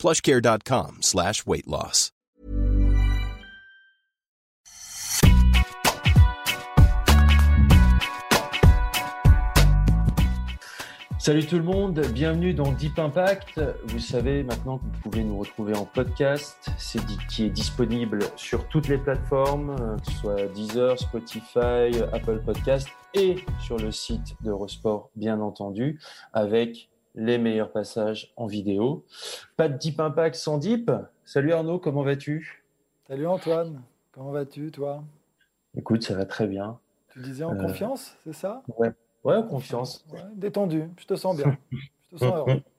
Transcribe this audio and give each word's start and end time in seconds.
plushcare.com 0.00 0.98
slash 1.02 1.46
weight 1.46 1.66
loss. 1.66 2.12
Salut 11.20 11.44
tout 11.44 11.58
le 11.58 11.64
monde, 11.64 12.00
bienvenue 12.14 12.54
dans 12.54 12.72
Deep 12.72 12.98
Impact. 12.98 13.60
Vous 13.84 13.98
savez 13.98 14.42
maintenant 14.42 14.78
que 14.78 14.84
vous 14.84 15.00
pouvez 15.02 15.22
nous 15.22 15.38
retrouver 15.38 15.76
en 15.76 15.84
podcast, 15.84 16.70
c'est 16.78 16.98
qui 17.28 17.44
est 17.44 17.50
disponible 17.50 18.20
sur 18.36 18.66
toutes 18.68 18.88
les 18.88 18.96
plateformes, 18.96 19.76
euh, 19.78 19.96
que 19.98 20.10
ce 20.10 20.18
soit 20.18 20.46
Deezer, 20.46 20.98
Spotify, 20.98 22.02
Apple 22.14 22.40
Podcast 22.42 22.88
et 23.12 23.36
sur 23.62 23.76
le 23.76 23.92
site 23.92 24.34
d'Eurosport 24.40 25.10
bien 25.14 25.40
entendu, 25.40 26.00
avec 26.32 26.89
les 27.14 27.38
meilleurs 27.38 27.72
passages 27.72 28.32
en 28.36 28.46
vidéo. 28.46 29.04
Pas 29.56 29.68
de 29.68 29.76
Deep 29.76 30.00
Impact 30.00 30.36
sans 30.36 30.58
Deep. 30.58 30.90
Salut 31.24 31.52
Arnaud, 31.52 31.78
comment 31.78 32.02
vas-tu? 32.02 32.64
Salut 33.08 33.26
Antoine, 33.26 33.82
comment 34.12 34.30
vas-tu 34.30 34.70
toi? 34.70 35.02
Écoute, 35.76 36.02
ça 36.02 36.14
va 36.14 36.24
très 36.26 36.46
bien. 36.46 36.78
Tu 37.12 37.20
disais 37.20 37.44
en 37.44 37.54
Euh, 37.54 37.62
confiance, 37.62 38.16
c'est 38.24 38.32
ça? 38.32 38.62
Ouais, 38.78 38.90
ouais 39.24 39.36
en 39.36 39.42
confiance. 39.42 40.04
Ouais, 40.12 40.20
Détendu, 40.34 40.84
je 40.98 41.06
te 41.06 41.14
sens 41.16 41.36
bien, 41.36 41.56
je 41.72 42.16
te 42.16 42.20
sens 42.20 42.36
heureux. 42.36 42.62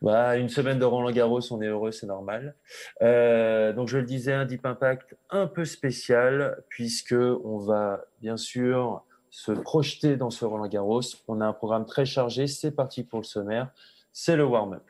Bah, 0.00 0.36
une 0.36 0.48
semaine 0.50 0.78
de 0.78 0.84
Roland 0.84 1.10
Garros, 1.10 1.40
on 1.50 1.60
est 1.60 1.66
heureux, 1.66 1.90
c'est 1.90 2.06
normal. 2.06 2.54
Euh, 3.02 3.72
donc 3.72 3.88
je 3.88 3.98
le 3.98 4.04
disais, 4.04 4.32
un 4.32 4.44
Deep 4.44 4.64
Impact 4.64 5.16
un 5.28 5.48
peu 5.48 5.64
spécial 5.64 6.62
puisque 6.68 7.14
on 7.16 7.58
va 7.58 8.04
bien 8.20 8.36
sûr 8.36 9.02
se 9.36 9.52
projeter 9.52 10.16
dans 10.16 10.30
ce 10.30 10.46
Roland 10.46 10.66
Garros. 10.66 11.02
On 11.28 11.42
a 11.42 11.46
un 11.46 11.52
programme 11.52 11.84
très 11.84 12.06
chargé. 12.06 12.46
C'est 12.46 12.70
parti 12.70 13.02
pour 13.02 13.20
le 13.20 13.24
sommaire. 13.24 13.70
C'est 14.10 14.34
le 14.34 14.46
warm-up. 14.46 14.82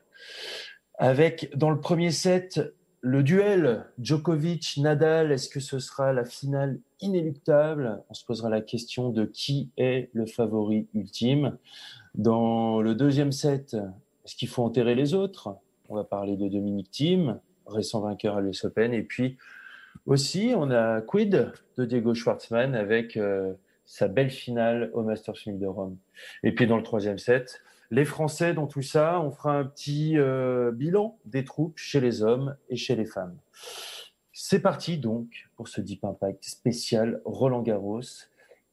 Avec 0.98 1.50
dans 1.56 1.70
le 1.70 1.80
premier 1.80 2.12
set 2.12 2.60
le 3.00 3.24
duel 3.24 3.86
Djokovic-Nadal. 3.98 5.32
Est-ce 5.32 5.48
que 5.48 5.58
ce 5.58 5.80
sera 5.80 6.12
la 6.12 6.24
finale 6.24 6.78
inéluctable? 7.00 8.00
On 8.08 8.14
se 8.14 8.24
posera 8.24 8.48
la 8.48 8.60
question 8.60 9.10
de 9.10 9.24
qui 9.24 9.70
est 9.78 10.10
le 10.12 10.26
favori 10.26 10.86
ultime. 10.94 11.58
Dans 12.14 12.80
le 12.80 12.94
deuxième 12.94 13.32
set, 13.32 13.76
est-ce 14.24 14.36
qu'il 14.36 14.46
faut 14.46 14.62
enterrer 14.62 14.94
les 14.94 15.12
autres? 15.12 15.56
On 15.88 15.96
va 15.96 16.04
parler 16.04 16.36
de 16.36 16.46
Dominique 16.46 16.92
Thiem, 16.92 17.40
récent 17.66 18.00
vainqueur 18.00 18.36
à 18.36 18.40
l'US 18.40 18.64
Open. 18.64 18.94
Et 18.94 19.02
puis 19.02 19.38
aussi, 20.06 20.52
on 20.56 20.70
a 20.70 21.00
Quid 21.00 21.52
de 21.78 21.84
Diego 21.84 22.14
Schwartzmann 22.14 22.76
avec 22.76 23.16
euh, 23.16 23.52
sa 23.86 24.08
belle 24.08 24.30
finale 24.30 24.90
au 24.92 25.02
Masters 25.02 25.36
1000 25.46 25.58
de 25.58 25.66
Rome. 25.66 25.96
Et 26.42 26.52
puis 26.52 26.66
dans 26.66 26.76
le 26.76 26.82
troisième 26.82 27.18
set, 27.18 27.62
les 27.90 28.04
Français 28.04 28.52
dans 28.52 28.66
tout 28.66 28.82
ça, 28.82 29.20
on 29.20 29.30
fera 29.30 29.56
un 29.56 29.64
petit 29.64 30.18
euh, 30.18 30.72
bilan 30.72 31.18
des 31.24 31.44
troupes 31.44 31.78
chez 31.78 32.00
les 32.00 32.22
hommes 32.22 32.56
et 32.68 32.76
chez 32.76 32.96
les 32.96 33.04
femmes. 33.04 33.36
C'est 34.32 34.60
parti 34.60 34.98
donc 34.98 35.48
pour 35.56 35.68
ce 35.68 35.80
Deep 35.80 36.04
Impact 36.04 36.44
spécial 36.44 37.20
Roland 37.24 37.62
Garros. 37.62 38.02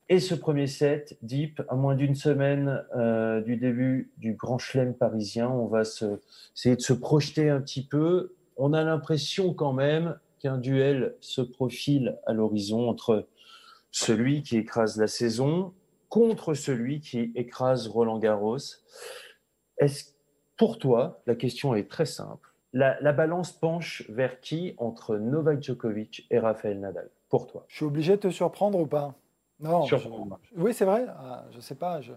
Et 0.09 0.19
ce 0.19 0.35
premier 0.35 0.67
set, 0.67 1.17
Deep, 1.21 1.61
à 1.69 1.75
moins 1.75 1.95
d'une 1.95 2.15
semaine 2.15 2.83
euh, 2.95 3.39
du 3.41 3.55
début 3.55 4.11
du 4.17 4.33
Grand 4.33 4.57
Chelem 4.57 4.93
parisien, 4.93 5.49
on 5.49 5.67
va 5.67 5.81
essayer 5.81 6.75
de 6.75 6.81
se 6.81 6.93
projeter 6.93 7.49
un 7.49 7.61
petit 7.61 7.85
peu. 7.85 8.33
On 8.57 8.73
a 8.73 8.83
l'impression 8.83 9.53
quand 9.53 9.73
même 9.73 10.17
qu'un 10.39 10.57
duel 10.57 11.15
se 11.21 11.41
profile 11.41 12.17
à 12.25 12.33
l'horizon 12.33 12.89
entre 12.89 13.27
celui 13.97 14.41
qui 14.41 14.57
écrase 14.57 14.97
la 14.97 15.07
saison 15.07 15.73
contre 16.09 16.55
celui 16.55 16.99
qui 16.99 17.31
écrase 17.35 17.87
Roland 17.87 18.17
Garros. 18.19 18.57
Est-ce 19.77 20.11
pour 20.57 20.77
toi, 20.79 21.21
la 21.27 21.35
question 21.35 21.73
est 21.75 21.89
très 21.89 22.05
simple. 22.05 22.49
La, 22.73 22.99
la 23.01 23.13
balance 23.13 23.51
penche 23.51 24.03
vers 24.09 24.39
qui 24.41 24.73
entre 24.77 25.17
Novak 25.17 25.61
Djokovic 25.61 26.25
et 26.31 26.39
Rafael 26.39 26.79
Nadal? 26.79 27.09
Pour 27.29 27.47
toi. 27.47 27.65
Je 27.67 27.75
suis 27.77 27.85
obligé 27.85 28.13
de 28.13 28.21
te 28.21 28.29
surprendre 28.31 28.79
ou 28.79 28.87
pas? 28.87 29.13
Non. 29.59 29.83
je-. 29.85 29.95
Oui, 30.55 30.73
c'est 30.73 30.85
vrai. 30.85 31.05
Ah, 31.09 31.45
je 31.51 31.59
sais 31.59 31.75
pas. 31.75 32.01
je- 32.01 32.13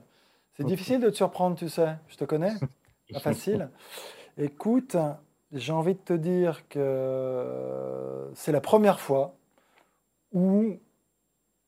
C'est 0.56 0.64
difficile 0.64 1.00
de 1.00 1.10
te 1.10 1.16
surprendre, 1.16 1.56
tu 1.56 1.69
sais. 1.69 1.97
Je 2.08 2.16
te 2.16 2.25
connais. 2.25 2.54
Pas 3.12 3.20
facile. 3.20 3.69
Écoute, 4.38 4.97
j'ai 5.53 5.72
envie 5.72 5.94
de 5.94 6.00
te 6.00 6.12
dire 6.14 6.66
que 6.69 8.31
c'est 8.34 8.53
la 8.53 8.60
première 8.62 8.98
fois 9.00 9.34
où 10.32 10.78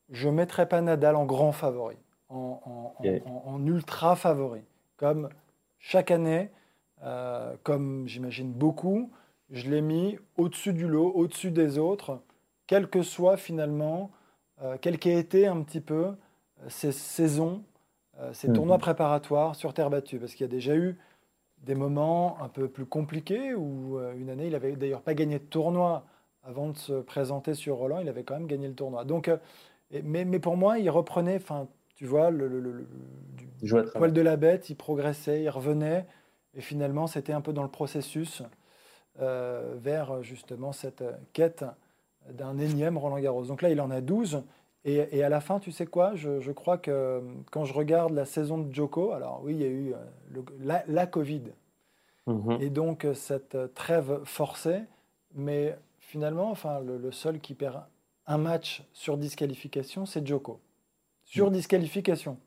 je 0.09 0.27
ne 0.29 0.33
mettrai 0.33 0.67
pas 0.67 0.81
Nadal 0.81 1.15
en 1.15 1.25
grand 1.25 1.51
favori, 1.51 1.97
en, 2.29 2.35
en- 2.65 2.69
en- 2.69 2.93
Ok. 2.99 3.21
en- 3.25 3.43
en 3.53 3.65
ultra 3.65 4.15
favori. 4.15 4.61
Comme 4.97 5.29
chaque 5.79 6.11
année, 6.11 6.49
euh, 7.03 7.55
comme 7.63 8.07
j'imagine 8.07 8.51
beaucoup, 8.51 9.11
je 9.49 9.69
l'ai 9.69 9.81
mis 9.81 10.17
au-dessus 10.37 10.73
du 10.73 10.87
lot, 10.87 11.11
au-dessus 11.15 11.51
des 11.51 11.77
autres, 11.77 12.21
quel 12.67 12.87
que 12.87 13.01
soit 13.01 13.37
finalement, 13.37 14.11
euh, 14.61 14.77
quel 14.81 14.99
qu'ait 14.99 15.17
été 15.17 15.47
un 15.47 15.61
petit 15.61 15.81
peu 15.81 16.05
euh, 16.05 16.65
ces 16.67 16.91
saisons, 16.91 17.63
euh, 18.19 18.33
ces 18.33 18.49
Mhm. 18.49 18.55
tournois 18.55 18.77
préparatoires 18.77 19.55
sur 19.55 19.73
terre 19.73 19.89
battue. 19.89 20.19
Parce 20.19 20.33
qu'il 20.33 20.41
y 20.45 20.49
a 20.49 20.51
déjà 20.51 20.75
eu 20.75 20.97
des 21.63 21.75
moments 21.75 22.37
un 22.41 22.47
peu 22.49 22.67
plus 22.67 22.85
compliqués 22.85 23.53
où 23.53 23.99
une 24.17 24.29
année, 24.29 24.45
il 24.47 24.51
n'avait 24.53 24.73
d'ailleurs 24.77 25.01
pas 25.01 25.13
gagné 25.13 25.39
de 25.39 25.43
tournoi 25.43 26.05
avant 26.43 26.69
de 26.69 26.77
se 26.77 26.93
présenter 27.01 27.53
sur 27.53 27.75
Roland, 27.75 27.99
il 27.99 28.07
avait 28.07 28.23
quand 28.23 28.35
même 28.35 28.47
gagné 28.47 28.67
le 28.69 28.73
tournoi. 28.75 29.03
Donc, 29.03 29.29
et- 29.91 30.01
mais, 30.01 30.25
mais 30.25 30.39
pour 30.39 30.57
moi, 30.57 30.79
il 30.79 30.89
reprenait, 30.89 31.35
enfin, 31.37 31.67
tu 31.95 32.05
vois, 32.05 32.29
le, 32.31 32.87
du 33.61 33.67
poil 33.97 34.13
de 34.13 34.21
la 34.21 34.37
bête, 34.37 34.69
il 34.69 34.75
progressait, 34.75 35.43
il 35.43 35.49
revenait, 35.49 36.05
et 36.55 36.61
finalement, 36.61 37.07
c'était 37.07 37.33
un 37.33 37.41
peu 37.41 37.53
dans 37.53 37.63
le 37.63 37.69
processus 37.69 38.41
euh, 39.19 39.75
vers 39.77 40.23
justement 40.23 40.71
cette 40.71 41.03
quête 41.33 41.65
d'un 42.31 42.57
énième 42.57 42.97
Roland 42.97 43.19
Garros. 43.19 43.45
Donc 43.45 43.61
là, 43.61 43.69
il 43.69 43.81
en 43.81 43.91
a 43.91 44.01
12. 44.01 44.43
Et, 44.85 45.17
et 45.17 45.23
à 45.23 45.29
la 45.29 45.41
fin, 45.41 45.59
tu 45.59 45.71
sais 45.73 45.85
quoi? 45.85 46.15
Je, 46.15 46.39
je 46.39 46.51
crois 46.53 46.77
que 46.77 47.21
quand 47.51 47.65
je 47.65 47.73
regarde 47.73 48.13
la 48.13 48.23
saison 48.25 48.57
de 48.59 48.73
Joko, 48.73 49.11
alors 49.11 49.41
oui, 49.43 49.55
il 49.55 49.61
y 49.61 49.65
a 49.65 49.67
eu 49.67 49.93
euh, 49.93 49.97
le- 50.31 50.45
la, 50.61 50.83
la 50.87 51.05
Covid, 51.05 51.41
Mhm. 52.27 52.57
et 52.61 52.69
donc 52.69 53.05
euh, 53.05 53.13
cette 53.13 53.57
trêve 53.73 54.19
forcée, 54.23 54.81
mais 55.35 55.75
finalement, 55.99 56.49
enfin, 56.51 56.79
le, 56.79 56.97
le 56.97 57.11
seul 57.11 57.39
qui 57.41 57.55
perd 57.55 57.81
un 58.29 58.37
match 58.37 58.83
sur 58.93 59.17
disqualification, 59.17 60.05
c'est 60.05 60.25
Joko. 60.25 60.59
Sur 61.25 61.51
disqualification. 61.51 62.37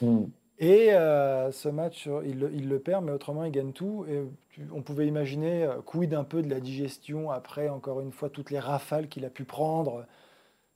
Mhm. 0.00 0.30
Et 0.58 0.92
euh, 0.92 1.50
ce 1.52 1.68
match, 1.70 2.06
il, 2.26 2.38
le- 2.38 2.52
il 2.54 2.68
le 2.68 2.78
perd, 2.78 3.02
mais 3.04 3.12
autrement, 3.12 3.44
il 3.44 3.50
gagne 3.50 3.72
tout. 3.72 4.04
Et 4.08 4.22
tu- 4.50 4.68
on 4.74 4.82
pouvait 4.82 5.06
imaginer, 5.06 5.64
euh, 5.64 5.80
quid 5.84 6.12
un 6.12 6.22
peu 6.24 6.42
de 6.42 6.50
la 6.50 6.60
digestion 6.60 7.30
après, 7.30 7.70
encore 7.70 8.00
une 8.00 8.12
fois, 8.12 8.28
toutes 8.28 8.50
les 8.50 8.58
rafales 8.58 9.08
qu'il 9.08 9.24
a 9.24 9.30
pu 9.30 9.44
prendre 9.44 10.04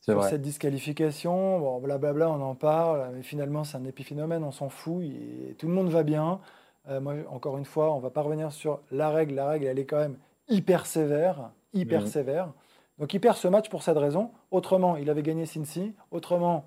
sur 0.00 0.16
vrai. 0.16 0.30
cette 0.30 0.41
disqualification. 0.42 1.58
Bon, 1.60 1.81
blablabla, 1.81 2.31
on 2.31 2.41
en 2.41 2.54
parle, 2.54 3.10
mais 3.14 3.22
finalement, 3.22 3.64
c'est 3.64 3.76
un 3.76 3.84
épiphénomène, 3.84 4.42
on 4.42 4.52
s'en 4.52 4.70
fout, 4.70 5.02
et 5.04 5.54
tout 5.58 5.69
le 5.69 5.75
monde 5.75 5.91
va 5.91 6.02
bien. 6.02 6.41
Euh, 6.88 7.00
moi, 7.00 7.14
encore 7.31 7.58
une 7.58 7.64
fois, 7.66 7.94
on 7.94 7.98
va 7.98 8.10
pas 8.10 8.22
revenir 8.22 8.52
sur 8.52 8.81
la 8.91 9.10
règle. 9.10 9.34
La 9.34 9.46
règle, 9.48 9.66
elle 9.66 9.78
est 9.78 9.86
quand 9.86 9.98
même 10.00 10.16
hyper 10.48 10.86
sévère, 10.86 11.50
hyper 11.75 12.00
Mhm. 12.02 12.06
sévère. 12.06 12.52
Donc, 12.99 13.12
il 13.12 13.21
perd 13.21 13.37
ce 13.37 13.49
match 13.49 13.69
pour 13.69 13.82
cette 13.82 13.99
raison. 13.99 14.31
Autrement, 14.50 14.96
il 14.96 15.11
avait 15.11 15.23
gagné 15.23 15.46
Cincy. 15.46 15.94
Autrement, 16.11 16.64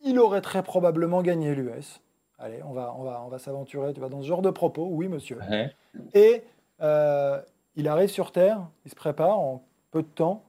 il 0.00 0.18
aurait 0.18 0.40
très 0.40 0.62
probablement 0.62 1.22
gagné 1.22 1.54
l'US. 1.54 2.00
Allez, 2.38 2.62
on 2.62 2.72
va, 2.72 2.94
on 2.96 3.02
va, 3.02 3.22
on 3.24 3.28
va 3.28 3.38
s'aventurer. 3.38 3.92
Tu 3.92 4.00
vas 4.00 4.08
dans 4.08 4.22
ce 4.22 4.26
genre 4.26 4.42
de 4.42 4.50
propos, 4.50 4.88
oui, 4.90 5.08
monsieur. 5.08 5.38
Ouais. 5.50 5.74
Et 6.14 6.42
euh, 6.80 7.40
il 7.74 7.88
arrive 7.88 8.08
sur 8.08 8.32
Terre, 8.32 8.60
il 8.84 8.90
se 8.90 8.96
prépare 8.96 9.38
en 9.38 9.64
peu 9.90 10.02
de 10.02 10.08
temps, 10.08 10.44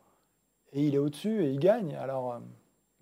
et 0.73 0.85
il 0.85 0.95
est 0.95 0.99
au-dessus 0.99 1.43
et 1.43 1.49
il 1.49 1.59
gagne. 1.59 1.95
Alors, 1.95 2.33
euh, 2.33 2.39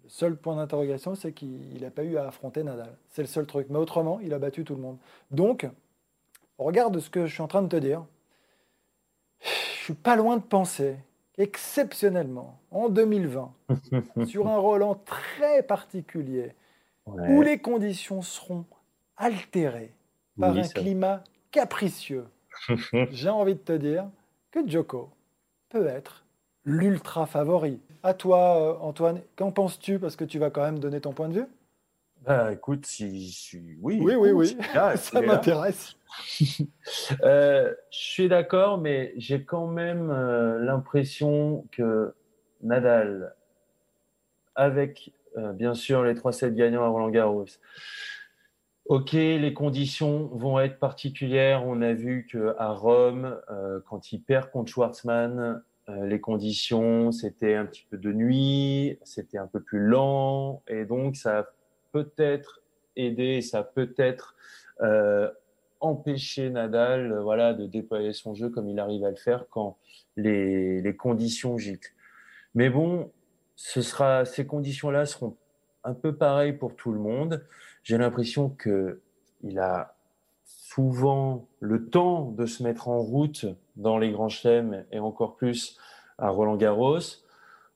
le 0.03 0.09
seul 0.09 0.37
point 0.37 0.55
d'interrogation, 0.55 1.15
c'est 1.15 1.33
qu'il 1.33 1.81
n'a 1.81 1.91
pas 1.91 2.03
eu 2.03 2.17
à 2.17 2.27
affronter 2.27 2.63
Nadal. 2.63 2.95
C'est 3.09 3.21
le 3.21 3.27
seul 3.27 3.45
truc. 3.45 3.67
Mais 3.69 3.77
autrement, 3.77 4.19
il 4.21 4.33
a 4.33 4.39
battu 4.39 4.63
tout 4.63 4.75
le 4.75 4.81
monde. 4.81 4.97
Donc, 5.31 5.67
regarde 6.57 6.97
ce 6.99 7.09
que 7.09 7.25
je 7.25 7.33
suis 7.33 7.43
en 7.43 7.47
train 7.47 7.61
de 7.61 7.67
te 7.67 7.75
dire. 7.75 8.05
Je 9.41 9.83
suis 9.83 9.93
pas 9.93 10.15
loin 10.15 10.37
de 10.37 10.41
penser 10.41 10.97
qu'exceptionnellement, 11.37 12.57
en 12.71 12.89
2020, 12.89 13.51
sur 14.25 14.47
un 14.47 14.57
Roland 14.57 14.95
très 15.05 15.63
particulier, 15.63 16.53
Ouais. 17.05 17.29
où 17.29 17.41
les 17.41 17.57
conditions 17.59 18.21
seront 18.21 18.65
altérées 19.15 19.93
par 20.37 20.51
Oui, 20.51 20.59
un 20.59 20.63
ça- 20.63 20.73
climat 20.73 21.23
capricieux, 21.51 22.25
j'ai 23.11 23.29
envie 23.29 23.53
de 23.53 23.59
te 23.59 23.71
dire 23.71 24.09
que 24.51 24.59
Joko 24.67 25.09
peut 25.69 25.87
être 25.87 26.25
l'ultra 26.65 27.25
favori. 27.25 27.79
À 28.03 28.13
toi, 28.13 28.57
euh, 28.57 28.77
Antoine, 28.81 29.21
qu'en 29.37 29.51
penses-tu? 29.51 29.99
Parce 29.99 30.17
que 30.17 30.25
tu 30.25 30.37
vas 30.37 30.49
quand 30.49 30.63
même 30.63 30.79
donner 30.79 30.99
ton 30.99 31.13
point 31.13 31.29
de 31.29 31.35
vue. 31.39 31.45
Bah, 32.27 32.51
écoute, 32.51 32.85
si, 32.85 33.31
si 33.31 33.77
oui, 33.81 33.99
oui, 34.01 34.15
oui, 34.15 34.31
oui. 34.31 34.57
ça 34.97 35.21
m'intéresse. 35.21 35.95
euh, 37.23 37.73
je 37.89 37.97
suis 37.97 38.27
d'accord, 38.27 38.79
mais 38.79 39.13
j'ai 39.15 39.45
quand 39.45 39.67
même 39.67 40.11
euh, 40.11 40.59
l'impression 40.59 41.65
que 41.71 42.13
Nadal, 42.61 43.33
avec 44.55 45.13
euh, 45.37 45.53
bien 45.53 45.73
sûr 45.73 46.03
les 46.03 46.15
3-7 46.15 46.53
gagnants 46.53 46.83
à 46.83 46.89
Roland 46.89 47.09
Garros, 47.09 47.45
Ok, 48.87 49.13
les 49.13 49.53
conditions 49.53 50.27
vont 50.33 50.59
être 50.59 50.79
particulières. 50.79 51.65
On 51.65 51.81
a 51.81 51.93
vu 51.93 52.27
que 52.29 52.55
à 52.57 52.71
Rome, 52.71 53.37
quand 53.85 54.13
il 54.13 54.21
perd 54.21 54.49
contre 54.49 54.71
Schwartzmann, 54.71 55.61
les 55.89 56.21
conditions, 56.21 57.11
c'était 57.11 57.55
un 57.55 57.65
petit 57.65 57.85
peu 57.89 57.97
de 57.97 58.13
nuit, 58.13 58.97
c'était 59.03 59.39
un 59.39 59.47
peu 59.47 59.59
plus 59.59 59.79
lent, 59.79 60.63
et 60.69 60.85
donc 60.85 61.17
ça 61.17 61.39
a 61.39 61.43
peut-être 61.91 62.61
aidé, 62.95 63.41
ça 63.41 63.63
peut-être 63.63 64.35
euh, 64.81 65.29
empêché 65.79 66.49
Nadal, 66.49 67.19
voilà, 67.19 67.53
de 67.53 67.65
déployer 67.65 68.13
son 68.13 68.33
jeu 68.33 68.49
comme 68.49 68.67
il 68.67 68.79
arrive 68.79 69.03
à 69.05 69.09
le 69.09 69.15
faire 69.15 69.45
quand 69.49 69.77
les, 70.15 70.95
conditions 70.97 71.57
giclent. 71.57 71.93
Mais 72.55 72.69
bon, 72.69 73.11
ce 73.55 73.81
sera, 73.81 74.25
ces 74.25 74.47
conditions-là 74.47 75.05
seront 75.05 75.37
un 75.83 75.93
peu 75.93 76.15
pareilles 76.15 76.53
pour 76.53 76.75
tout 76.75 76.91
le 76.91 76.99
monde 76.99 77.43
j'ai 77.87 77.97
l'impression 77.97 78.49
que 78.49 79.01
il 79.43 79.59
a 79.59 79.95
souvent 80.43 81.47
le 81.61 81.89
temps 81.89 82.31
de 82.31 82.45
se 82.45 82.61
mettre 82.61 82.89
en 82.89 82.99
route 82.99 83.45
dans 83.77 83.97
les 83.97 84.11
grands 84.11 84.27
chelems 84.27 84.83
et 84.91 84.99
encore 84.99 85.37
plus 85.37 85.77
à 86.17 86.27
Roland 86.27 86.57
Garros. 86.57 86.99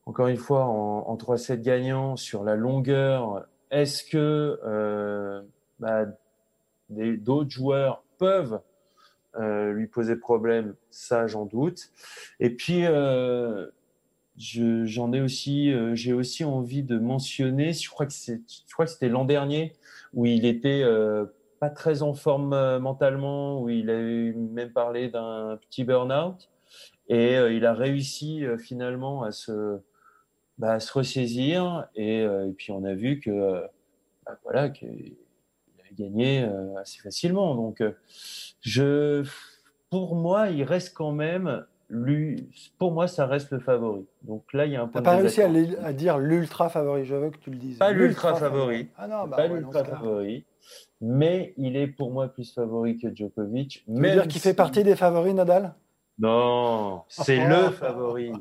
Encore 0.05 0.27
une 0.27 0.35
fois, 0.35 0.65
en, 0.65 1.15
3-7 1.15 1.61
gagnants 1.61 2.17
sur 2.17 2.43
la 2.43 2.57
longueur, 2.57 3.47
est-ce 3.71 4.03
que 4.03 4.59
euh, 4.63 5.41
bah, 5.79 6.05
d'autres 6.89 7.49
joueurs 7.49 8.03
peuvent 8.17 8.59
euh, 9.37 9.71
lui 9.71 9.87
poser 9.87 10.17
problème? 10.17 10.75
Ça, 10.89 11.25
j'en 11.25 11.45
doute. 11.45 11.89
Et 12.39 12.49
puis, 12.49 12.85
euh, 12.85 13.67
j'en 14.37 15.13
ai 15.13 15.21
aussi, 15.21 15.71
euh, 15.71 15.95
j'ai 15.95 16.13
aussi 16.13 16.43
envie 16.43 16.83
de 16.83 16.99
mentionner, 16.99 17.73
je 17.73 17.89
crois 17.89 18.05
que 18.05 18.11
c'était 18.13 19.09
l'an 19.09 19.25
dernier 19.25 19.73
où 20.13 20.25
il 20.25 20.45
était 20.45 20.81
euh, 20.83 21.25
pas 21.59 21.69
très 21.69 22.01
en 22.01 22.13
forme 22.13 22.51
euh, 22.53 22.79
mentalement, 22.79 23.61
où 23.61 23.69
il 23.69 23.89
a 23.89 23.97
même 23.97 24.71
parlé 24.73 25.07
d'un 25.09 25.57
petit 25.61 25.85
burn-out, 25.85 26.49
et 27.07 27.35
il 27.35 27.65
a 27.65 27.73
réussi 27.73 28.45
finalement 28.57 29.23
à 29.23 29.31
se, 29.31 29.81
bah, 30.57 30.79
se 30.79 30.91
ressaisir, 30.93 31.87
et, 31.95 32.19
et, 32.19 32.53
puis 32.57 32.71
on 32.71 32.83
a 32.83 32.93
vu 32.93 33.19
que, 33.19 33.61
bah, 34.25 34.37
voilà, 34.43 34.69
qu'il 34.69 35.15
a 35.79 35.93
gagné 35.93 36.47
assez 36.79 36.99
facilement. 36.99 37.55
Donc, 37.55 37.83
je, 38.61 39.25
pour 39.89 40.15
moi, 40.15 40.49
il 40.49 40.63
reste 40.63 40.93
quand 40.93 41.11
même 41.11 41.65
lui, 41.91 42.49
pour 42.77 42.93
moi, 42.93 43.07
ça 43.07 43.25
reste 43.25 43.51
le 43.51 43.59
favori. 43.59 44.05
Donc 44.23 44.53
là, 44.53 44.65
il 44.65 44.71
y 44.71 44.75
a 44.75 44.81
un 44.81 44.87
point. 44.87 45.01
T'as 45.01 45.11
pas 45.11 45.17
réussi 45.17 45.41
à, 45.41 45.93
dire 45.93 46.17
l'ultra 46.17 46.69
favori. 46.69 47.05
Je 47.05 47.15
veux 47.15 47.29
que 47.29 47.37
tu 47.37 47.51
le 47.51 47.57
dises. 47.57 47.77
Pas 47.77 47.91
l'ultra 47.91 48.35
favori. 48.35 48.87
Ah 48.97 49.07
non, 49.07 49.27
bah 49.27 49.37
pas 49.37 49.47
l'ultra 49.47 49.83
favori. 49.83 50.45
Mais 51.01 51.53
il 51.57 51.75
est 51.75 51.87
pour 51.87 52.11
moi 52.11 52.29
plus 52.29 52.53
favori 52.53 52.97
que 52.97 53.13
Djokovic. 53.13 53.83
Tu 53.85 53.91
veux 53.93 54.11
dire 54.11 54.27
qu'il 54.27 54.41
fait 54.41 54.53
partie 54.53 54.83
des 54.83 54.95
favoris, 54.95 55.33
Nadal? 55.33 55.75
Non, 56.17 57.03
c'est 57.09 57.45
le 57.47 57.71
favori. 57.71 58.31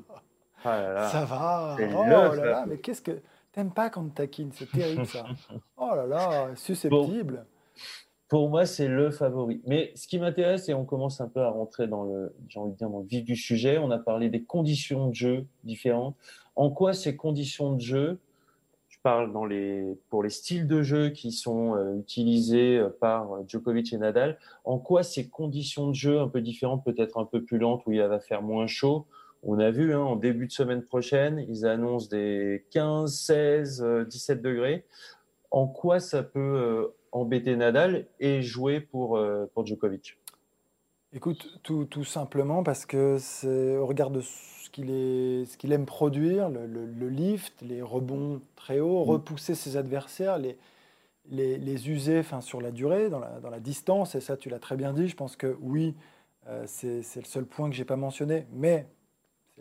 Ah 0.64 1.08
ça 1.10 1.24
va. 1.24 1.76
Oh 1.78 2.04
là 2.04 2.34
là, 2.34 2.64
mais 2.66 2.78
qu'est-ce 2.78 3.02
que 3.02 3.20
t'aimes 3.52 3.72
pas 3.72 3.90
quand 3.90 4.02
on 4.02 4.08
taquine 4.08 4.50
C'est 4.52 4.70
terrible 4.70 5.06
ça. 5.06 5.24
oh 5.76 5.94
là 5.94 6.06
là, 6.06 6.56
susceptible 6.56 7.44
pour 8.30 8.48
moi, 8.48 8.64
c'est 8.64 8.86
le 8.86 9.10
favori. 9.10 9.60
Mais 9.66 9.92
ce 9.96 10.06
qui 10.06 10.16
m'intéresse, 10.20 10.68
et 10.68 10.74
on 10.74 10.84
commence 10.84 11.20
un 11.20 11.26
peu 11.26 11.40
à 11.40 11.50
rentrer 11.50 11.88
dans 11.88 12.04
le, 12.04 12.32
j'ai 12.48 12.60
envie 12.60 12.70
de 12.70 12.76
dire, 12.76 12.88
dans 12.88 13.00
le 13.00 13.04
vif 13.04 13.24
du 13.24 13.34
sujet, 13.34 13.76
on 13.76 13.90
a 13.90 13.98
parlé 13.98 14.30
des 14.30 14.44
conditions 14.44 15.08
de 15.08 15.14
jeu 15.14 15.46
différentes. 15.64 16.14
En 16.54 16.70
quoi 16.70 16.92
ces 16.92 17.16
conditions 17.16 17.74
de 17.74 17.80
jeu, 17.80 18.20
je 18.88 18.98
parle 19.02 19.32
dans 19.32 19.44
les, 19.44 19.98
pour 20.10 20.22
les 20.22 20.30
styles 20.30 20.68
de 20.68 20.80
jeu 20.80 21.10
qui 21.10 21.32
sont 21.32 21.74
euh, 21.74 21.96
utilisés 21.98 22.78
euh, 22.78 22.88
par 23.00 23.30
Djokovic 23.48 23.92
et 23.92 23.98
Nadal, 23.98 24.38
en 24.64 24.78
quoi 24.78 25.02
ces 25.02 25.28
conditions 25.28 25.88
de 25.88 25.94
jeu 25.94 26.20
un 26.20 26.28
peu 26.28 26.40
différentes, 26.40 26.84
peut-être 26.84 27.18
un 27.18 27.24
peu 27.24 27.42
plus 27.42 27.58
lentes, 27.58 27.82
où 27.86 27.92
il 27.92 28.00
va 28.00 28.20
faire 28.20 28.42
moins 28.42 28.68
chaud, 28.68 29.06
on 29.42 29.58
a 29.58 29.70
vu 29.70 29.94
hein, 29.94 30.00
en 30.00 30.16
début 30.16 30.46
de 30.46 30.52
semaine 30.52 30.82
prochaine, 30.82 31.44
ils 31.48 31.66
annoncent 31.66 32.08
des 32.08 32.66
15, 32.70 33.14
16, 33.14 33.86
17 34.08 34.42
degrés. 34.42 34.84
En 35.50 35.66
quoi 35.66 35.98
ça 35.98 36.22
peut 36.22 36.38
euh, 36.38 36.94
embêter 37.12 37.56
Nadal 37.56 38.06
et 38.20 38.42
jouer 38.42 38.80
pour, 38.80 39.16
euh, 39.16 39.46
pour 39.54 39.66
Djokovic? 39.66 40.18
Écoute, 41.12 41.58
tout, 41.64 41.86
tout, 41.86 42.04
simplement 42.04 42.62
parce 42.62 42.86
que 42.86 43.16
c'est 43.18 43.76
au 43.76 43.86
regard 43.86 44.10
de 44.10 44.20
ce 44.20 44.70
qu'il 44.70 45.44
qu'il 45.58 45.72
aime 45.72 45.86
produire, 45.86 46.48
le, 46.48 46.66
le, 46.66 47.08
lift, 47.08 47.60
les 47.62 47.82
rebonds 47.82 48.40
très 48.54 48.78
hauts, 48.78 49.04
mm. 49.04 49.08
repousser 49.08 49.54
ses 49.56 49.76
adversaires, 49.76 50.38
les, 50.38 50.56
les, 51.28 51.58
les 51.58 51.90
user 51.90 52.20
enfin, 52.20 52.40
sur 52.40 52.60
la 52.60 52.70
durée, 52.70 53.10
dans 53.10 53.18
la, 53.18 53.40
dans 53.40 53.50
la, 53.50 53.58
distance, 53.58 54.14
et 54.14 54.20
ça 54.20 54.36
tu 54.36 54.50
l'as 54.50 54.60
très 54.60 54.76
bien 54.76 54.92
dit, 54.92 55.08
je 55.08 55.16
pense 55.16 55.34
que 55.34 55.56
oui, 55.60 55.96
euh, 56.46 56.62
c'est 56.66 57.16
le 57.16 57.24
seul 57.24 57.44
point 57.44 57.68
que 57.68 57.74
j'ai 57.74 57.84
pas 57.84 57.96
mentionné, 57.96 58.46
mais 58.52 58.86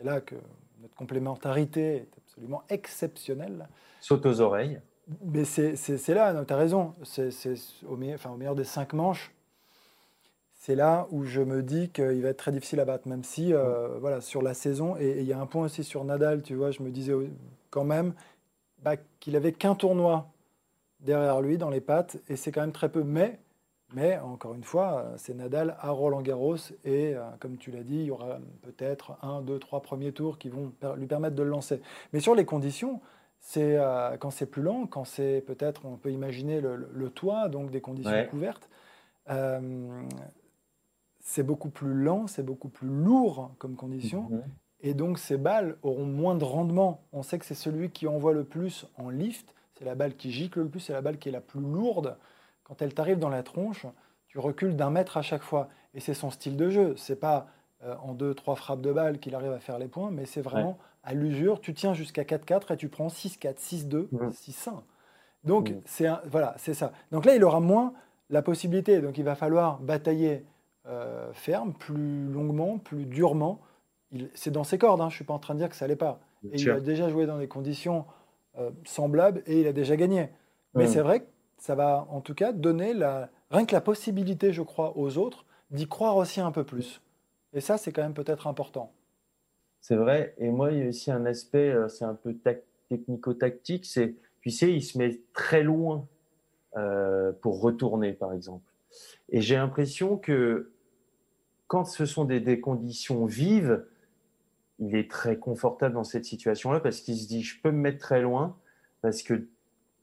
c'est 0.00 0.06
là 0.06 0.20
que 0.20 0.36
notre 0.80 0.94
complémentarité 0.94 1.96
est 1.96 2.08
absolument 2.16 2.62
exceptionnelle. 2.70 3.68
Saute 4.00 4.24
aux 4.24 4.40
oreilles. 4.40 4.80
Mais 5.26 5.44
c'est 5.44 5.74
là, 6.08 6.44
tu 6.44 6.52
as 6.52 6.56
raison. 6.56 6.94
C'est 7.04 7.30
au, 7.86 7.96
meilleur, 7.96 8.14
enfin, 8.14 8.30
au 8.30 8.36
meilleur 8.36 8.54
des 8.54 8.64
cinq 8.64 8.94
manches, 8.94 9.30
c'est 10.54 10.74
là 10.74 11.06
où 11.10 11.24
je 11.24 11.42
me 11.42 11.62
dis 11.62 11.90
qu'il 11.90 12.22
va 12.22 12.30
être 12.30 12.38
très 12.38 12.52
difficile 12.52 12.80
à 12.80 12.86
battre, 12.86 13.08
même 13.08 13.24
si, 13.24 13.52
euh, 13.52 13.98
voilà, 13.98 14.22
sur 14.22 14.40
la 14.40 14.54
saison, 14.54 14.96
et 14.98 15.20
il 15.20 15.26
y 15.26 15.32
a 15.32 15.40
un 15.40 15.46
point 15.46 15.64
aussi 15.64 15.84
sur 15.84 16.04
Nadal, 16.04 16.42
tu 16.42 16.54
vois, 16.54 16.70
je 16.70 16.82
me 16.82 16.90
disais 16.90 17.14
quand 17.70 17.84
même 17.84 18.14
bah, 18.82 18.96
qu'il 19.18 19.36
avait 19.36 19.52
qu'un 19.52 19.74
tournoi 19.74 20.30
derrière 21.00 21.40
lui 21.42 21.58
dans 21.58 21.70
les 21.70 21.80
pattes, 21.80 22.16
et 22.28 22.36
c'est 22.36 22.52
quand 22.52 22.60
même 22.62 22.72
très 22.72 22.88
peu. 22.88 23.02
Mais, 23.02 23.38
mais 23.92 24.18
encore 24.18 24.54
une 24.54 24.64
fois, 24.64 25.12
c'est 25.16 25.34
Nadal 25.34 25.76
à 25.80 25.90
Roland 25.90 26.22
Garros, 26.22 26.56
et 26.84 27.14
euh, 27.14 27.22
comme 27.40 27.56
tu 27.56 27.70
l'as 27.70 27.82
dit, 27.82 27.96
il 27.96 28.04
y 28.04 28.10
aura 28.10 28.38
peut-être 28.62 29.16
un, 29.22 29.42
deux, 29.42 29.58
trois 29.58 29.82
premiers 29.82 30.12
tours 30.12 30.38
qui 30.38 30.48
vont 30.48 30.72
lui 30.96 31.06
permettre 31.06 31.34
de 31.34 31.42
le 31.42 31.50
lancer. 31.50 31.80
Mais 32.12 32.20
sur 32.20 32.34
les 32.34 32.44
conditions, 32.44 33.00
c'est 33.40 33.76
euh, 33.78 34.16
quand 34.16 34.30
c'est 34.30 34.46
plus 34.46 34.62
lent, 34.62 34.86
quand 34.86 35.04
c'est 35.04 35.42
peut-être, 35.46 35.86
on 35.86 35.96
peut 35.96 36.12
imaginer 36.12 36.60
le, 36.60 37.10
toit, 37.10 37.48
donc 37.48 37.70
des 37.70 37.80
conditions 37.80 38.26
couvertes. 38.28 38.68
Euh, 39.30 40.02
c'est 41.20 41.42
beaucoup 41.42 41.70
plus 41.70 41.94
lent, 41.94 42.26
c'est 42.26 42.42
beaucoup 42.42 42.68
plus 42.68 42.88
lourd 42.88 43.52
comme 43.58 43.76
condition. 43.76 44.28
Mhm. 44.30 44.42
Et 44.82 44.94
donc 44.94 45.18
ces 45.18 45.36
balles 45.36 45.76
auront 45.82 46.06
moins 46.06 46.34
de 46.34 46.44
rendement. 46.44 47.02
On 47.12 47.22
sait 47.22 47.38
que 47.38 47.44
c'est 47.44 47.54
celui 47.54 47.90
qui 47.90 48.06
envoie 48.06 48.32
le 48.32 48.44
plus 48.44 48.86
en 48.96 49.10
lift. 49.10 49.54
C'est 49.74 49.84
la 49.84 49.94
balle 49.94 50.14
qui 50.14 50.30
gicle 50.30 50.60
le 50.60 50.68
plus, 50.68 50.80
c'est 50.80 50.92
la 50.92 51.02
balle 51.02 51.18
qui 51.18 51.28
est 51.28 51.32
la 51.32 51.40
plus 51.40 51.60
lourde. 51.60 52.16
Quand 52.70 52.82
elle 52.82 52.94
t'arrive 52.94 53.18
dans 53.18 53.28
la 53.28 53.42
tronche, 53.42 53.84
tu 54.28 54.38
recules 54.38 54.76
d'un 54.76 54.90
mètre 54.90 55.16
à 55.16 55.22
chaque 55.22 55.42
fois. 55.42 55.68
Et 55.92 55.98
c'est 55.98 56.14
son 56.14 56.30
style 56.30 56.56
de 56.56 56.70
jeu. 56.70 56.94
C'est 56.96 57.18
pas 57.18 57.48
euh, 57.82 57.96
en 58.00 58.14
deux, 58.14 58.32
trois 58.32 58.54
frappes 58.54 58.80
de 58.80 58.92
balle 58.92 59.18
qu'il 59.18 59.34
arrive 59.34 59.50
à 59.50 59.58
faire 59.58 59.76
les 59.76 59.88
points, 59.88 60.12
mais 60.12 60.24
c'est 60.24 60.40
vraiment 60.40 60.78
à 61.02 61.12
l'usure, 61.12 61.60
tu 61.60 61.74
tiens 61.74 61.94
jusqu'à 61.94 62.22
4-4 62.22 62.74
et 62.74 62.76
tu 62.76 62.88
prends 62.88 63.08
6-4, 63.08 63.56
6-2, 63.56 64.08
6-1. 64.30 64.70
Donc, 65.42 65.74
c'est 65.84 66.06
voilà, 66.26 66.54
c'est 66.58 66.74
ça. 66.74 66.92
Donc 67.10 67.24
là, 67.24 67.34
il 67.34 67.42
aura 67.42 67.58
moins 67.58 67.92
la 68.28 68.40
possibilité. 68.40 69.00
Donc, 69.00 69.18
il 69.18 69.24
va 69.24 69.34
falloir 69.34 69.80
batailler 69.80 70.44
euh, 70.86 71.32
ferme, 71.32 71.72
plus 71.72 72.28
longuement, 72.28 72.78
plus 72.78 73.06
durement. 73.06 73.60
C'est 74.34 74.52
dans 74.52 74.64
ses 74.64 74.78
cordes, 74.78 75.00
hein, 75.00 75.08
je 75.08 75.14
ne 75.14 75.16
suis 75.16 75.24
pas 75.24 75.34
en 75.34 75.40
train 75.40 75.54
de 75.54 75.58
dire 75.58 75.70
que 75.70 75.74
ça 75.74 75.86
n'allait 75.86 75.96
pas. 75.96 76.20
et 76.52 76.60
il 76.60 76.70
a 76.70 76.78
déjà 76.78 77.08
joué 77.08 77.26
dans 77.26 77.38
des 77.38 77.48
conditions 77.48 78.04
euh, 78.58 78.70
semblables 78.84 79.42
et 79.46 79.60
il 79.60 79.66
a 79.66 79.72
déjà 79.72 79.96
gagné. 79.96 80.28
Mais 80.74 80.86
c'est 80.86 81.00
vrai 81.00 81.20
que 81.20 81.26
ça 81.60 81.74
va 81.74 82.06
en 82.10 82.20
tout 82.20 82.34
cas 82.34 82.52
donner 82.52 82.94
rien 83.50 83.66
que 83.66 83.72
la 83.72 83.80
possibilité, 83.80 84.52
je 84.52 84.62
crois, 84.62 84.96
aux 84.96 85.18
autres 85.18 85.44
d'y 85.70 85.86
croire 85.86 86.16
aussi 86.16 86.40
un 86.40 86.50
peu 86.50 86.64
plus. 86.64 87.00
Et 87.52 87.60
ça, 87.60 87.78
c'est 87.78 87.92
quand 87.92 88.02
même 88.02 88.14
peut-être 88.14 88.46
important. 88.46 88.92
C'est 89.80 89.96
vrai. 89.96 90.34
Et 90.38 90.50
moi, 90.50 90.72
il 90.72 90.78
y 90.78 90.82
a 90.82 90.88
aussi 90.88 91.10
un 91.10 91.24
aspect, 91.26 91.70
euh, 91.70 91.88
c'est 91.88 92.04
un 92.04 92.14
peu 92.14 92.36
technico-tactique. 92.88 93.86
C'est, 93.86 94.16
tu 94.40 94.50
sais, 94.50 94.72
il 94.72 94.82
se 94.82 94.98
met 94.98 95.20
très 95.32 95.62
loin 95.62 96.06
euh, 96.76 97.32
pour 97.40 97.60
retourner, 97.60 98.12
par 98.12 98.32
exemple. 98.32 98.64
Et 99.28 99.40
j'ai 99.40 99.56
l'impression 99.56 100.16
que 100.16 100.72
quand 101.66 101.84
ce 101.84 102.04
sont 102.04 102.24
des, 102.24 102.60
conditions 102.60 103.26
vives, 103.26 103.86
il 104.80 104.96
est 104.96 105.10
très 105.10 105.38
confortable 105.38 105.94
dans 105.94 106.04
cette 106.04 106.24
situation-là 106.24 106.80
parce 106.80 107.00
qu'il 107.00 107.16
se 107.16 107.28
dit, 107.28 107.42
je 107.42 107.60
peux 107.60 107.70
me 107.70 107.78
mettre 107.78 107.98
très 107.98 108.22
loin 108.22 108.56
parce 109.02 109.22
que 109.22 109.46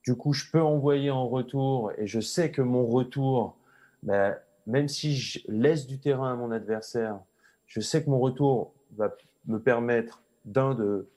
du 0.08 0.16
coup, 0.16 0.32
je 0.32 0.50
peux 0.50 0.62
envoyer 0.62 1.12
en 1.12 1.28
retour 1.28 1.92
et 1.98 2.08
je 2.08 2.22
sais 2.22 2.50
que 2.50 2.62
mon 2.62 2.86
retour, 2.86 3.58
ben, 4.04 4.38
même 4.66 4.88
si 4.88 5.18
je 5.18 5.40
laisse 5.50 5.86
du 5.86 6.00
terrain 6.00 6.32
à 6.32 6.36
mon 6.36 6.50
adversaire, 6.50 7.20
je 7.66 7.82
sais 7.82 8.02
que 8.02 8.10
mon 8.10 8.20
retour 8.20 8.74
va 8.96 9.14
me 9.48 9.60
permettre 9.60 10.24
d'un 10.46 10.76
de 10.76 11.10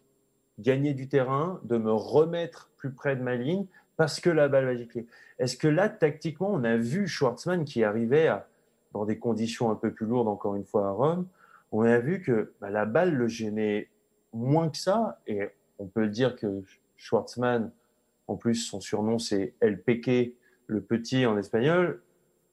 gagner 0.58 0.92
du 0.92 1.06
terrain, 1.06 1.60
de 1.62 1.76
me 1.76 1.92
remettre 1.92 2.68
plus 2.78 2.90
près 2.90 3.14
de 3.14 3.22
ma 3.22 3.36
ligne 3.36 3.64
parce 3.96 4.18
que 4.18 4.28
la 4.28 4.48
balle 4.48 4.64
va 4.64 4.74
gicler. 4.74 5.06
Est-ce 5.38 5.56
que 5.56 5.68
là, 5.68 5.88
tactiquement, 5.88 6.50
on 6.50 6.64
a 6.64 6.76
vu 6.76 7.06
Schwartzmann 7.06 7.64
qui 7.64 7.84
arrivait 7.84 8.26
à, 8.26 8.48
dans 8.92 9.04
des 9.04 9.20
conditions 9.20 9.70
un 9.70 9.76
peu 9.76 9.92
plus 9.92 10.06
lourdes, 10.06 10.26
encore 10.26 10.56
une 10.56 10.64
fois 10.64 10.88
à 10.88 10.90
Rome, 10.90 11.28
on 11.70 11.82
a 11.82 12.00
vu 12.00 12.22
que 12.22 12.54
bah, 12.60 12.70
la 12.70 12.86
balle 12.86 13.14
le 13.14 13.28
gênait 13.28 13.88
moins 14.32 14.68
que 14.68 14.78
ça. 14.78 15.20
Et 15.28 15.48
on 15.78 15.86
peut 15.86 16.08
dire 16.08 16.34
que 16.34 16.64
Schwartzmann, 16.96 17.70
en 18.30 18.36
plus, 18.36 18.54
son 18.54 18.80
surnom 18.80 19.18
c'est 19.18 19.54
El 19.60 19.82
Peque, 19.82 20.34
le 20.68 20.80
petit 20.80 21.26
en 21.26 21.36
espagnol, 21.36 22.00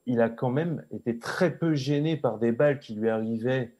il 0.06 0.20
a 0.20 0.28
quand 0.28 0.50
même 0.50 0.84
été 0.90 1.20
très 1.20 1.56
peu 1.56 1.74
gêné 1.74 2.16
par 2.16 2.38
des 2.38 2.50
balles 2.50 2.80
qui 2.80 2.96
lui 2.96 3.08
arrivaient 3.08 3.70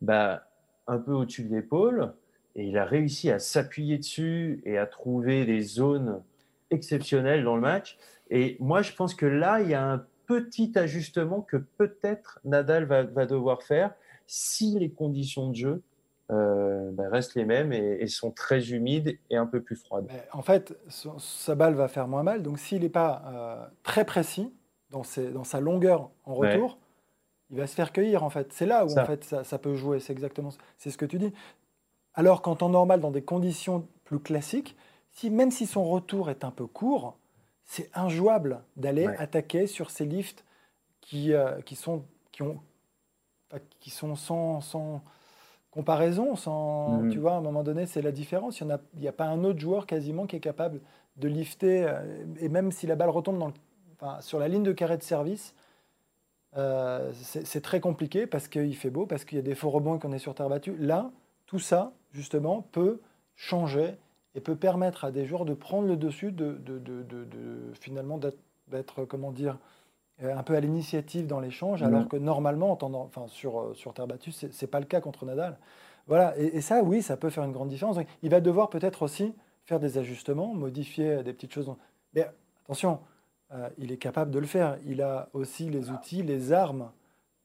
bah, 0.00 0.48
un 0.88 0.98
peu 0.98 1.12
au-dessus 1.12 1.44
de 1.44 1.54
l'épaule. 1.54 2.12
Et 2.56 2.66
il 2.66 2.76
a 2.76 2.84
réussi 2.84 3.30
à 3.30 3.38
s'appuyer 3.38 3.98
dessus 3.98 4.62
et 4.64 4.78
à 4.78 4.86
trouver 4.86 5.44
des 5.44 5.60
zones 5.60 6.22
exceptionnelles 6.70 7.44
dans 7.44 7.54
le 7.54 7.62
match. 7.62 7.98
Et 8.30 8.56
moi, 8.58 8.82
je 8.82 8.92
pense 8.92 9.14
que 9.14 9.26
là, 9.26 9.60
il 9.60 9.68
y 9.68 9.74
a 9.74 9.92
un 9.92 10.04
petit 10.26 10.76
ajustement 10.76 11.40
que 11.40 11.56
peut-être 11.56 12.40
Nadal 12.44 12.84
va, 12.84 13.26
devoir 13.26 13.62
faire 13.62 13.94
si 14.26 14.76
les 14.76 14.90
conditions 14.90 15.50
de 15.50 15.54
jeu 15.54 15.82
euh, 16.30 16.90
bah, 16.92 17.04
restent 17.10 17.34
les 17.34 17.44
mêmes 17.44 17.72
et, 17.72 18.06
sont 18.06 18.30
très 18.30 18.70
humides 18.70 19.18
et 19.28 19.36
un 19.36 19.46
peu 19.46 19.60
plus 19.60 19.76
froides. 19.76 20.08
En 20.32 20.42
fait, 20.42 20.74
sa 20.88 21.54
balle 21.54 21.74
va 21.74 21.88
faire 21.88 22.08
moins 22.08 22.22
mal. 22.22 22.42
Donc, 22.42 22.58
s'il 22.58 22.82
n'est 22.82 22.88
pas 22.88 23.22
euh, 23.26 23.66
très 23.82 24.04
précis 24.04 24.52
dans, 24.90 25.02
dans, 25.32 25.44
sa 25.44 25.60
longueur 25.60 26.10
en 26.24 26.34
retour, 26.34 26.78
il 27.50 27.58
va 27.58 27.66
se 27.66 27.74
faire 27.74 27.92
cueillir. 27.92 28.24
En 28.24 28.30
fait, 28.30 28.52
c'est 28.52 28.66
là 28.66 28.86
où 28.86 28.88
ça. 28.88 29.02
en 29.02 29.06
fait 29.06 29.24
ça, 29.24 29.44
ça 29.44 29.58
peut 29.58 29.74
jouer. 29.74 30.00
C'est 30.00 30.12
exactement, 30.12 30.50
c'est 30.78 30.90
ce 30.90 30.96
que 30.96 31.04
tu 31.04 31.18
dis. 31.18 31.32
Alors 32.14 32.40
qu'en 32.40 32.56
temps 32.56 32.70
normal, 32.70 33.00
dans 33.00 33.10
des 33.10 33.22
conditions 33.22 33.86
plus 34.04 34.20
classiques, 34.20 34.76
si 35.10 35.30
même 35.30 35.50
si 35.50 35.66
son 35.66 35.84
retour 35.84 36.30
est 36.30 36.42
un 36.42 36.50
peu 36.50 36.66
court, 36.66 37.18
c'est 37.64 37.90
injouable 37.94 38.62
d'aller 38.76 39.06
attaquer 39.18 39.66
sur 39.66 39.90
ces 39.90 40.04
lifts 40.06 40.44
qui, 41.00 41.34
euh, 41.34 41.60
qui, 41.62 41.76
sont, 41.76 42.04
qui, 42.32 42.42
ont, 42.42 42.60
qui 43.80 43.90
sont 43.90 44.16
sans, 44.16 44.60
sans 44.60 45.02
comparaison. 45.74 46.36
Sans, 46.36 47.02
mhm. 47.02 47.10
Tu 47.10 47.18
vois, 47.18 47.34
à 47.34 47.36
un 47.36 47.40
moment 47.40 47.62
donné, 47.62 47.86
c'est 47.86 48.02
la 48.02 48.12
différence. 48.12 48.60
Il 48.60 48.66
n'y 48.96 49.06
a, 49.06 49.10
a, 49.10 49.12
pas 49.12 49.26
un 49.26 49.44
autre 49.44 49.58
joueur 49.58 49.86
quasiment 49.86 50.26
qui 50.26 50.36
est 50.36 50.40
capable 50.40 50.80
de 51.16 51.28
lifter. 51.28 51.84
Euh, 51.86 52.24
et 52.40 52.48
même 52.48 52.72
si 52.72 52.86
la 52.86 52.96
balle 52.96 53.10
retombe 53.10 53.38
dans 53.38 53.52
enfin, 54.00 54.20
sur 54.20 54.38
la 54.38 54.48
ligne 54.48 54.62
de 54.62 54.72
carré 54.72 54.96
de 54.96 55.02
service, 55.02 55.54
euh, 56.56 57.12
c'est 57.12 57.60
très 57.60 57.80
compliqué 57.80 58.26
parce 58.28 58.46
qu'il 58.46 58.76
fait 58.76 58.90
beau, 58.90 59.06
parce 59.06 59.24
qu'il 59.24 59.36
y 59.36 59.40
a 59.40 59.44
des 59.44 59.56
faux 59.56 59.70
rebonds 59.70 59.98
qu'on 59.98 60.12
est 60.12 60.18
sur 60.18 60.34
terre 60.34 60.48
battue. 60.48 60.76
Là, 60.78 61.10
tout 61.46 61.58
ça, 61.58 61.92
justement, 62.12 62.62
peut 62.62 63.00
changer 63.34 63.96
et 64.36 64.40
peut 64.40 64.54
permettre 64.54 65.04
à 65.04 65.10
des 65.10 65.26
joueurs 65.26 65.44
de 65.44 65.54
prendre 65.54 65.88
le 65.88 65.96
dessus, 65.96 66.30
de, 66.30 66.52
de, 66.52 66.78
de, 66.78 67.02
de 67.02 67.72
finalement 67.74 68.18
d'être, 68.18 69.04
comment 69.04 69.32
dire, 69.32 69.58
un 70.22 70.42
peu 70.42 70.54
à 70.54 70.60
l'initiative 70.60 71.26
dans 71.26 71.40
l'échange, 71.40 71.82
mm. 71.82 71.86
alors 71.86 72.08
que 72.08 72.16
normalement, 72.16 72.78
en 72.80 72.94
enfin, 72.94 73.26
sur, 73.28 73.60
euh, 73.60 73.74
sur 73.74 73.94
terre 73.94 74.06
battue, 74.06 74.32
ce 74.32 74.46
n'est 74.46 74.68
pas 74.68 74.80
le 74.80 74.86
cas 74.86 75.00
contre 75.00 75.24
Nadal. 75.24 75.58
Voilà, 76.06 76.36
et, 76.36 76.60
ça, 76.60 76.82
oui, 76.82 77.00
ça 77.00 77.16
peut 77.16 77.30
faire 77.30 77.44
une 77.44 77.52
grande 77.52 77.70
différence. 77.70 77.96
il 78.22 78.30
va 78.30 78.40
devoir 78.40 78.68
peut-être 78.68 79.02
aussi 79.02 79.34
faire 79.64 79.80
des 79.80 79.96
ajustements, 79.96 80.52
modifier 80.52 81.22
des 81.22 81.32
petites 81.32 81.52
choses. 81.52 81.74
Mais 82.12 82.26
attention, 82.64 83.00
euh, 83.52 83.70
il 83.78 83.90
est 83.90 83.96
capable 83.96 84.30
de 84.30 84.38
le 84.38 84.46
faire. 84.46 84.76
Il 84.84 85.00
a 85.00 85.30
aussi 85.32 85.70
les 85.70 85.90
outils, 85.90 86.22
les 86.22 86.52
armes 86.52 86.90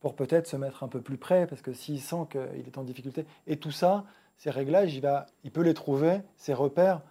pour 0.02 0.14
peut-être 0.14 0.46
se 0.46 0.58
mettre 0.58 0.84
un 0.84 0.90
peu 0.90 1.02
plus 1.02 1.18
près, 1.18 1.48
parce 1.48 1.62
que 1.62 1.72
s'il 1.72 2.02
sent 2.02 2.28
qu'il 2.32 2.68
est 2.68 2.78
en 2.78 2.84
difficulté, 2.84 3.26
et 3.48 3.58
tout 3.58 3.72
ça, 3.72 4.04
ces 4.38 4.50
réglages, 4.50 4.94
il, 4.94 5.02
va, 5.02 5.26
il 5.44 5.52
peut 5.52 5.62
les 5.62 5.74
trouver, 5.74 6.22
ces 6.36 6.54
repères, 6.54 7.02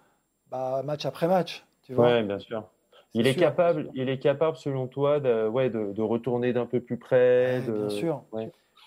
bah, 0.51 0.81
match 0.83 1.05
après 1.05 1.27
match. 1.27 1.65
Oui, 1.89 2.23
bien 2.23 2.39
sûr. 2.39 2.69
Il 3.15 3.25
est, 3.25 3.35
capable, 3.35 3.89
il 3.95 4.07
est 4.07 4.19
capable, 4.19 4.55
selon 4.57 4.87
toi, 4.87 5.19
de, 5.19 5.47
ouais, 5.47 5.69
de, 5.69 6.01
retourner 6.01 6.53
d'un 6.53 6.67
peu 6.67 6.79
plus 6.79 6.97
près. 6.97 7.61
de... 7.61 7.71
Bien 7.71 7.89
sûr. 7.89 8.23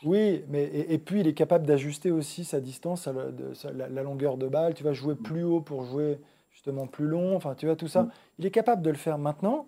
Oui, 0.04 0.44
mais 0.48 0.64
et, 0.64 0.98
puis 0.98 1.20
il 1.20 1.28
est 1.28 1.34
capable 1.34 1.66
d'ajuster 1.66 2.10
aussi 2.10 2.44
sa 2.44 2.60
distance, 2.60 3.06
la, 3.06 3.88
la, 3.88 4.02
longueur 4.02 4.36
de 4.36 4.48
balle. 4.48 4.74
Tu 4.74 4.82
vas 4.82 4.92
jouer 4.92 5.14
plus 5.14 5.44
haut 5.44 5.60
pour 5.60 5.84
jouer 5.84 6.18
justement 6.50 6.86
plus 6.86 7.06
long. 7.06 7.36
Enfin, 7.36 7.54
tu 7.54 7.66
vois 7.66 7.76
tout 7.76 7.88
ça. 7.88 8.04
Mm. 8.04 8.10
Il 8.38 8.46
est 8.46 8.50
capable 8.50 8.82
de 8.82 8.90
le 8.90 8.96
faire 8.96 9.18
maintenant. 9.18 9.66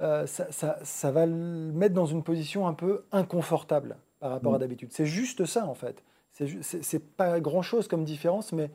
Euh, 0.00 0.26
ça, 0.26 1.10
va 1.10 1.26
le 1.26 1.34
mettre 1.72 1.94
dans 1.94 2.06
une 2.06 2.22
position 2.22 2.66
un 2.66 2.74
peu 2.74 3.04
inconfortable 3.10 3.96
par 4.20 4.30
rapport 4.30 4.54
à 4.54 4.56
mm. 4.56 4.60
d'habitude. 4.60 4.88
C'est 4.92 5.06
juste 5.06 5.44
ça, 5.44 5.66
en 5.66 5.74
fait. 5.74 6.02
C'est 6.32 7.16
pas 7.16 7.40
grand-chose 7.40 7.88
comme 7.88 8.04
différence, 8.04 8.52
mais, 8.52 8.70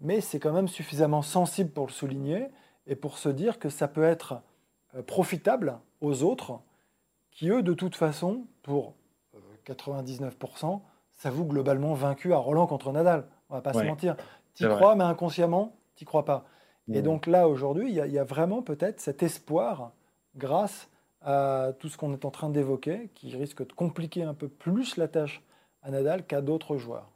mais 0.00 0.20
c'est 0.20 0.38
quand 0.38 0.52
même 0.52 0.68
suffisamment 0.68 1.22
sensible 1.22 1.70
pour 1.70 1.86
le 1.86 1.92
souligner 1.92 2.48
et 2.90 2.96
pour 2.96 3.16
se 3.16 3.30
dire 3.30 3.58
que 3.58 3.70
ça 3.70 3.88
peut 3.88 4.02
être 4.02 4.42
euh, 4.94 5.02
profitable 5.02 5.78
aux 6.02 6.22
autres 6.24 6.60
qui, 7.30 7.48
eux, 7.48 7.62
de 7.62 7.72
toute 7.72 7.94
façon, 7.94 8.46
pour 8.62 8.94
99%, 9.64 10.74
euh, 10.74 10.78
s'avouent 11.12 11.46
globalement 11.46 11.94
vaincus 11.94 12.32
à 12.32 12.36
Roland 12.36 12.66
contre 12.66 12.92
Nadal. 12.92 13.26
On 13.48 13.54
va 13.54 13.62
pas 13.62 13.72
se 13.72 13.84
mentir. 13.84 14.16
Tu 14.54 14.68
crois, 14.68 14.96
mais 14.96 15.04
inconsciemment, 15.04 15.76
tu 15.94 16.04
crois 16.04 16.24
pas. 16.24 16.44
Et 16.92 17.00
mm. 17.00 17.04
donc 17.04 17.26
là, 17.28 17.48
aujourd'hui, 17.48 17.88
il 17.88 17.94
y, 17.94 18.12
y, 18.12 18.18
a 18.18 18.24
vraiment 18.24 18.60
peut-être 18.60 19.00
cet 19.00 19.22
espoir 19.22 19.92
grâce 20.34 20.90
à 21.22 21.68
tout 21.78 21.88
ce 21.88 21.96
qu'on 21.96 22.12
est 22.12 22.24
en 22.24 22.30
train 22.30 22.50
d'évoquer, 22.50 23.10
qui 23.14 23.36
risque 23.36 23.64
de 23.64 23.72
compliquer 23.72 24.24
un 24.24 24.34
peu 24.34 24.48
plus 24.48 24.96
la 24.96 25.06
tâche 25.06 25.42
à 25.82 25.90
Nadal 25.90 26.26
qu'à 26.26 26.40
d'autres 26.40 26.76
joueurs. 26.76 27.08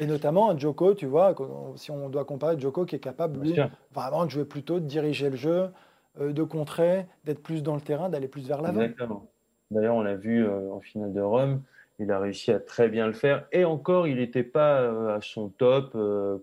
Et 0.00 0.06
notamment 0.06 0.50
à 0.50 0.56
Djoko, 0.56 0.94
tu 0.94 1.06
vois, 1.06 1.34
si 1.76 1.90
on 1.90 2.08
doit 2.08 2.24
comparer 2.24 2.58
Djoko 2.58 2.86
qui 2.86 2.96
est 2.96 3.00
capable 3.00 3.40
lui, 3.40 3.56
vraiment 3.92 4.24
de 4.24 4.30
jouer 4.30 4.44
plus 4.44 4.62
tôt, 4.62 4.80
de 4.80 4.86
diriger 4.86 5.30
le 5.30 5.36
jeu, 5.36 5.68
euh, 6.20 6.32
de 6.32 6.42
contrer, 6.42 7.06
d'être 7.24 7.42
plus 7.42 7.62
dans 7.62 7.74
le 7.74 7.80
terrain, 7.80 8.08
d'aller 8.08 8.26
plus 8.26 8.48
vers 8.48 8.62
l'avant. 8.62 8.80
Exactement. 8.80 9.30
D'ailleurs, 9.70 9.94
on 9.94 10.02
l'a 10.02 10.16
vu 10.16 10.44
euh, 10.44 10.72
en 10.72 10.80
finale 10.80 11.12
de 11.12 11.20
Rome, 11.20 11.62
il 11.98 12.10
a 12.10 12.18
réussi 12.18 12.50
à 12.50 12.58
très 12.58 12.88
bien 12.88 13.06
le 13.06 13.12
faire. 13.12 13.46
Et 13.52 13.64
encore, 13.64 14.08
il 14.08 14.16
n'était 14.16 14.42
pas 14.42 14.80
euh, 14.80 15.16
à 15.16 15.20
son 15.20 15.50
top 15.50 15.92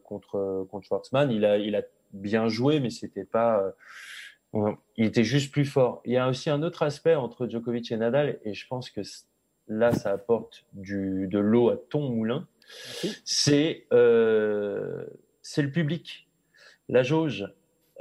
contre, 0.03 0.67
contre 0.69 0.85
Schwartzmann. 0.85 1.31
Il 1.31 1.43
a, 1.43 1.57
il 1.57 1.75
a 1.75 1.81
bien 2.13 2.47
joué, 2.47 2.79
mais 2.79 2.91
c'était 2.91 3.25
pas 3.25 3.73
il 4.95 5.05
était 5.05 5.23
juste 5.23 5.51
plus 5.51 5.65
fort. 5.65 6.01
Il 6.05 6.13
y 6.13 6.17
a 6.17 6.27
aussi 6.27 6.49
un 6.49 6.63
autre 6.63 6.83
aspect 6.83 7.15
entre 7.15 7.47
Djokovic 7.47 7.91
et 7.91 7.97
Nadal, 7.97 8.39
et 8.43 8.53
je 8.53 8.67
pense 8.67 8.89
que 8.89 9.01
là, 9.67 9.91
ça 9.91 10.11
apporte 10.11 10.65
du, 10.73 11.27
de 11.27 11.39
l'eau 11.39 11.69
à 11.69 11.77
ton 11.77 12.09
moulin. 12.09 12.47
C'est 13.25 13.85
euh, 13.93 15.05
le 15.57 15.71
public, 15.71 16.29
la 16.89 17.03
jauge. 17.03 17.45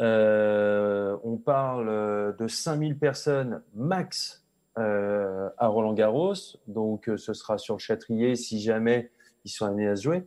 Euh, 0.01 1.17
on 1.25 1.37
parle 1.37 2.37
de 2.37 2.49
5000 2.49 2.99
personnes 2.99 3.63
max 3.75 4.45
euh, 4.79 5.49
à 5.57 5.69
Roland 5.69 5.95
Garros, 5.95 6.35
donc 6.67 7.11
ce 7.17 7.33
sera 7.33 7.57
sur 7.57 7.77
le 7.77 7.81
Châtrier 7.81 8.37
si 8.37 8.61
jamais 8.61 9.11
ils 9.45 9.51
sont 9.51 9.67
amenés 9.67 9.89
à 9.89 9.97
se 9.97 10.03
jouer. 10.03 10.27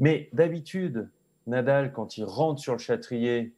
Mais 0.00 0.28
d'habitude, 0.32 1.08
Nadal, 1.46 1.92
quand 1.92 2.16
il 2.16 2.24
rentre 2.24 2.60
sur 2.60 2.72
le 2.72 2.78
Châtrier, 2.78 3.54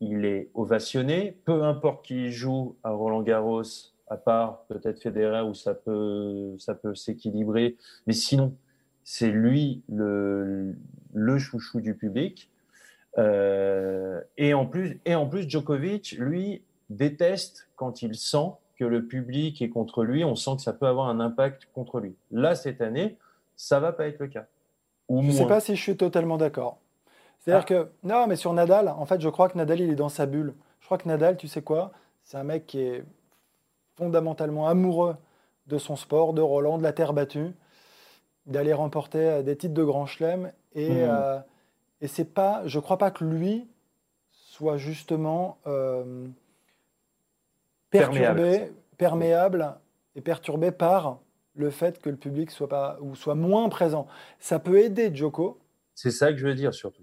il 0.00 0.26
est 0.26 0.50
ovationné, 0.52 1.40
peu 1.44 1.62
importe 1.62 2.04
qui 2.04 2.30
joue 2.30 2.76
à 2.82 2.90
Roland 2.90 3.22
Garros, 3.22 3.62
à 4.08 4.16
part 4.16 4.64
peut-être 4.68 5.00
Federer 5.00 5.42
où 5.42 5.54
ça 5.54 5.74
peut, 5.74 6.54
ça 6.58 6.74
peut 6.74 6.94
s'équilibrer, 6.94 7.76
mais 8.06 8.12
sinon, 8.12 8.54
c'est 9.04 9.30
lui 9.30 9.82
le, 9.88 10.74
le 11.14 11.38
chouchou 11.38 11.80
du 11.80 11.94
public. 11.94 12.50
Euh, 13.18 14.20
et, 14.36 14.52
en 14.52 14.66
plus, 14.66 15.00
et 15.04 15.14
en 15.14 15.26
plus, 15.26 15.48
Djokovic, 15.48 16.16
lui, 16.18 16.62
déteste 16.90 17.68
quand 17.76 18.02
il 18.02 18.14
sent 18.14 18.52
que 18.78 18.84
le 18.84 19.06
public 19.06 19.62
est 19.62 19.70
contre 19.70 20.04
lui, 20.04 20.22
on 20.24 20.34
sent 20.34 20.56
que 20.56 20.62
ça 20.62 20.72
peut 20.72 20.86
avoir 20.86 21.08
un 21.08 21.20
impact 21.20 21.68
contre 21.72 22.00
lui. 22.00 22.14
Là, 22.30 22.54
cette 22.54 22.80
année, 22.80 23.16
ça 23.56 23.80
va 23.80 23.92
pas 23.92 24.06
être 24.06 24.18
le 24.18 24.28
cas. 24.28 24.46
je 25.08 25.14
ne 25.14 25.30
sais 25.30 25.46
pas 25.46 25.60
si 25.60 25.74
je 25.74 25.80
suis 25.80 25.96
totalement 25.96 26.36
d'accord. 26.36 26.78
C'est-à-dire 27.38 27.64
ah. 27.64 27.84
que, 27.84 27.88
non, 28.06 28.26
mais 28.26 28.36
sur 28.36 28.52
Nadal, 28.52 28.88
en 28.88 29.06
fait, 29.06 29.20
je 29.20 29.28
crois 29.28 29.48
que 29.48 29.56
Nadal, 29.56 29.80
il 29.80 29.90
est 29.90 29.96
dans 29.96 30.08
sa 30.08 30.26
bulle. 30.26 30.54
Je 30.80 30.86
crois 30.86 30.98
que 30.98 31.08
Nadal, 31.08 31.36
tu 31.36 31.48
sais 31.48 31.62
quoi? 31.62 31.92
C'est 32.22 32.36
un 32.36 32.44
mec 32.44 32.66
qui 32.66 32.80
est 32.80 33.04
fondamentalement 33.96 34.68
amoureux 34.68 35.16
de 35.66 35.78
son 35.78 35.96
sport, 35.96 36.32
de 36.32 36.42
Roland, 36.42 36.78
de 36.78 36.82
la 36.82 36.92
terre 36.92 37.12
battue, 37.12 37.52
d'aller 38.46 38.72
remporter 38.72 39.18
euh, 39.18 39.42
des 39.42 39.56
titres 39.56 39.74
de 39.74 39.84
Grand 39.84 40.06
Chelem. 40.06 40.52
Et, 40.74 40.90
mmh. 40.90 41.08
euh, 41.08 41.38
et 42.00 42.08
c'est 42.08 42.32
pas, 42.32 42.62
je 42.66 42.78
crois 42.78 42.98
pas 42.98 43.10
que 43.10 43.24
lui 43.24 43.66
soit 44.30 44.76
justement 44.76 45.58
euh, 45.66 46.26
perturbé, 47.90 48.72
perméable. 48.96 49.74
et 50.14 50.20
perturbé 50.20 50.70
par 50.70 51.18
le 51.54 51.70
fait 51.70 52.00
que 52.00 52.10
le 52.10 52.16
public 52.16 52.50
soit 52.50 52.68
pas 52.68 52.98
ou 53.00 53.14
soit 53.14 53.34
moins 53.34 53.68
présent. 53.68 54.06
Ça 54.38 54.58
peut 54.58 54.78
aider 54.78 55.14
Joko. 55.14 55.58
C'est 55.94 56.10
ça 56.10 56.30
que 56.32 56.38
je 56.38 56.46
veux 56.46 56.54
dire 56.54 56.74
surtout 56.74 57.02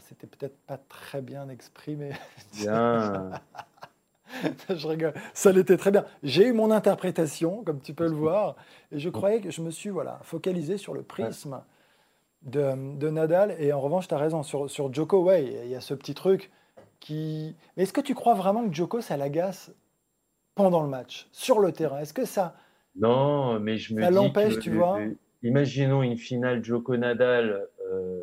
c'était 0.00 0.26
peut-être 0.26 0.58
pas 0.66 0.78
très 0.78 1.22
bien 1.22 1.48
exprimé. 1.48 2.12
Bien. 2.54 3.30
je 4.74 4.86
rigole. 4.86 5.14
Ça 5.34 5.52
l'était 5.52 5.76
très 5.76 5.90
bien. 5.90 6.04
J'ai 6.22 6.46
eu 6.46 6.52
mon 6.52 6.70
interprétation, 6.70 7.62
comme 7.64 7.80
tu 7.80 7.94
peux 7.94 8.08
le 8.08 8.14
voir, 8.14 8.56
et 8.92 8.98
je 8.98 9.08
croyais 9.08 9.40
que 9.40 9.50
je 9.50 9.62
me 9.62 9.70
suis 9.70 9.90
voilà, 9.90 10.20
focalisé 10.22 10.76
sur 10.76 10.94
le 10.94 11.02
prisme 11.02 11.60
de, 12.42 13.10
Nadal. 13.10 13.56
Et 13.58 13.72
en 13.72 13.80
revanche, 13.80 14.08
tu 14.08 14.14
as 14.14 14.18
raison, 14.18 14.42
sur, 14.42 14.70
sur 14.70 14.90
ouais, 15.14 15.44
il 15.64 15.70
y 15.70 15.74
a 15.74 15.80
ce 15.80 15.94
petit 15.94 16.14
truc 16.14 16.50
qui. 17.00 17.56
Mais 17.76 17.84
est-ce 17.84 17.92
que 17.92 18.00
tu 18.00 18.14
crois 18.14 18.34
vraiment 18.34 18.66
que 18.68 18.74
Djoko, 18.74 19.00
ça 19.00 19.16
l'agace 19.16 19.72
pendant 20.54 20.82
le 20.82 20.88
match, 20.88 21.28
sur 21.32 21.60
le 21.60 21.72
terrain? 21.72 21.98
Est-ce 21.98 22.14
que 22.14 22.24
ça. 22.24 22.56
Non, 22.96 23.60
mais 23.60 23.76
je 23.76 23.94
me 23.94 24.02
ça 24.02 24.10
l'empêche, 24.10 24.58
tu 24.58 24.70
vois? 24.70 25.00
Imaginons 25.42 26.02
une 26.02 26.16
finale 26.16 26.64
Djoko-Nadal 26.64 27.68
euh, 27.92 28.20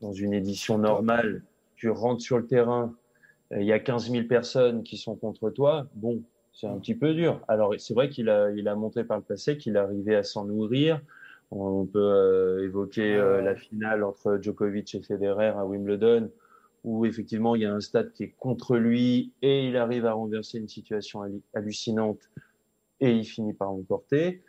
dans 0.00 0.12
une 0.12 0.32
édition 0.32 0.78
normale. 0.78 1.42
Tu 1.76 1.90
rentres 1.90 2.22
sur 2.22 2.38
le 2.38 2.46
terrain, 2.46 2.94
il 3.56 3.64
y 3.64 3.72
a 3.72 3.78
15 3.78 4.10
000 4.10 4.26
personnes 4.26 4.82
qui 4.82 4.96
sont 4.96 5.16
contre 5.16 5.50
toi. 5.50 5.86
Bon, 5.94 6.22
c'est 6.52 6.66
un 6.66 6.78
petit 6.78 6.94
peu 6.94 7.14
dur. 7.14 7.40
Alors, 7.48 7.74
c'est 7.78 7.94
vrai 7.94 8.08
qu'il 8.08 8.28
a, 8.28 8.50
il 8.50 8.68
a 8.68 8.74
montré 8.74 9.04
par 9.04 9.18
le 9.18 9.22
passé 9.22 9.56
qu'il 9.56 9.76
arrivait 9.76 10.16
à 10.16 10.22
s'en 10.22 10.44
nourrir. 10.44 11.00
On 11.50 11.86
peut 11.86 11.98
euh, 11.98 12.64
évoquer 12.64 13.16
la 13.16 13.54
finale 13.54 14.02
entre 14.02 14.38
Djokovic 14.40 14.94
et 14.94 15.02
Federer 15.02 15.48
à 15.48 15.64
Wimbledon, 15.64 16.30
où 16.84 17.06
effectivement 17.06 17.54
il 17.54 17.62
y 17.62 17.66
a 17.66 17.72
un 17.72 17.80
stade 17.80 18.12
qui 18.12 18.24
est 18.24 18.34
contre 18.38 18.76
lui 18.76 19.32
et 19.42 19.68
il 19.68 19.76
arrive 19.76 20.06
à 20.06 20.12
renverser 20.12 20.58
une 20.58 20.68
situation 20.68 21.22
hallucinante 21.54 22.28
et 23.00 23.12
il 23.12 23.24
finit 23.24 23.52
par 23.52 23.72
l'emporter. 23.72 24.42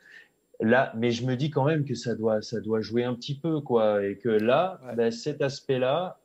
Là, 0.61 0.93
mais 0.95 1.11
je 1.11 1.25
me 1.25 1.35
dis 1.35 1.49
quand 1.49 1.65
même 1.65 1.83
que 1.83 1.95
ça 1.95 2.15
doit, 2.15 2.41
ça 2.41 2.61
doit 2.61 2.81
jouer 2.81 3.03
un 3.03 3.13
petit 3.13 3.37
peu, 3.37 3.59
quoi, 3.59 4.05
et 4.05 4.17
que 4.17 4.29
là, 4.29 4.79
ben, 4.95 5.11
cet 5.11 5.41
aspect-là 5.41 6.17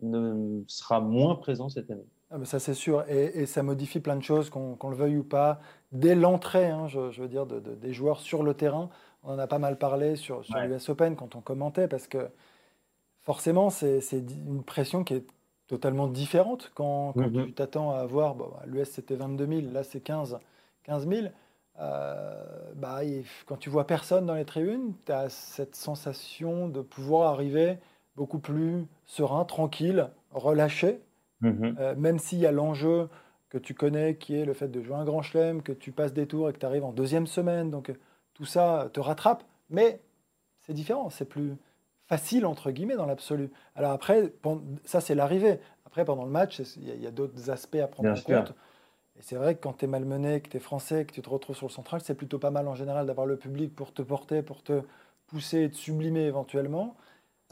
ne 0.00 0.62
sera 0.68 1.00
moins 1.00 1.34
présent 1.34 1.68
cette 1.68 1.90
année. 1.90 2.06
Ah, 2.32 2.44
ça 2.44 2.58
c'est 2.58 2.74
sûr, 2.74 3.04
et, 3.08 3.44
ça 3.46 3.62
modifie 3.62 4.00
plein 4.00 4.16
de 4.16 4.22
choses, 4.22 4.48
qu'on 4.48 4.88
le 4.88 4.96
veuille 4.96 5.18
ou 5.18 5.24
pas. 5.24 5.60
Dès 5.92 6.14
l'entrée, 6.14 6.66
hein, 6.66 6.88
je, 6.88 7.20
veux 7.20 7.28
dire, 7.28 7.46
de, 7.46 7.60
des 7.60 7.92
joueurs 7.92 8.20
sur 8.20 8.42
le 8.42 8.54
terrain, 8.54 8.88
on 9.22 9.34
en 9.34 9.38
a 9.38 9.46
pas 9.46 9.58
mal 9.58 9.76
parlé 9.76 10.16
sur, 10.16 10.44
sur 10.44 10.58
l'US 10.58 10.88
Open 10.88 11.14
quand 11.14 11.36
on 11.36 11.40
commentait, 11.40 11.88
parce 11.88 12.08
que 12.08 12.28
forcément, 13.22 13.68
c'est 13.68 14.00
une 14.12 14.62
pression 14.64 15.04
qui 15.04 15.14
est 15.14 15.26
totalement 15.66 16.06
différente 16.06 16.72
quand, 16.74 17.14
mm-hmm. 17.16 17.46
tu 17.46 17.52
t'attends 17.52 17.92
à 17.92 17.98
avoir, 17.98 18.34
bon, 18.34 18.50
l'US 18.66 18.88
c'était 18.88 19.16
22 19.16 19.46
000, 19.46 19.72
là 19.72 19.82
c'est 19.84 20.00
15, 20.00 20.38
15 20.84 21.08
000. 21.08 21.26
bah, 21.76 23.00
quand 23.44 23.56
tu 23.58 23.68
vois 23.68 23.86
personne 23.86 24.24
dans 24.24 24.34
les 24.34 24.46
tribunes, 24.46 24.94
tu 25.04 25.12
as 25.12 25.28
cette 25.28 25.76
sensation 25.76 26.68
de 26.68 26.80
pouvoir 26.80 27.32
arriver 27.34 27.76
beaucoup 28.16 28.38
plus 28.38 28.86
serein, 29.04 29.44
tranquille, 29.44 30.08
relâché, 30.32 31.00
mm-hmm. 31.42 31.74
euh, 31.78 31.94
même 31.96 32.18
s'il 32.18 32.38
y 32.38 32.46
a 32.46 32.52
l'enjeu 32.52 33.08
que 33.48 33.58
tu 33.58 33.74
connais 33.74 34.16
qui 34.16 34.36
est 34.36 34.44
le 34.44 34.54
fait 34.54 34.68
de 34.68 34.82
jouer 34.82 34.96
un 34.96 35.04
grand 35.04 35.22
chelem, 35.22 35.62
que 35.62 35.72
tu 35.72 35.92
passes 35.92 36.14
des 36.14 36.26
tours 36.26 36.48
et 36.48 36.52
que 36.52 36.58
tu 36.58 36.66
arrives 36.66 36.84
en 36.84 36.92
deuxième 36.92 37.26
semaine, 37.26 37.70
donc 37.70 37.92
tout 38.34 38.46
ça 38.46 38.88
te 38.92 39.00
rattrape, 39.00 39.44
mais 39.68 40.00
c'est 40.60 40.72
différent, 40.72 41.10
c'est 41.10 41.26
plus, 41.26 41.56
facile, 42.12 42.44
entre 42.44 42.70
guillemets, 42.70 42.96
dans 42.96 43.06
l'absolu. 43.06 43.50
Alors 43.74 43.92
après, 43.92 44.34
ça, 44.84 45.00
c'est 45.00 45.14
l'arrivée. 45.14 45.60
Après, 45.86 46.04
pendant 46.04 46.24
le 46.24 46.30
match, 46.30 46.60
il 46.76 47.00
y 47.00 47.06
a, 47.06 47.10
d'autres 47.10 47.48
aspects 47.48 47.76
à 47.76 47.86
prendre 47.86 48.10
en 48.10 48.20
compte. 48.20 48.52
Et 49.18 49.22
c'est 49.22 49.36
vrai 49.36 49.54
que 49.54 49.62
quand 49.62 49.78
tu 49.78 49.86
es 49.86 49.88
malmené, 49.88 50.42
que 50.42 50.50
tu 50.50 50.58
es 50.58 50.60
français, 50.60 51.06
que 51.06 51.12
tu 51.12 51.22
te 51.22 51.30
retrouves 51.30 51.56
sur 51.56 51.66
le 51.68 51.72
central, 51.72 52.02
c'est 52.02 52.14
plutôt 52.14 52.38
pas 52.38 52.50
mal 52.50 52.68
en 52.68 52.74
général 52.74 53.06
d'avoir 53.06 53.26
le 53.26 53.36
public 53.36 53.74
pour 53.74 53.94
te 53.94 54.02
porter, 54.02 54.42
pour 54.42 54.62
te 54.62 54.82
pousser 55.26 55.64
et 55.64 55.70
te 55.70 55.76
sublimer 55.76 56.24
éventuellement. 56.26 56.96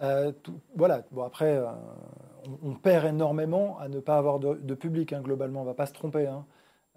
Euh, 0.02 0.33
voilà, 0.76 1.04
bon 1.11 1.23
après, 1.23 1.57
euh, 1.57 1.66
on, 2.62 2.75
perd 2.75 3.07
énormément 3.07 3.78
à 3.78 3.88
ne 3.88 4.00
pas 4.00 4.16
avoir 4.16 4.38
de, 4.38 4.75
public, 4.75 5.12
hein, 5.12 5.21
globalement, 5.21 5.62
on 5.62 5.64
va 5.64 5.75
pas 5.75 5.87
se 5.87 5.92
tromper. 5.92 6.26
Hein. 6.26 6.47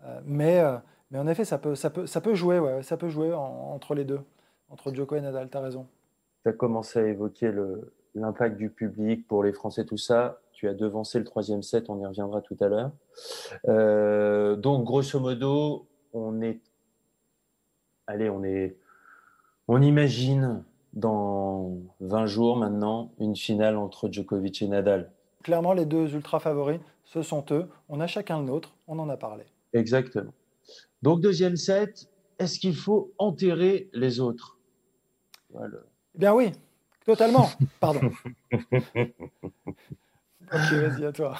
Euh, 0.05 0.21
mais, 0.25 0.63
en 1.17 1.27
effet, 1.27 1.43
ça 1.45 1.57
peut, 1.57 1.75
jouer, 2.33 2.81
ça 2.81 2.97
peut 2.97 3.09
jouer 3.09 3.33
entre 3.33 3.93
les 3.93 4.05
deux, 4.05 4.21
entre 4.69 4.93
Djoko 4.93 5.15
et 5.15 5.21
Nadal, 5.21 5.49
tu 5.49 5.57
as 5.57 5.61
raison 5.61 5.87
tu 6.43 6.49
as 6.49 6.53
commencé 6.53 6.99
à 6.99 7.07
évoquer 7.07 7.53
l'impact 8.15 8.57
du 8.57 8.69
public 8.69 9.25
pour 9.29 9.45
les 9.45 9.53
Français, 9.53 9.85
tout 9.85 9.95
ça. 9.95 10.41
Tu 10.51 10.67
as 10.67 10.73
devancé 10.73 11.17
le 11.17 11.23
troisième 11.23 11.63
set, 11.63 11.89
on 11.89 11.97
y 12.01 12.05
reviendra 12.05 12.41
tout 12.41 12.57
à 12.59 12.67
l'heure. 12.67 12.91
Donc, 14.57 14.83
grosso 14.83 15.21
modo, 15.21 15.87
on 16.11 16.41
est. 16.41 16.59
Allez, 18.07 18.29
on 18.29 18.43
est. 18.43 18.75
On 19.69 19.81
imagine 19.81 20.65
dans 20.93 21.77
20 21.99 22.25
jours 22.27 22.57
maintenant 22.57 23.11
une 23.19 23.35
finale 23.35 23.77
entre 23.77 24.09
Djokovic 24.11 24.61
et 24.61 24.67
Nadal. 24.67 25.11
Clairement, 25.43 25.73
les 25.73 25.85
deux 25.85 26.13
ultra 26.13 26.39
favoris, 26.39 26.79
ce 27.03 27.21
sont 27.21 27.43
eux. 27.51 27.67
On 27.89 27.99
a 27.99 28.07
chacun 28.07 28.39
le 28.39 28.45
nôtre, 28.45 28.75
on 28.87 28.97
en 28.99 29.09
a 29.09 29.17
parlé. 29.17 29.43
Exactement. 29.73 30.31
Donc, 31.01 31.19
deuxième 31.19 31.57
set, 31.57 32.07
est-ce 32.39 32.59
qu'il 32.59 32.75
faut 32.75 33.11
enterrer 33.17 33.89
les 33.93 34.19
autres? 34.19 34.57
Voilà. 35.51 35.77
Eh 36.15 36.19
bien 36.19 36.33
oui, 36.33 36.51
totalement. 37.05 37.49
Pardon. 37.79 38.11
ok, 38.53 38.61
vas-y, 40.51 41.05
à 41.05 41.11
toi. 41.11 41.35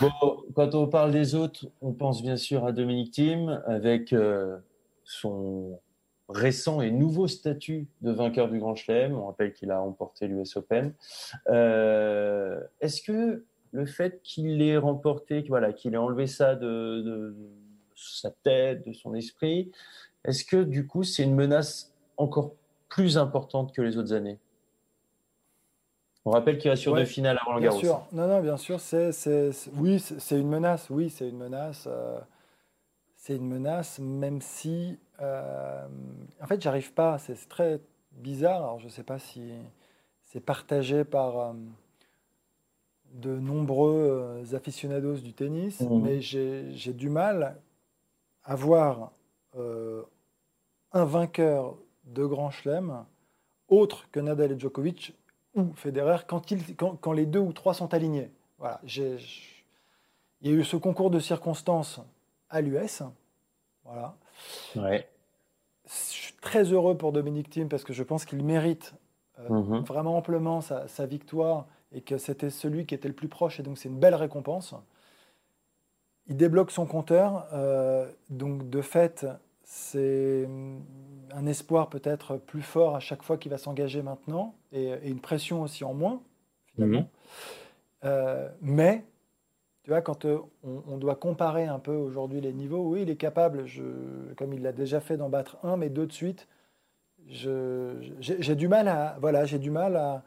quand 0.56 0.76
on 0.76 0.88
parle 0.88 1.12
des 1.12 1.36
autres, 1.36 1.68
on 1.82 1.94
pense 1.94 2.22
bien 2.22 2.38
sûr 2.38 2.66
à 2.66 2.72
Dominique 2.72 3.12
Thiem 3.12 3.62
avec 3.66 4.14
euh, 4.14 4.58
son 5.04 5.80
récent 6.34 6.82
et 6.82 6.92
nouveau 6.92 7.28
statut 7.28 7.88
de 8.02 8.12
vainqueur 8.12 8.50
du 8.50 8.60
Grand 8.60 8.76
Chelem. 8.76 9.16
On 9.16 9.28
rappelle 9.28 9.54
qu'il 9.54 9.72
a 9.72 9.80
remporté 9.80 10.28
l'US 10.28 10.58
Open. 10.58 10.94
Euh, 11.50 12.60
est-ce 12.82 13.02
que 13.02 13.46
le 13.72 13.86
fait 13.86 14.22
qu'il 14.24 14.62
ait 14.62 14.78
remporté, 14.78 15.44
voilà, 15.48 15.74
qu'il 15.74 15.94
ait 15.94 15.98
enlevé 15.98 16.28
ça 16.28 16.56
de, 16.56 17.02
de, 17.02 17.36
sa 17.96 18.32
tête, 18.32 18.88
de 18.88 18.94
son 18.94 19.14
esprit, 19.16 19.72
est-ce 20.26 20.44
que 20.46 20.64
du 20.64 20.88
coup 20.88 21.04
c'est 21.04 21.24
une 21.24 21.36
menace 21.36 21.94
encore 22.18 22.54
plus 22.90 23.18
importante 23.18 23.74
que 23.74 23.82
les 23.82 23.98
autres 23.98 24.14
années? 24.14 24.40
On 26.26 26.32
rappelle 26.32 26.58
qu'il 26.58 26.70
va 26.70 26.78
sur 26.78 26.96
deux 26.96 27.06
finales 27.06 27.38
avant 27.42 27.56
le 27.56 27.62
Garros. 27.62 27.80
Bien 27.80 27.90
sûr. 27.90 28.06
Non, 28.14 28.28
non, 28.28 28.42
bien 28.42 28.56
sûr. 28.56 28.80
C'est, 28.80 29.12
oui, 29.76 30.00
c'est 30.00 30.40
une 30.40 30.48
menace. 30.48 30.90
Oui, 30.90 31.10
c'est 31.10 31.28
une 31.28 31.38
menace. 31.38 31.86
Euh, 31.88 32.18
c'est 33.18 33.36
une 33.36 33.48
menace, 33.48 34.00
même 34.00 34.40
si. 34.40 34.98
Euh, 35.24 35.88
en 36.42 36.48
fait, 36.48 36.62
j'arrive 36.62 36.94
pas. 36.94 37.18
C'est 37.18 37.48
très 37.48 37.80
bizarre. 38.12 38.58
Alors, 38.58 38.80
je 38.80 38.86
ne 38.86 38.90
sais 38.90 39.04
pas 39.04 39.20
si 39.20 39.54
c'est 40.22 40.40
partagé 40.40 41.04
par 41.04 41.40
euh, 41.40 41.54
de 43.14 43.38
nombreux 43.38 44.44
aficionados 44.54 45.18
du 45.18 45.34
tennis, 45.34 45.82
mhm. 45.82 46.02
mais 46.02 46.22
j'ai 46.22 46.94
du 46.94 47.10
mal 47.10 47.58
à 48.44 48.56
voir 48.56 49.12
un 49.56 51.06
vainqueur 51.06 51.78
de 52.06 52.26
Grand 52.26 52.50
Chelem 52.50 53.06
autre 53.68 54.10
que 54.12 54.20
Nadal 54.20 54.52
et 54.52 54.60
Djokovic 54.60 55.14
ou 55.56 55.74
Federer 55.76 56.18
quand, 56.28 56.52
il, 56.52 56.76
quand, 56.76 57.12
les 57.12 57.26
deux 57.26 57.40
ou 57.40 57.54
trois 57.54 57.74
sont 57.74 57.94
alignés. 57.94 58.32
Voilà, 58.58 58.82
il 58.86 59.20
y 60.42 60.50
a 60.50 60.52
eu 60.52 60.64
ce 60.64 60.78
concours 60.78 61.10
de 61.10 61.20
circonstances 61.20 62.00
à 62.50 62.62
l'US. 62.62 63.04
Voilà. 63.84 64.16
Ouais. 64.76 65.08
Très 66.44 66.74
heureux 66.74 66.98
pour 66.98 67.14
Dominique 67.14 67.50
Thiem 67.50 67.70
parce 67.70 67.86
que 67.86 67.94
je 67.94 68.04
pense 68.04 68.26
qu'il 68.26 68.44
mérite 68.44 68.94
euh, 69.40 69.50
mhm. 69.50 69.80
vraiment 69.80 70.18
amplement 70.18 70.60
sa, 70.60 71.06
victoire 71.06 71.68
et 71.94 72.02
que 72.02 72.18
c'était 72.18 72.50
celui 72.50 72.86
qui 72.86 72.94
était 72.94 73.08
le 73.08 73.14
plus 73.14 73.30
proche 73.30 73.62
et 73.62 73.64
donc 73.64 73.78
c'est 73.78 73.88
une 73.88 73.98
belle 73.98 74.14
récompense. 74.14 74.76
Il 76.28 76.36
débloque 76.36 76.72
son 76.72 76.86
compteur, 76.86 77.48
euh, 77.54 78.10
donc 78.30 78.70
de 78.70 78.82
fait, 78.82 79.26
c'est 79.64 80.48
un 81.32 81.46
espoir 81.46 81.90
peut-être 81.90 82.38
plus 82.38 82.62
fort 82.62 82.96
à 82.96 83.00
chaque 83.00 83.24
fois 83.24 83.38
qu'il 83.38 83.50
va 83.50 83.58
s'engager 83.58 84.02
maintenant 84.02 84.54
et, 84.74 84.92
une 85.10 85.20
pression 85.20 85.62
aussi 85.62 85.86
en 85.86 85.94
moins, 85.94 86.22
finalement. 86.74 87.00
Mhm. 87.00 87.08
Euh, 88.04 88.50
mais, 88.62 89.06
tu 89.84 89.90
vois, 89.90 90.02
quand 90.02 90.24
euh, 90.26 90.40
on, 90.64 90.98
doit 90.98 91.16
comparer 91.16 91.66
un 91.66 91.80
peu 91.80 91.94
aujourd'hui 91.94 92.40
les 92.40 92.54
niveaux, 92.54 92.88
oui, 92.88 93.02
il 93.02 93.10
est 93.10 93.18
capable, 93.18 93.66
je, 93.66 93.84
comme 94.38 94.54
il 94.54 94.62
l'a 94.62 94.72
déjà 94.72 95.02
fait, 95.02 95.18
d'en 95.18 95.30
battre 95.30 95.58
un, 95.64 95.76
mais 95.76 95.90
deux 95.90 96.08
de 96.08 96.14
suite. 96.14 96.48
J'ai 97.28 98.56
du 98.56 98.68
mal 98.70 98.88
à, 98.88 99.18
voilà, 99.20 99.46
j'ai 99.46 99.60
du 99.60 99.72
mal 99.72 99.98
à, 99.98 100.24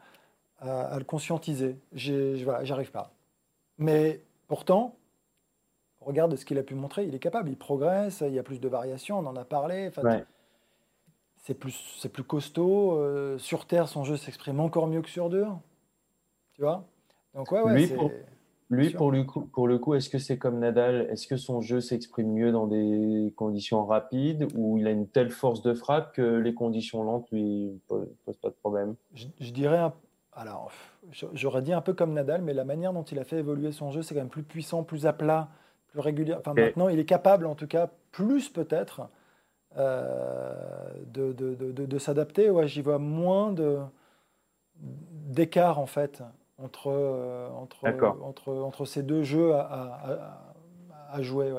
à, 0.59 0.97
le 0.97 1.05
conscientiser. 1.05 1.77
J'arrive 1.93 2.91
pas. 2.91 3.11
Mais 3.79 4.21
pourtant, 4.47 4.95
regarde 6.01 6.35
ce 6.35 6.45
qu'il 6.45 6.59
a 6.59 6.63
pu 6.63 6.75
montrer, 6.75 7.05
il 7.05 7.15
est 7.15 7.19
capable, 7.19 7.49
il 7.49 7.57
progresse, 7.57 8.23
il 8.25 8.33
y 8.33 8.39
a 8.39 8.43
plus 8.43 8.59
de 8.59 8.67
variations, 8.67 9.17
on 9.19 9.25
en 9.25 9.35
a 9.35 9.45
parlé. 9.45 9.91
C'est 11.43 11.53
plus, 11.53 11.95
c'est 11.99 12.09
plus 12.09 12.23
costaud. 12.23 12.93
Euh, 12.93 13.37
sur 13.37 13.65
terre, 13.65 13.87
son 13.87 14.03
jeu 14.03 14.17
s'exprime 14.17 14.59
encore 14.59 14.85
mieux 14.87 15.01
que 15.01 15.09
sur 15.09 15.29
dur. 15.29 15.59
Tu 16.53 16.61
vois? 16.61 16.83
Donc 17.33 17.51
ouais, 17.51 17.61
ouais, 17.61 17.73
lui, 17.73 17.91
lui 18.69 18.89
pour, 18.89 19.11
le 19.11 19.23
coup, 19.23 19.41
pour 19.41 19.67
le 19.67 19.77
coup, 19.77 19.93
est-ce 19.95 20.09
que 20.09 20.19
c'est 20.19 20.37
comme 20.37 20.59
Nadal? 20.59 21.07
Est-ce 21.09 21.27
que 21.27 21.37
son 21.37 21.61
jeu 21.61 21.79
s'exprime 21.79 22.33
mieux 22.33 22.51
dans 22.51 22.67
des 22.67 23.33
conditions 23.35 23.85
rapides 23.85 24.47
où 24.55 24.77
il 24.77 24.87
a 24.87 24.91
une 24.91 25.07
telle 25.07 25.29
force 25.29 25.61
de 25.61 25.73
frappe 25.73 26.13
que 26.13 26.21
les 26.21 26.53
conditions 26.53 27.03
lentes 27.03 27.29
lui 27.31 27.79
posent 27.87 28.37
pas 28.41 28.49
de 28.49 28.55
problème? 28.55 28.95
Je, 29.13 29.27
je, 29.39 29.51
dirais, 29.51 29.89
alors 30.33 30.71
j'aurais 31.33 31.61
dit 31.61 31.73
un 31.73 31.81
peu 31.81 31.93
comme 31.93 32.13
Nadal, 32.13 32.41
mais 32.41 32.53
la 32.53 32.65
manière 32.65 32.93
dont 32.93 33.03
il 33.03 33.19
a 33.19 33.23
fait 33.23 33.37
évoluer 33.37 33.71
son 33.71 33.91
jeu, 33.91 34.01
c'est 34.01 34.13
quand 34.13 34.21
même 34.21 34.29
plus 34.29 34.43
puissant, 34.43 34.83
plus 34.83 35.05
à 35.05 35.13
plat 35.13 35.49
plus 35.87 35.99
régulière. 36.01 36.39
Enfin, 36.39 36.53
maintenant, 36.53 36.89
il 36.89 36.99
est 36.99 37.05
capable, 37.05 37.45
en 37.45 37.55
tout 37.55 37.67
cas, 37.67 37.89
plus 38.11 38.49
peut-être, 38.49 39.07
euh, 39.77 40.53
de, 41.05 41.31
de, 41.31 41.55
de, 41.55 41.85
de 41.85 41.97
s'adapter. 41.97 42.49
Ouais, 42.49 42.67
j'y 42.67 42.81
vois 42.81 42.99
moins 42.99 43.51
de, 43.51 43.79
d'écart 44.79 45.79
en 45.79 45.85
fait 45.85 46.23
entre, 46.57 46.91
entre, 47.55 47.85
entre, 48.21 48.51
entre, 48.53 48.85
ces 48.85 49.03
deux 49.03 49.23
jeux 49.23 49.53
à, 49.53 50.41
à, 51.09 51.21
jouer. 51.21 51.53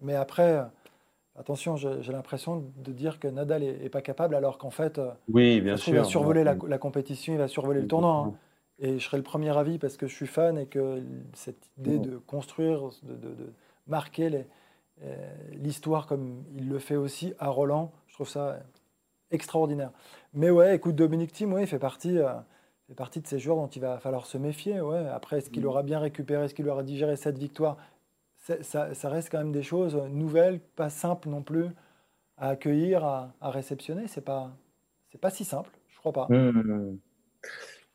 Mais 0.00 0.14
après, 0.14 0.58
attention, 1.36 1.76
j'ai 1.76 2.12
l'impression 2.12 2.64
de 2.76 2.92
dire 2.92 3.20
que 3.20 3.28
Nadal 3.28 3.62
est, 3.62 3.90
pas 3.90 4.00
capable 4.00 4.34
alors 4.34 4.58
qu'en 4.58 4.70
fait, 4.70 5.00
oui, 5.30 5.60
bien 5.60 5.76
sûr, 5.76 5.92
il 5.92 5.98
va 5.98 6.04
survoler 6.04 6.44
la, 6.44 6.78
compétition, 6.78 7.34
il 7.34 7.38
va 7.38 7.48
survoler 7.48 7.82
le 7.82 7.86
tournoi. 7.86 8.26
Hein. 8.28 8.34
Et 8.80 8.98
je 8.98 9.04
serai 9.04 9.16
le 9.16 9.24
premier 9.24 9.56
avis 9.56 9.78
parce 9.78 9.96
que 9.96 10.06
je 10.06 10.14
suis 10.14 10.28
fan 10.28 10.56
et 10.56 10.66
que 10.66 11.02
cette 11.34 11.68
idée 11.78 11.98
de 11.98 12.16
construire, 12.16 12.90
de, 13.02 13.14
de, 13.14 13.52
marquer 13.86 14.46
l'histoire 15.52 16.06
comme 16.06 16.44
il 16.56 16.68
le 16.68 16.78
fait 16.78 16.96
aussi 16.96 17.34
à 17.38 17.48
Roland, 17.48 17.92
je 18.06 18.14
trouve 18.14 18.28
ça 18.28 18.58
extraordinaire. 19.30 19.90
Mais 20.34 20.50
ouais, 20.50 20.76
écoute, 20.76 20.94
Dominique 20.94 21.32
Thiem, 21.32 21.52
ouais, 21.52 21.62
il 21.62 21.66
fait 21.66 21.78
partie, 21.78 22.18
euh, 22.18 22.34
fait 22.88 22.94
partie 22.94 23.20
de 23.20 23.26
ces 23.26 23.38
joueurs 23.38 23.58
dont 23.58 23.68
il 23.68 23.80
va 23.80 23.98
falloir 23.98 24.26
se 24.26 24.38
méfier. 24.38 24.80
Ouais. 24.80 25.06
Après, 25.08 25.38
est-ce 25.38 25.50
qu'il 25.50 25.66
aura 25.66 25.82
bien 25.82 25.98
récupéré, 25.98 26.44
est-ce 26.44 26.54
qu'il 26.54 26.68
aura 26.68 26.82
digéré 26.82 27.16
cette 27.16 27.38
victoire? 27.38 27.76
Ça, 28.38 28.94
ça, 28.94 29.08
reste 29.10 29.30
quand 29.30 29.38
même 29.38 29.52
des 29.52 29.62
choses 29.62 29.94
nouvelles, 30.10 30.60
pas 30.60 30.88
simples 30.88 31.28
non 31.28 31.42
plus 31.42 31.66
à 32.38 32.50
accueillir, 32.50 33.04
à, 33.04 33.34
réceptionner. 33.42 34.06
C'est 34.08 34.24
pas, 34.24 34.52
c'est 35.10 35.20
pas 35.20 35.30
si 35.30 35.44
simple, 35.44 35.70
je 35.88 35.98
crois 35.98 36.12
pas. 36.12 36.26
Mmh. 36.30 36.98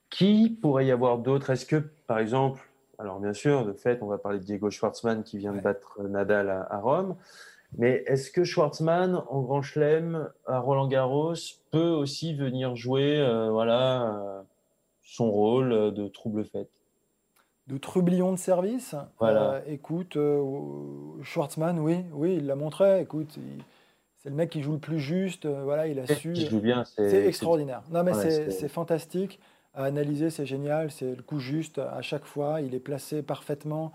Qui 0.09 0.49
pourrait 0.61 0.85
y 0.85 0.91
avoir 0.91 1.17
d'autres? 1.17 1.49
Est-ce 1.49 1.65
que, 1.65 1.77
par 1.77 2.19
exemple, 2.19 2.61
alors 2.99 3.19
bien 3.19 3.33
sûr, 3.33 3.65
de 3.65 3.73
fait, 3.73 4.03
on 4.03 4.07
va 4.07 4.19
parler 4.19 4.39
de 4.39 4.43
Diego 4.43 4.69
Schwartzmann 4.69 5.23
qui 5.23 5.39
vient 5.39 5.53
de 5.53 5.59
battre 5.59 6.03
Nadal 6.03 6.49
à, 6.69 6.77
Rome, 6.77 7.15
mais 7.77 8.03
est-ce 8.05 8.29
que 8.29 8.43
Schwartzmann, 8.43 9.23
en 9.27 9.41
Grand 9.41 9.63
Chelem, 9.63 10.29
à 10.45 10.59
Roland 10.59 10.87
Garros, 10.87 11.33
peut 11.71 11.89
aussi 11.89 12.35
venir 12.35 12.75
jouer 12.75 13.19
euh, 13.19 13.49
voilà, 13.49 14.15
euh, 14.15 14.41
son 15.03 15.29
rôle 15.29 15.93
de 15.93 16.07
trouble 16.07 16.45
fête 16.45 16.71
De 17.67 17.77
trublion 17.77 18.31
de 18.31 18.37
service 18.37 18.95
Voilà. 19.19 19.53
Euh, 19.53 19.61
écoute, 19.67 20.17
Schwartzmann, 21.23 21.79
oui, 21.79 21.97
oui, 22.11 22.35
il 22.37 22.47
l'a 22.47 22.55
montré. 22.55 23.01
Écoute, 23.01 23.37
c'est 24.17 24.29
le 24.29 24.35
mec 24.35 24.49
qui 24.49 24.61
joue 24.61 24.73
le 24.73 24.79
plus 24.79 24.99
juste. 24.99 25.45
voilà, 25.45 25.87
il 25.87 25.99
a 25.99 26.07
su. 26.07 26.33
Il 26.35 26.49
joue 26.49 26.61
bien. 26.61 26.83
C'est 26.85 27.25
extraordinaire. 27.27 27.83
Non, 27.91 28.03
mais 28.03 28.13
c'est 28.13 28.69
fantastique 28.69 29.39
à 29.73 29.85
analyser, 29.85 30.29
c'est 30.29 30.45
génial, 30.45 30.91
c'est 30.91 31.15
le 31.15 31.23
coup 31.23 31.39
juste 31.39 31.79
à 31.79 32.01
chaque 32.01 32.25
fois, 32.25 32.61
il 32.61 32.75
est 32.75 32.79
placé 32.79 33.23
parfaitement, 33.23 33.91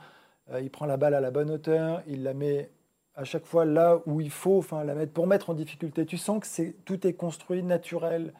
euh, 0.51 0.61
il 0.61 0.71
prend 0.71 0.87
la 0.87 0.97
balle 0.97 1.15
à 1.15 1.21
la 1.21 1.31
bonne 1.31 1.51
hauteur, 1.51 2.03
il 2.07 2.23
la 2.25 2.35
met 2.35 2.71
à 3.15 3.25
chaque 3.25 3.45
fois 3.47 3.65
là 3.65 4.01
où 4.07 4.21
il 4.21 4.31
faut, 4.31 4.59
enfin 4.59 4.85
la 4.85 4.95
mettre 4.95 5.13
pour 5.13 5.27
mettre 5.27 5.51
en 5.51 5.55
difficulté. 5.55 6.05
Tu 6.07 6.17
sens 6.17 6.41
que 6.41 6.47
c'est 6.47 6.75
tout 6.85 7.07
est 7.07 7.13
construit 7.13 7.63
naturel, 7.63 8.33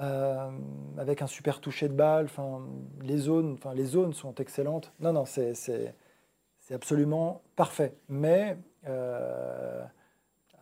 euh, 0.00 0.50
avec 0.98 1.22
un 1.22 1.26
super 1.26 1.60
toucher 1.60 1.88
de 1.88 1.94
balle. 1.94 2.26
Enfin 2.26 2.60
les 3.02 3.18
zones, 3.18 3.54
enfin 3.54 3.74
les 3.74 3.84
zones 3.84 4.12
sont 4.12 4.34
excellentes. 4.36 4.92
Non 5.00 5.12
non 5.12 5.24
c'est 5.24 5.54
c'est 5.54 6.74
absolument 6.74 7.42
parfait. 7.56 7.94
Mais 8.08 8.56
euh, 8.86 9.82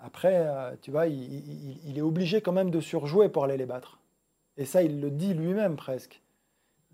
après, 0.01 0.47
tu 0.83 0.91
vois, 0.91 1.07
il, 1.07 1.97
est 1.97 2.03
obligé 2.03 2.41
quand 2.41 2.53
même 2.53 2.71
de 2.71 2.81
surjouer 2.81 3.29
pour 3.29 3.45
aller 3.45 3.57
les 3.57 3.67
battre. 3.67 4.01
Et 4.57 4.65
ça, 4.65 4.83
il 4.83 5.01
le 5.01 5.11
dit 5.11 5.35
lui-même 5.35 5.77
presque. 5.77 6.21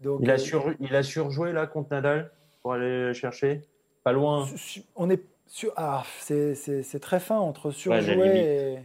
Donc, 0.03 0.21
il, 0.23 0.31
a 0.31 0.35
euh, 0.35 0.39
sur, 0.39 0.73
il 0.81 0.95
a 0.95 1.03
surjoué 1.03 1.53
là 1.53 1.67
contre 1.67 1.91
Nadal 1.91 2.31
pour 2.63 2.75
aller 2.75 3.15
chercher? 3.15 3.63
Pas 4.05 4.13
loin 4.13 4.47
On 4.95 5.11
est 5.11 5.23
sur. 5.47 5.73
Ah, 5.77 6.05
c'est 6.21 7.01
très 7.01 7.19
fin 7.19 7.39
entre 7.39 7.71
surjouer 7.71 8.79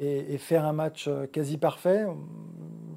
et, 0.00 0.34
et, 0.34 0.38
faire 0.38 0.64
un 0.64 0.72
match 0.72 1.06
euh, 1.06 1.26
quasi 1.26 1.58
parfait. 1.58 2.06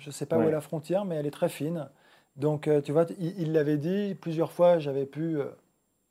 Je 0.02 0.08
ne 0.08 0.12
sais 0.12 0.26
pas 0.26 0.38
où 0.38 0.42
est 0.42 0.52
la 0.52 0.62
frontière, 0.62 1.06
mais 1.06 1.16
elle 1.16 1.28
est 1.28 1.32
très 1.32 1.50
fine. 1.50 1.88
Donc, 2.36 2.68
euh, 2.68 2.82
tu 2.82 2.92
vois, 2.92 3.06
il 3.20 3.54
l'avait 3.54 3.78
dit 3.78 4.16
plusieurs 4.20 4.52
fois, 4.52 4.80
j'avais 4.80 5.06
pu. 5.06 5.38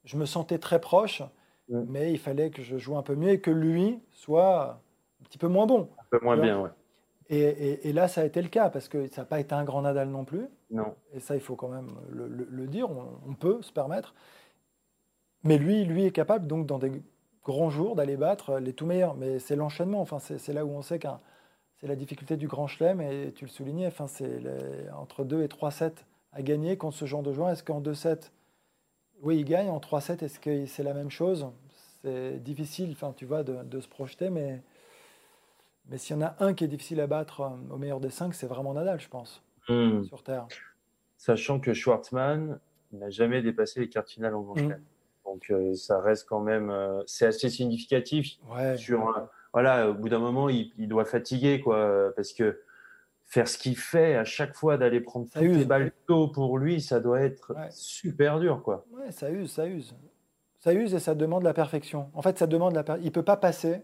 Je 0.04 0.16
me 0.16 0.26
sentais 0.26 0.58
très 0.58 0.80
proche, 0.80 1.22
mais 1.68 2.12
il 2.12 2.18
fallait 2.18 2.50
que 2.50 2.62
je 2.62 2.78
joue 2.78 2.96
un 2.96 3.02
peu 3.02 3.16
mieux 3.16 3.30
et 3.30 3.40
que 3.40 3.50
lui 3.50 4.00
soit 4.12 4.80
un 5.20 5.24
petit 5.24 5.38
peu 5.38 5.48
moins 5.48 5.66
bon. 5.66 5.88
Un 5.98 6.18
peu 6.18 6.24
moins 6.24 6.36
bien, 6.36 6.60
ouais. 6.60 6.70
Et, 7.32 7.92
là, 7.92 8.08
ça 8.08 8.22
a 8.22 8.24
été 8.24 8.42
le 8.42 8.48
cas, 8.48 8.70
parce 8.70 8.88
que 8.88 9.08
ça 9.08 9.22
n'a 9.22 9.26
pas 9.26 9.38
été 9.38 9.54
un 9.54 9.64
grand 9.64 9.82
Nadal 9.82 10.08
non 10.08 10.24
plus. 10.24 10.46
Non. 10.70 10.94
Et 11.12 11.20
ça, 11.20 11.34
il 11.36 11.40
faut 11.40 11.54
quand 11.54 11.68
même 11.68 11.88
le, 12.10 12.66
dire, 12.66 12.88
on, 12.90 13.34
peut 13.34 13.62
se 13.62 13.72
permettre. 13.72 14.14
Mais 15.44 15.58
lui, 15.58 15.84
lui 15.84 16.04
est 16.04 16.10
capable, 16.10 16.46
donc, 16.46 16.66
dans 16.66 16.78
des 16.78 16.90
grands 17.44 17.70
jours, 17.70 17.94
d'aller 17.94 18.16
battre 18.16 18.58
les 18.58 18.72
tout 18.72 18.86
meilleurs. 18.86 19.14
Mais 19.14 19.38
c'est 19.38 19.56
l'enchaînement, 19.56 20.00
enfin, 20.00 20.18
c'est 20.18 20.52
là 20.52 20.64
où 20.64 20.70
on 20.70 20.82
sait 20.82 20.98
que 20.98 21.08
c'est 21.80 21.86
la 21.86 21.96
difficulté 21.96 22.36
du 22.36 22.46
grand 22.46 22.66
chelem, 22.66 23.00
et 23.00 23.32
tu 23.34 23.44
le 23.44 23.50
soulignais, 23.50 23.86
enfin, 23.86 24.06
c'est 24.06 24.40
entre 24.96 25.24
2 25.24 25.42
et 25.42 25.48
3 25.48 25.70
sets 25.70 25.94
à 26.32 26.42
gagner 26.42 26.76
contre 26.76 26.96
ce 26.96 27.06
genre 27.06 27.22
de 27.22 27.32
joueur. 27.32 27.50
Est-ce 27.50 27.64
qu'en 27.64 27.80
2 27.80 27.94
sets, 27.94 28.30
oui, 29.22 29.38
il 29.38 29.44
gagne, 29.44 29.70
en 29.70 29.80
3 29.80 30.00
sets, 30.00 30.24
est-ce 30.24 30.38
que 30.38 30.66
c'est 30.66 30.82
la 30.82 30.94
même 30.94 31.10
chose? 31.10 31.46
C'est 32.02 32.42
difficile, 32.42 32.90
enfin, 32.92 33.12
tu 33.16 33.24
vois, 33.24 33.42
de, 33.42 33.62
de 33.64 33.80
se 33.80 33.88
projeter, 33.88 34.30
mais 34.30 34.62
mais 35.90 35.98
s'il 35.98 36.16
y 36.16 36.18
en 36.18 36.22
a 36.22 36.36
un 36.38 36.54
qui 36.54 36.64
est 36.64 36.68
difficile 36.68 37.00
à 37.00 37.06
battre 37.06 37.40
euh, 37.40 37.74
au 37.74 37.76
meilleur 37.76 38.00
des 38.00 38.10
cinq, 38.10 38.34
c'est 38.34 38.46
vraiment 38.46 38.72
Nadal, 38.74 39.00
je 39.00 39.08
pense, 39.08 39.42
hmm. 39.68 40.04
sur 40.04 40.22
Terre. 40.22 40.46
Sachant 41.16 41.60
que 41.60 41.74
Schwartzmann 41.74 42.60
n'a 42.92 43.10
jamais 43.10 43.42
dépassé 43.42 43.80
les 43.80 43.88
quarts 43.88 44.06
finales 44.06 44.34
en 44.34 44.42
Grand 44.42 44.54
hmm. 44.56 44.76
Donc 45.24 45.50
euh, 45.50 45.74
ça 45.74 46.00
reste 46.00 46.28
quand 46.28 46.40
même, 46.40 46.70
euh, 46.70 47.02
c'est 47.06 47.26
assez 47.26 47.50
significatif. 47.50 48.38
sur, 48.76 49.28
voilà, 49.52 49.90
au 49.90 49.94
bout 49.94 50.08
d'un 50.08 50.18
moment, 50.18 50.48
il, 50.48 50.88
doit 50.88 51.04
fatiguer, 51.04 51.60
quoi, 51.60 52.12
parce 52.14 52.32
que 52.32 52.60
faire 53.26 53.48
ce 53.48 53.58
qu'il 53.58 53.76
fait 53.76 54.16
à 54.16 54.24
chaque 54.24 54.54
fois 54.54 54.76
d'aller 54.76 55.00
prendre 55.00 55.28
toutes 55.30 55.42
les 55.42 55.64
balles 55.64 55.92
tôt 56.06 56.28
pour 56.28 56.58
lui, 56.58 56.80
ça 56.80 57.00
doit 57.00 57.20
être 57.20 57.54
super 57.70 58.40
dur, 58.40 58.62
quoi. 58.62 58.84
Ouais, 58.92 59.10
ça 59.10 59.30
use, 59.30 59.52
ça 59.52 59.66
use. 59.66 59.94
Ça 60.58 60.74
use 60.74 60.94
et 60.94 60.98
ça 60.98 61.14
demande 61.14 61.42
la 61.42 61.54
perfection. 61.54 62.10
En 62.12 62.22
fait, 62.22 62.38
ça 62.38 62.46
demande 62.46 62.74
la 62.74 62.84
Il 62.98 63.12
peut 63.12 63.22
pas 63.22 63.36
passer 63.36 63.82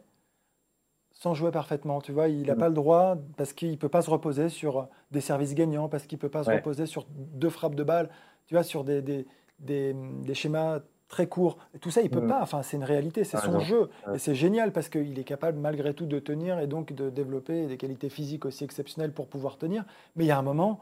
sans 1.16 1.33
jouer 1.35 1.50
parfaitement. 1.50 2.00
Tu 2.00 2.12
vois, 2.12 2.29
il 2.29 2.46
n'a 2.46 2.55
mm. 2.55 2.59
pas 2.59 2.68
le 2.68 2.74
droit 2.74 3.16
parce 3.37 3.52
qu'il 3.52 3.70
ne 3.70 3.76
peut 3.76 3.88
pas 3.88 4.02
se 4.02 4.11
reposer 4.11 4.48
sur 4.48 4.88
des 5.11 5.20
services 5.20 5.55
gagnants, 5.55 5.88
parce 5.88 6.07
qu'il 6.07 6.16
ne 6.16 6.20
peut 6.20 6.29
pas 6.29 6.44
se 6.44 6.50
reposer 6.50 6.87
sur 6.87 7.07
deux 7.09 7.50
frappes 7.50 7.74
de 7.74 7.85
balle, 7.85 8.11
tu 8.46 8.55
vois, 8.55 8.62
sur 8.62 8.85
des, 8.85 9.00
des, 9.02 9.26
des, 9.59 10.35
schémas 10.35 10.81
très 11.09 11.27
courts. 11.27 11.59
Et 11.75 11.79
tout 11.79 11.90
ça, 11.90 12.01
il 12.01 12.11
ne 12.11 12.14
peut 12.14 12.21
mm. 12.21 12.29
pas. 12.29 12.42
Enfin, 12.42 12.62
c'est 12.62 12.77
une 12.77 12.85
réalité, 12.85 13.25
c'est 13.25 13.38
son 13.38 13.61
jeu. 13.61 13.90
Et 14.14 14.19
c'est 14.19 14.35
génial 14.35 14.73
parce 14.73 14.88
qu'il 14.88 15.19
est 15.19 15.25
capable 15.25 15.59
malgré 15.59 15.95
tout 15.95 16.07
de 16.07 16.19
tenir 16.19 16.59
et 16.59 16.66
donc 16.66 16.92
de 16.92 17.11
développer 17.11 17.66
des 17.66 17.77
qualités 17.77 18.09
physiques 18.09 18.45
aussi 18.45 18.64
exceptionnelles 18.64 19.12
pour 19.12 19.29
pouvoir 19.29 19.59
tenir. 19.59 19.85
Mais 20.16 20.25
il 20.25 20.29
y 20.29 20.33
a 20.33 20.38
un 20.38 20.42
moment 20.42 20.81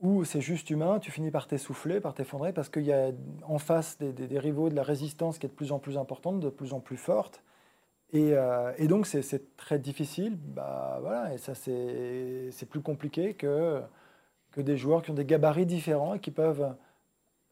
où 0.00 0.24
c'est 0.24 0.42
juste 0.42 0.68
humain, 0.70 0.98
tu 0.98 1.10
finis 1.10 1.30
par 1.30 1.46
t'essouffler, 1.46 2.00
par 2.00 2.12
t'effondrer, 2.12 2.52
parce 2.52 2.68
qu'il 2.68 2.84
y 2.84 2.92
a 2.92 3.12
en 3.46 3.58
face 3.58 3.96
des, 3.98 4.12
des, 4.12 4.38
rivaux 4.38 4.68
de 4.68 4.74
la 4.74 4.82
résistance 4.82 5.38
qui 5.38 5.46
est 5.46 5.48
de 5.48 5.54
plus 5.54 5.72
en 5.72 5.78
plus 5.78 5.96
importante, 5.96 6.38
de 6.38 6.50
plus 6.50 6.74
en 6.74 6.80
plus 6.80 6.98
forte. 6.98 7.42
Euh, 8.14 8.72
et, 8.78 8.88
donc, 8.88 9.06
c'est 9.06 9.56
très 9.56 9.78
difficile. 9.78 10.36
Bah, 10.36 10.98
voilà, 11.00 11.34
et 11.34 11.38
ça, 11.38 11.54
c'est 11.54 12.68
plus 12.68 12.80
compliqué 12.80 13.34
que, 13.34 13.80
que 14.52 14.60
des 14.60 14.76
joueurs 14.76 15.02
qui 15.02 15.10
ont 15.10 15.14
des 15.14 15.24
gabarits 15.24 15.66
différents 15.66 16.14
et 16.14 16.20
qui 16.20 16.30
peuvent 16.30 16.74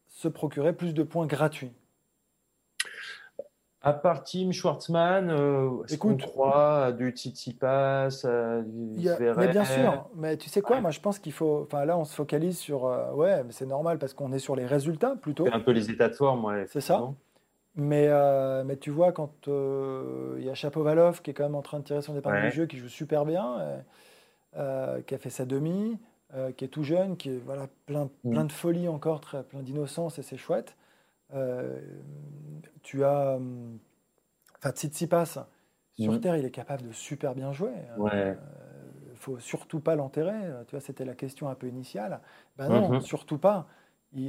se 0.07 0.27
procurer 0.27 0.73
plus 0.73 0.93
de 0.93 1.03
points 1.03 1.27
gratuits. 1.27 1.73
À 3.81 3.93
part 3.93 4.23
Tim 4.23 4.51
Schwartzmann, 4.51 5.29
euh, 5.29 5.83
Écoute, 5.89 6.23
on 6.23 6.27
croit 6.27 6.91
du 6.91 7.11
Tsitsipas, 7.11 8.23
du 8.65 9.03
Zverev 9.03 9.37
Mais 9.37 9.47
bien 9.49 9.63
sûr, 9.63 10.09
mais 10.15 10.37
tu 10.37 10.49
sais 10.49 10.61
quoi, 10.61 10.81
moi 10.81 10.89
je 10.89 10.99
pense 10.99 11.19
qu'il 11.19 11.33
faut. 11.33 11.61
Enfin 11.61 11.85
là, 11.85 11.95
on 11.95 12.03
se 12.03 12.15
focalise 12.15 12.57
sur. 12.57 12.85
Euh, 12.85 13.11
ouais, 13.13 13.43
mais 13.43 13.51
c'est 13.51 13.67
normal 13.67 13.99
parce 13.99 14.15
qu'on 14.15 14.31
est 14.31 14.39
sur 14.39 14.55
les 14.55 14.65
résultats 14.65 15.15
plutôt. 15.15 15.45
Un 15.53 15.59
peu 15.59 15.71
les 15.71 15.91
états 15.91 16.09
de 16.09 16.15
forme, 16.15 16.45
ouais. 16.45 16.65
C'est 16.67 16.81
ça. 16.81 17.13
Mais, 17.75 18.07
euh, 18.07 18.63
mais 18.63 18.77
tu 18.77 18.89
vois, 18.89 19.11
quand 19.11 19.47
euh, 19.47 20.35
il 20.39 20.45
y 20.45 20.49
a 20.49 20.53
Chapovalov 20.53 21.21
qui 21.21 21.31
est 21.31 21.33
quand 21.33 21.43
même 21.43 21.55
en 21.55 21.61
train 21.61 21.79
de 21.79 21.83
tirer 21.83 22.01
son 22.01 22.15
épingle 22.15 22.49
du 22.49 22.51
jeu, 22.51 22.65
qui 22.65 22.77
joue 22.77 22.87
super 22.87 23.25
bien, 23.25 23.83
euh, 24.55 25.01
qui 25.01 25.13
a 25.13 25.17
fait 25.17 25.29
sa 25.29 25.45
demi, 25.45 25.97
qui 26.57 26.65
est 26.65 26.69
tout 26.69 26.83
jeune, 26.83 27.17
qui 27.17 27.29
est 27.29 27.37
voilà, 27.37 27.67
plein, 27.85 28.09
mm. 28.23 28.31
plein 28.31 28.45
de 28.45 28.51
folie 28.51 28.87
encore, 28.87 29.21
très, 29.21 29.43
plein 29.43 29.61
d'innocence, 29.61 30.19
et 30.19 30.21
c'est 30.21 30.37
chouette. 30.37 30.75
tu 32.83 33.03
as. 33.03 33.39
Enfin, 34.57 34.71
Tsitsipas, 34.71 35.47
sur 35.97 36.13
mm. 36.13 36.19
Terre, 36.19 36.37
il 36.37 36.45
est 36.45 36.51
capable 36.51 36.87
de 36.87 36.91
super 36.91 37.35
bien 37.35 37.53
jouer. 37.53 37.73
Il 37.97 38.03
ne 38.03 39.15
faut 39.15 39.39
surtout 39.39 39.79
pas 39.79 39.95
l'enterrer. 39.95 40.39
Tu 40.67 40.71
vois, 40.71 40.81
c'était 40.81 41.05
la 41.05 41.15
question 41.15 41.49
un 41.49 41.55
peu 41.55 41.67
initiale. 41.67 42.19
Ben 42.57 42.69
non, 42.69 42.91
mm-hmm. 42.91 43.01
surtout 43.01 43.37
pas. 43.37 43.67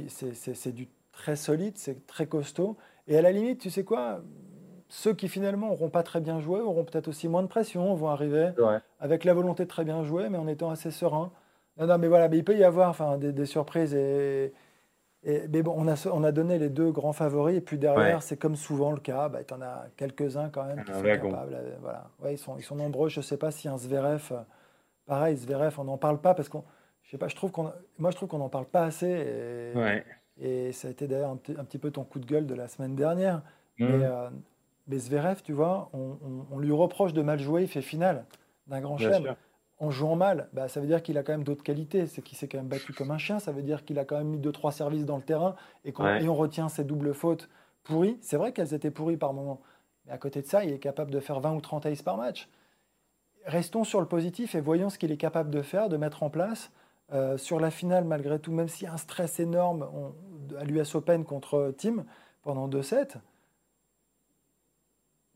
C'est 0.07 0.71
du 0.73 0.87
très 1.17 1.35
solide, 1.35 1.77
c'est 1.77 2.05
très 2.07 2.27
costaud. 2.27 2.77
Et 3.07 3.17
à 3.17 3.21
la 3.21 3.31
limite, 3.31 3.59
tu 3.59 3.69
sais 3.69 3.83
quoi 3.83 4.21
Ceux 4.87 5.13
qui 5.13 5.27
finalement 5.27 5.67
n'auront 5.67 5.89
pas 5.89 6.03
très 6.03 6.21
bien 6.21 6.39
joué 6.39 6.59
auront 6.59 6.83
peut-être 6.83 7.07
aussi 7.07 7.27
moins 7.27 7.41
de 7.41 7.47
pression, 7.47 7.93
vont 7.95 8.09
arriver 8.09 8.51
avec 8.99 9.23
la 9.23 9.33
volonté 9.33 9.63
de 9.63 9.69
très 9.69 9.83
bien 9.83 10.03
jouer, 10.03 10.29
mais 10.29 10.37
en 10.37 10.47
étant 10.47 10.69
assez 10.69 10.91
serein. 10.91 11.31
Non, 11.79 11.85
non, 11.87 11.97
mais 11.97 12.07
voilà, 12.07 12.27
mais 12.29 12.37
il 12.37 12.43
peut 12.43 12.57
y 12.57 12.63
avoir 12.63 12.89
enfin, 12.89 13.17
des, 13.17 13.45
surprises. 13.45 13.93
Et, 13.93 14.53
mais 15.23 15.61
bon, 15.61 15.73
on 15.75 15.87
a, 15.87 16.07
on 16.11 16.23
a 16.23 16.31
donné 16.31 16.57
les 16.57 16.69
deux 16.69 16.91
grands 16.91 17.11
favoris, 17.13 17.57
et 17.57 17.61
puis 17.61 17.77
derrière, 17.77 18.21
c'est 18.23 18.37
comme 18.37 18.55
souvent 18.55 18.91
le 18.91 18.99
cas, 18.99 19.29
bah, 19.29 19.43
tu 19.43 19.53
en 19.53 19.61
as 19.61 19.85
quelques-uns 19.97 20.49
quand 20.49 20.63
même 20.63 20.83
qui 20.85 20.91
sont 20.93 21.01
capables. 21.31 21.53
Euh, 21.53 21.75
voilà. 21.81 22.09
Ouais, 22.23 22.33
ils, 22.35 22.37
sont, 22.37 22.55
ils 22.57 22.63
sont 22.63 22.75
nombreux. 22.75 23.09
Je 23.09 23.19
ne 23.19 23.23
sais 23.23 23.37
pas 23.37 23.51
si 23.51 23.67
un 23.67 23.77
Zverev, 23.77 24.31
pareil, 25.05 25.35
Zverev, 25.35 25.75
on 25.79 25.83
n'en 25.83 25.97
parle 25.97 26.19
pas 26.19 26.33
parce 26.33 26.49
qu'on 26.49 26.63
je 27.03 27.11
sais 27.11 27.17
pas, 27.17 27.29
je 27.29 27.35
trouve 27.35 27.51
qu'on, 27.51 27.71
moi 27.99 28.11
je 28.11 28.17
trouve 28.17 28.27
qu'on 28.29 28.37
n'en 28.39 28.49
parle 28.49 28.65
pas 28.65 28.83
assez. 28.83 29.07
Et, 29.07 29.77
Ouais. 29.77 30.03
et 30.39 30.71
ça 30.73 30.87
a 30.89 30.91
été 30.91 31.07
d'ailleurs 31.07 31.29
un, 31.31 31.37
petit- 31.37 31.55
un 31.57 31.63
petit 31.63 31.77
peu 31.77 31.89
ton 31.91 32.03
coup 32.03 32.19
de 32.19 32.25
gueule 32.25 32.45
de 32.45 32.53
la 32.55 32.67
semaine 32.67 32.95
dernière. 32.95 33.41
Mhm. 33.79 33.87
Mais, 33.97 34.05
euh, 34.05 34.29
mais 34.87 34.97
Zverev, 34.97 35.41
tu 35.43 35.53
vois, 35.53 35.89
on, 35.93 36.17
on- 36.23 36.45
on 36.51 36.59
lui 36.59 36.71
reproche 36.71 37.13
de 37.13 37.21
mal 37.21 37.39
jouer, 37.39 37.63
il 37.63 37.67
fait 37.69 37.81
finale 37.81 38.25
d'un 38.67 38.81
grand 38.81 38.97
chelem. 38.97 39.35
En 39.79 39.91
jouant 39.91 40.15
mal, 40.15 40.49
bah, 40.53 40.67
ça 40.67 40.79
veut 40.81 40.87
dire 40.87 41.03
qu'il 41.03 41.17
a 41.19 41.23
quand 41.23 41.33
même 41.33 41.43
d'autres 41.43 41.63
qualités. 41.63 42.07
C'est 42.07 42.21
qu'il 42.23 42.35
s'est 42.37 42.47
quand 42.47 42.57
même 42.57 42.67
battu 42.67 42.93
comme 42.93 43.11
un 43.11 43.17
chien. 43.19 43.37
Ça 43.39 43.51
veut 43.51 43.61
dire 43.61 43.85
qu'il 43.85 43.99
a 43.99 44.05
quand 44.05 44.17
même 44.17 44.27
mis 44.29 44.39
deux, 44.39 44.51
trois 44.51 44.71
services 44.71 45.05
dans 45.05 45.17
le 45.17 45.23
terrain 45.23 45.55
et, 45.85 45.91
qu'on- 45.91 46.03
Ouais. 46.03 46.23
et 46.23 46.27
on 46.29 46.35
retient 46.35 46.67
ses 46.67 46.83
doubles 46.83 47.13
fautes 47.13 47.47
pourries. 47.83 48.17
C'est 48.21 48.37
vrai 48.37 48.53
qu'elles 48.53 48.73
étaient 48.73 48.89
pourries 48.91 49.17
par 49.17 49.33
moment. 49.33 49.61
Mais 50.05 50.13
à 50.13 50.17
côté 50.17 50.41
de 50.41 50.47
ça, 50.47 50.63
il 50.65 50.71
est 50.73 50.79
capable 50.79 51.11
de 51.11 51.19
faire 51.19 51.39
20 51.39 51.53
ou 51.53 51.61
30 51.61 51.85
aces 51.85 52.01
par 52.01 52.17
match. 52.17 52.49
Restons 53.45 53.83
sur 53.83 54.01
le 54.01 54.07
positif 54.07 54.55
et 54.55 54.61
voyons 54.61 54.89
ce 54.89 54.97
qu'il 54.97 55.11
est 55.11 55.17
capable 55.17 55.51
de 55.51 55.61
faire, 55.61 55.89
de 55.89 55.97
mettre 55.97 56.23
en 56.23 56.29
place. 56.31 56.71
Euh, 57.13 57.37
sur 57.37 57.59
la 57.59 57.69
finale, 57.71 58.03
malgré 58.03 58.39
tout, 58.39 58.51
même 58.51 58.67
s'il 58.67 58.85
y 58.85 58.87
a 58.89 58.93
un 58.93 58.97
stress 58.97 59.39
énorme 59.39 59.87
on- 59.93 60.55
à 60.57 60.63
l'US 60.65 60.93
Open 60.95 61.23
contre 61.23 61.73
Tim 61.77 62.03
pendant 62.41 62.67
2-7, 62.67 63.17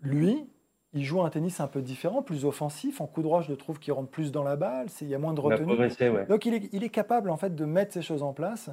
lui, 0.02 0.50
il 0.94 1.04
joue 1.06 1.22
un 1.22 1.30
tennis 1.30 1.60
un 1.60 1.68
peu 1.68 1.82
différent, 1.82 2.22
plus 2.22 2.44
offensif. 2.46 3.00
En 3.02 3.08
coup 3.08 3.22
droit, 3.22 3.42
je 3.42 3.50
le 3.50 3.58
trouve 3.58 3.80
qu'il 3.80 3.94
rentre 3.94 4.10
plus 4.10 4.32
dans 4.32 4.44
la 4.44 4.56
balle, 4.56 4.88
il 5.02 5.08
y 5.08 5.16
a 5.16 5.20
moins 5.20 5.34
de 5.34 5.40
retenue. 5.42 5.72
ouais. 5.74 6.26
Donc 6.28 6.46
il 6.46 6.54
est, 6.54 6.70
il 6.74 6.84
est 6.84 6.90
capable 6.90 7.30
en 7.30 7.38
fait 7.38 7.56
de 7.56 7.66
mettre 7.66 7.94
ces 7.94 8.02
choses 8.02 8.24
en 8.24 8.34
place. 8.34 8.70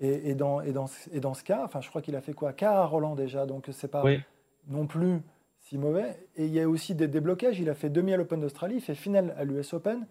Et, 0.00 0.30
et 0.30 0.34
dans, 0.34 0.60
et, 0.60 0.72
dans, 0.72 0.86
ce- 0.88 1.08
et 1.12 1.20
dans 1.20 1.32
ce 1.34 1.44
cas, 1.44 1.62
enfin, 1.64 1.80
je 1.80 1.88
crois 1.88 2.02
qu'il 2.02 2.16
a 2.16 2.20
fait 2.20 2.32
quoi? 2.32 2.52
Quart 2.52 2.74
à 2.76 2.86
Roland 2.86 3.14
déjà, 3.14 3.46
donc 3.46 3.68
c'est 3.70 3.86
pas 3.88 4.02
Oui. 4.02 4.20
non 4.68 4.86
plus 4.86 5.20
si 5.60 5.78
mauvais. 5.78 6.16
Et 6.36 6.46
il 6.46 6.52
y 6.52 6.60
a 6.60 6.68
aussi 6.68 6.94
des 6.96 7.06
déblocages. 7.06 7.60
Il 7.60 7.70
a 7.70 7.74
fait 7.74 7.88
demi 7.88 8.12
à 8.12 8.16
l'Open 8.16 8.40
d'Australie, 8.40 8.76
il 8.76 8.80
fait 8.80 8.96
finale 8.96 9.32
à 9.38 9.44
l'US 9.44 9.72
Open. 9.74 10.06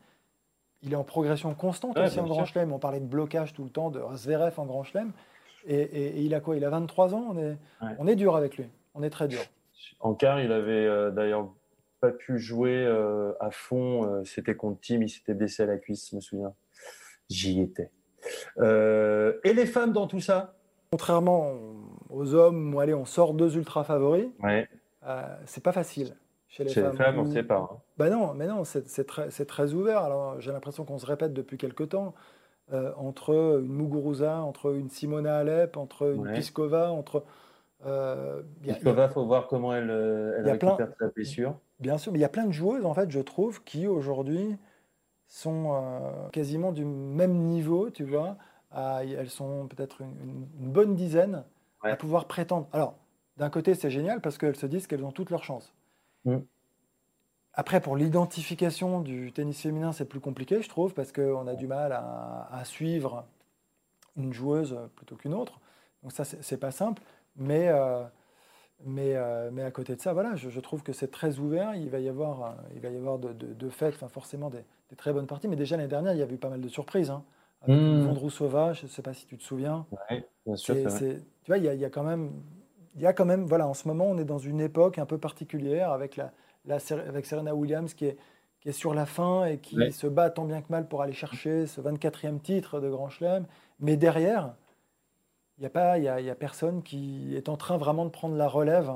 Il 0.84 0.94
est 0.94 0.96
en 0.96 1.04
progression 1.04 1.54
constante 1.54 1.98
Ouais, 1.98 2.06
aussi 2.06 2.20
en. 2.20 2.26
Grand 2.26 2.46
Chelem. 2.46 2.72
On 2.72 2.80
parlait 2.80 3.02
de 3.02 3.06
blocage 3.06 3.54
tout 3.54 3.64
le 3.64 3.70
temps, 3.70 3.90
de 3.92 4.02
Zverev 4.16 4.54
en 4.60 4.66
Grand 4.66 4.84
Chelem. 4.84 5.12
Et, 5.68 6.22
il 6.24 6.34
a 6.34 6.40
quoi? 6.40 6.56
Il 6.56 6.64
a 6.66 6.70
23 6.70 7.14
ans? 7.14 7.28
On 7.32 7.38
est, 7.38 7.58
Ouais. 7.82 7.96
on 8.00 8.08
est 8.08 8.16
dur 8.16 8.36
avec 8.36 8.58
lui. 8.58 8.66
On 8.96 9.04
est 9.04 9.10
très 9.12 9.28
dur. 9.28 9.42
En 10.00 10.14
quart, 10.14 10.40
il 10.42 10.52
avait 10.52 10.86
euh, 10.86 11.12
d'ailleurs 11.12 11.54
pas 12.00 12.12
pu 12.12 12.40
jouer 12.40 12.86
euh, 12.86 13.34
à 13.40 13.52
fond. 13.52 14.06
euh, 14.06 14.24
C'était 14.24 14.56
contre 14.56 14.80
Tim, 14.82 15.02
il 15.02 15.10
s'était 15.10 15.34
blessé 15.34 15.64
à 15.64 15.66
la 15.68 15.78
cuisse, 15.78 16.10
je 16.12 16.16
me 16.16 16.22
souviens. 16.22 16.54
J'y 17.30 17.62
étais. 17.62 17.92
Et 18.60 19.54
les 19.54 19.66
femmes 19.66 19.94
dans 19.94 20.08
tout 20.08 20.20
ça? 20.20 20.56
Contrairement 20.92 21.54
aux 22.10 22.34
hommes, 22.36 22.78
allez, 22.78 22.94
on 22.94 23.06
sort 23.06 23.34
deux 23.34 23.56
ultra 23.56 23.84
favoris. 23.84 24.28
Ouais. 24.44 24.68
c'est 25.46 25.64
pas 25.64 25.72
facile 25.72 26.16
chez 26.50 26.66
les 26.66 26.70
Chez 26.70 26.82
femmes. 26.82 26.92
les 26.92 26.98
femmes, 26.98 27.20
on 27.20 27.24
ne 27.24 27.32
sait 27.32 27.44
pas. 27.44 27.70
hein. 27.72 27.78
Bah 27.98 28.10
non, 28.10 28.34
mais 28.34 28.46
non, 28.48 28.64
c'est 28.66 29.06
très, 29.08 29.74
ouvert. 29.74 30.00
Alors 30.02 30.40
j'ai 30.42 30.52
l'impression 30.52 30.84
qu'on 30.84 30.98
se 30.98 31.06
répète 31.06 31.34
depuis 31.34 31.58
quelque 31.58 31.84
temps 31.84 32.14
euh, 32.74 32.92
entre 32.98 33.60
une 33.64 33.72
Muguruza, 33.74 34.42
entre 34.42 34.76
une 34.76 34.90
Simona 34.90 35.38
Alep, 35.38 35.78
entre 35.78 36.14
une 36.14 36.28
Ouais. 36.28 36.34
Piskova, 36.34 36.92
entre 36.92 37.24
euh, 37.86 38.44
il 38.64 38.76
faut 38.76 39.26
voir 39.26 39.48
comment 39.48 39.74
elle, 39.74 39.90
euh, 39.90 40.36
elle 40.40 40.50
a 40.50 40.58
plein- 40.58 40.76
récupère 40.76 40.96
sa 41.00 41.08
blessure. 41.10 41.56
bien 41.80 41.98
sûr, 41.98 42.12
mais 42.12 42.20
il 42.20 42.22
y 42.22 42.26
a 42.26 42.30
plein 42.30 42.46
de 42.46 42.52
joueuses 42.52 42.86
en 42.86 42.94
fait, 42.94 43.10
je 43.10 43.20
trouve, 43.20 43.64
qui 43.64 43.88
aujourd'hui 43.88 44.58
sont 45.28 45.74
euh, 45.74 46.30
quasiment 46.30 46.72
du 46.72 46.86
même 46.86 47.34
niveau, 47.34 47.90
tu 47.90 48.04
vois. 48.04 48.38
à- 48.72 49.04
elles 49.04 49.30
sont 49.30 49.68
peut-être 49.68 50.02
une, 50.02 50.48
bonne 50.72 50.96
dizaine 50.96 51.44
à 51.82 51.96
pouvoir 51.96 52.26
prétendre. 52.26 52.68
Alors 52.72 52.96
d'un 53.38 53.50
côté, 53.50 53.74
c'est 53.76 53.90
génial 53.90 54.22
parce 54.22 54.38
qu'elles 54.38 54.56
se 54.56 54.66
disent 54.66 54.88
qu'elles 54.88 55.04
ont 55.04 55.12
toutes 55.12 55.30
leurs 55.30 55.44
chances. 55.44 55.74
Mm. 56.26 56.38
Après, 57.54 57.82
pour 57.82 57.98
l'identification 57.98 59.02
du 59.02 59.34
tennis 59.34 59.62
féminin, 59.62 59.92
c'est 59.92 60.06
plus 60.06 60.22
compliqué, 60.22 60.62
je 60.62 60.70
trouve, 60.70 60.94
parce 60.94 61.12
qu'on 61.12 61.48
a 61.48 61.56
du 61.56 61.68
mal 61.68 61.92
à, 61.92 62.48
à 62.50 62.64
suivre 62.64 63.26
une 64.16 64.32
joueuse 64.32 64.78
plutôt 64.96 65.16
qu'une 65.16 65.34
autre. 65.34 65.60
Donc 66.04 66.12
ça, 66.14 66.24
c'est 66.24 66.58
pas 66.58 66.72
simple. 66.72 67.02
Mais, 67.36 67.68
euh, 67.70 68.04
mais, 68.84 69.16
euh, 69.16 69.50
mais 69.52 69.64
à 69.64 69.72
côté 69.72 69.96
de 69.96 70.02
ça, 70.02 70.14
voilà, 70.14 70.36
je, 70.36 70.50
je 70.50 70.60
trouve 70.60 70.84
que 70.84 70.94
c'est 70.94 71.12
très 71.12 71.40
ouvert. 71.40 71.76
Il 71.76 71.90
va 71.90 72.00
y 72.00 72.10
avoir, 72.10 72.44
euh, 72.44 72.50
il 72.76 72.82
va 72.82 72.90
y 72.90 72.96
avoir 72.98 73.20
de, 73.20 73.34
de, 73.34 73.54
de 73.54 73.70
fait, 73.70 73.90
enfin, 73.90 74.08
forcément 74.08 74.50
des, 74.50 74.64
des 74.90 74.96
très 74.96 75.14
bonnes 75.14 75.28
parties. 75.28 75.48
Mais 75.48 75.56
déjà 75.56 75.78
l'année 75.78 75.88
dernière, 75.90 76.14
il 76.14 76.20
y 76.20 76.24
avait 76.24 76.36
eu 76.36 76.40
pas 76.40 76.50
mal 76.50 76.62
de 76.62 76.68
surprises. 76.70 77.10
Hein, 77.10 77.24
avec 77.62 77.78
Mm. 77.78 78.02
Vondrousova, 78.02 78.74
je 78.74 78.84
ne 78.86 78.88
sais 78.90 79.04
pas 79.04 79.14
si 79.14 79.28
tu 79.28 79.38
te 79.38 79.44
souviens. 79.44 79.86
Ouais, 80.10 80.26
bien 80.46 80.56
sûr. 80.56 80.74
C'est- 80.76 80.90
c'est 80.90 81.16
tu 81.44 81.52
vois, 81.52 81.58
il 81.60 81.64
y 81.64 81.70
a, 81.70 81.74
il 81.76 81.80
y 81.80 81.86
a 81.86 81.90
quand 81.92 82.04
même, 82.04 82.32
il 82.96 83.02
y 83.02 83.06
a 83.08 83.14
quand 83.14 83.26
même, 83.26 83.46
voilà, 83.46 83.68
en 83.68 83.74
ce 83.76 83.88
moment, 83.88 84.06
on 84.06 84.18
est 84.18 84.26
dans 84.26 84.40
une 84.40 84.60
époque 84.62 84.98
un 84.98 85.06
peu 85.06 85.18
particulière 85.20 85.92
avec 85.92 86.16
la, 86.18 86.32
avec 87.08 87.26
Serena 87.26 87.54
Williams 87.56 87.94
qui 87.94 88.06
est, 88.06 88.18
qui 88.60 88.70
est 88.70 88.74
sur 88.74 88.94
la 88.96 89.06
fin 89.06 89.46
et 89.46 89.58
qui 89.60 89.78
Ouais. 89.78 89.92
se 89.92 90.08
bat 90.08 90.30
tant 90.32 90.46
bien 90.46 90.62
que 90.62 90.72
mal 90.72 90.88
pour 90.88 91.02
aller 91.04 91.14
chercher 91.14 91.66
ce 91.68 91.82
24e 91.82 92.40
titre 92.40 92.80
de 92.80 92.90
Grand 92.90 93.10
Chelem. 93.10 93.46
Mais 93.80 93.96
derrière, 93.98 94.56
il 95.62 95.70
n'y 95.70 95.78
a 95.78 95.98
y 96.00 96.08
a, 96.08 96.22
y 96.22 96.30
a 96.30 96.36
personne 96.36 96.82
qui 96.82 97.36
est 97.36 97.48
en 97.48 97.56
train 97.56 97.78
vraiment 97.78 98.06
de 98.06 98.10
prendre 98.10 98.36
la 98.36 98.48
relève 98.48 98.92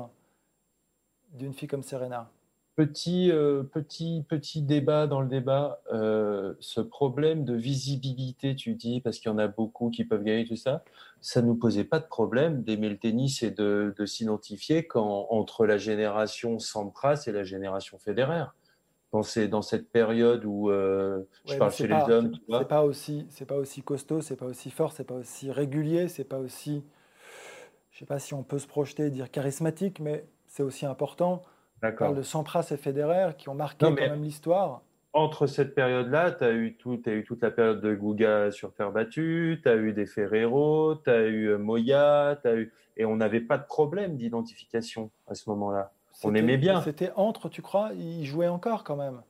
d'une 1.32 1.52
fille 1.52 1.68
comme 1.68 1.84
Serena. 1.84 2.28
Petit, 2.74 3.30
euh, 3.30 3.62
petit, 3.62 4.24
petit 4.28 4.62
débat 4.62 5.06
dans 5.06 5.20
le 5.20 5.28
débat. 5.28 5.80
euh, 5.92 6.54
ce 6.58 6.80
problème 6.80 7.44
de 7.44 7.54
visibilité, 7.54 8.56
tu 8.56 8.74
dis, 8.74 9.00
parce 9.00 9.18
qu'il 9.18 9.30
y 9.30 9.34
en 9.34 9.38
a 9.38 9.46
beaucoup 9.46 9.90
qui 9.90 10.04
peuvent 10.04 10.24
gagner 10.24 10.44
tout 10.44 10.56
ça, 10.56 10.84
ça 11.20 11.40
ne 11.40 11.46
nous 11.46 11.54
posait 11.54 11.84
pas 11.84 12.00
de 12.00 12.06
problème 12.06 12.62
d'aimer 12.62 12.88
le 12.88 12.98
tennis 12.98 13.42
et 13.42 13.50
de, 13.52 13.94
de 13.96 14.06
s'identifier 14.06 14.86
quand, 14.86 15.28
entre 15.30 15.66
la 15.66 15.78
génération 15.78 16.58
Sampras 16.58 17.24
et 17.28 17.32
la 17.32 17.44
génération 17.44 17.98
Federer. 17.98 18.44
Dans, 19.16 19.22
ces- 19.22 19.48
dans 19.48 19.62
cette 19.62 19.90
période 19.90 20.44
où 20.44 20.70
euh, 20.70 21.22
je 21.46 21.52
Ouais, 21.52 21.58
parle 21.58 21.72
chez 21.72 21.88
pas- 21.88 22.04
les 22.06 22.12
hommes, 22.12 22.30
tu 22.32 22.40
C'est 22.58 22.68
pas 22.68 22.84
aussi, 22.84 23.26
c'est 23.30 23.46
pas 23.46 23.56
aussi 23.56 23.82
costaud, 23.82 24.20
c'est 24.20 24.36
pas 24.36 24.46
aussi 24.46 24.70
fort, 24.70 24.92
c'est 24.92 25.04
pas 25.04 25.14
aussi 25.14 25.50
régulier, 25.50 26.08
c'est 26.08 26.24
pas 26.24 26.38
aussi, 26.38 26.84
je 27.92 27.98
sais 27.98 28.06
pas 28.06 28.18
si 28.18 28.34
on 28.34 28.42
peut 28.42 28.58
se 28.58 28.66
projeter 28.66 29.06
et 29.06 29.10
dire 29.10 29.30
charismatique, 29.30 30.00
mais 30.00 30.26
c'est 30.46 30.62
aussi 30.62 30.86
important. 30.86 31.42
On 31.44 31.80
D'accord. 31.80 32.06
parle 32.08 32.16
de 32.18 32.22
Sampras 32.22 32.68
et 32.70 32.76
Federer 32.76 33.32
qui 33.38 33.48
ont 33.48 33.54
marqué 33.54 33.86
Non, 33.86 33.96
quand 33.96 34.06
même 34.06 34.22
l'histoire. 34.22 34.82
Entre 35.12 35.46
cette 35.46 35.74
période-là, 35.74 36.32
tu 36.32 36.44
as 36.44 36.52
eu, 36.52 36.76
tout, 36.76 36.98
t'as 36.98 37.12
eu 37.12 37.24
toute 37.24 37.42
la 37.42 37.50
période 37.50 37.80
de 37.80 37.94
Guga 37.94 38.50
sur 38.50 38.74
terre 38.74 38.92
battue, 38.92 39.60
tu 39.62 39.68
as 39.68 39.76
eu 39.76 39.94
des 39.94 40.04
Ferrero, 40.04 40.96
tu 40.96 41.08
as 41.08 41.22
eu 41.26 41.46
euh, 41.48 41.58
Moya, 41.58 42.38
t'as 42.42 42.54
eu... 42.56 42.72
et 42.98 43.06
on 43.06 43.16
n'avait 43.16 43.40
pas 43.40 43.56
de 43.56 43.64
problème 43.64 44.16
d'identification 44.18 45.10
à 45.26 45.34
ce 45.34 45.48
moment-là. 45.50 45.92
On 46.24 46.28
C'était- 46.28 46.38
aimait 46.40 46.56
bien. 46.56 46.80
C'était 46.82 47.10
entre, 47.16 47.48
tu 47.48 47.62
crois, 47.62 47.90
ils 47.94 48.24
jouaient 48.24 48.48
encore 48.48 48.84
quand 48.84 48.96
même. 48.96 49.20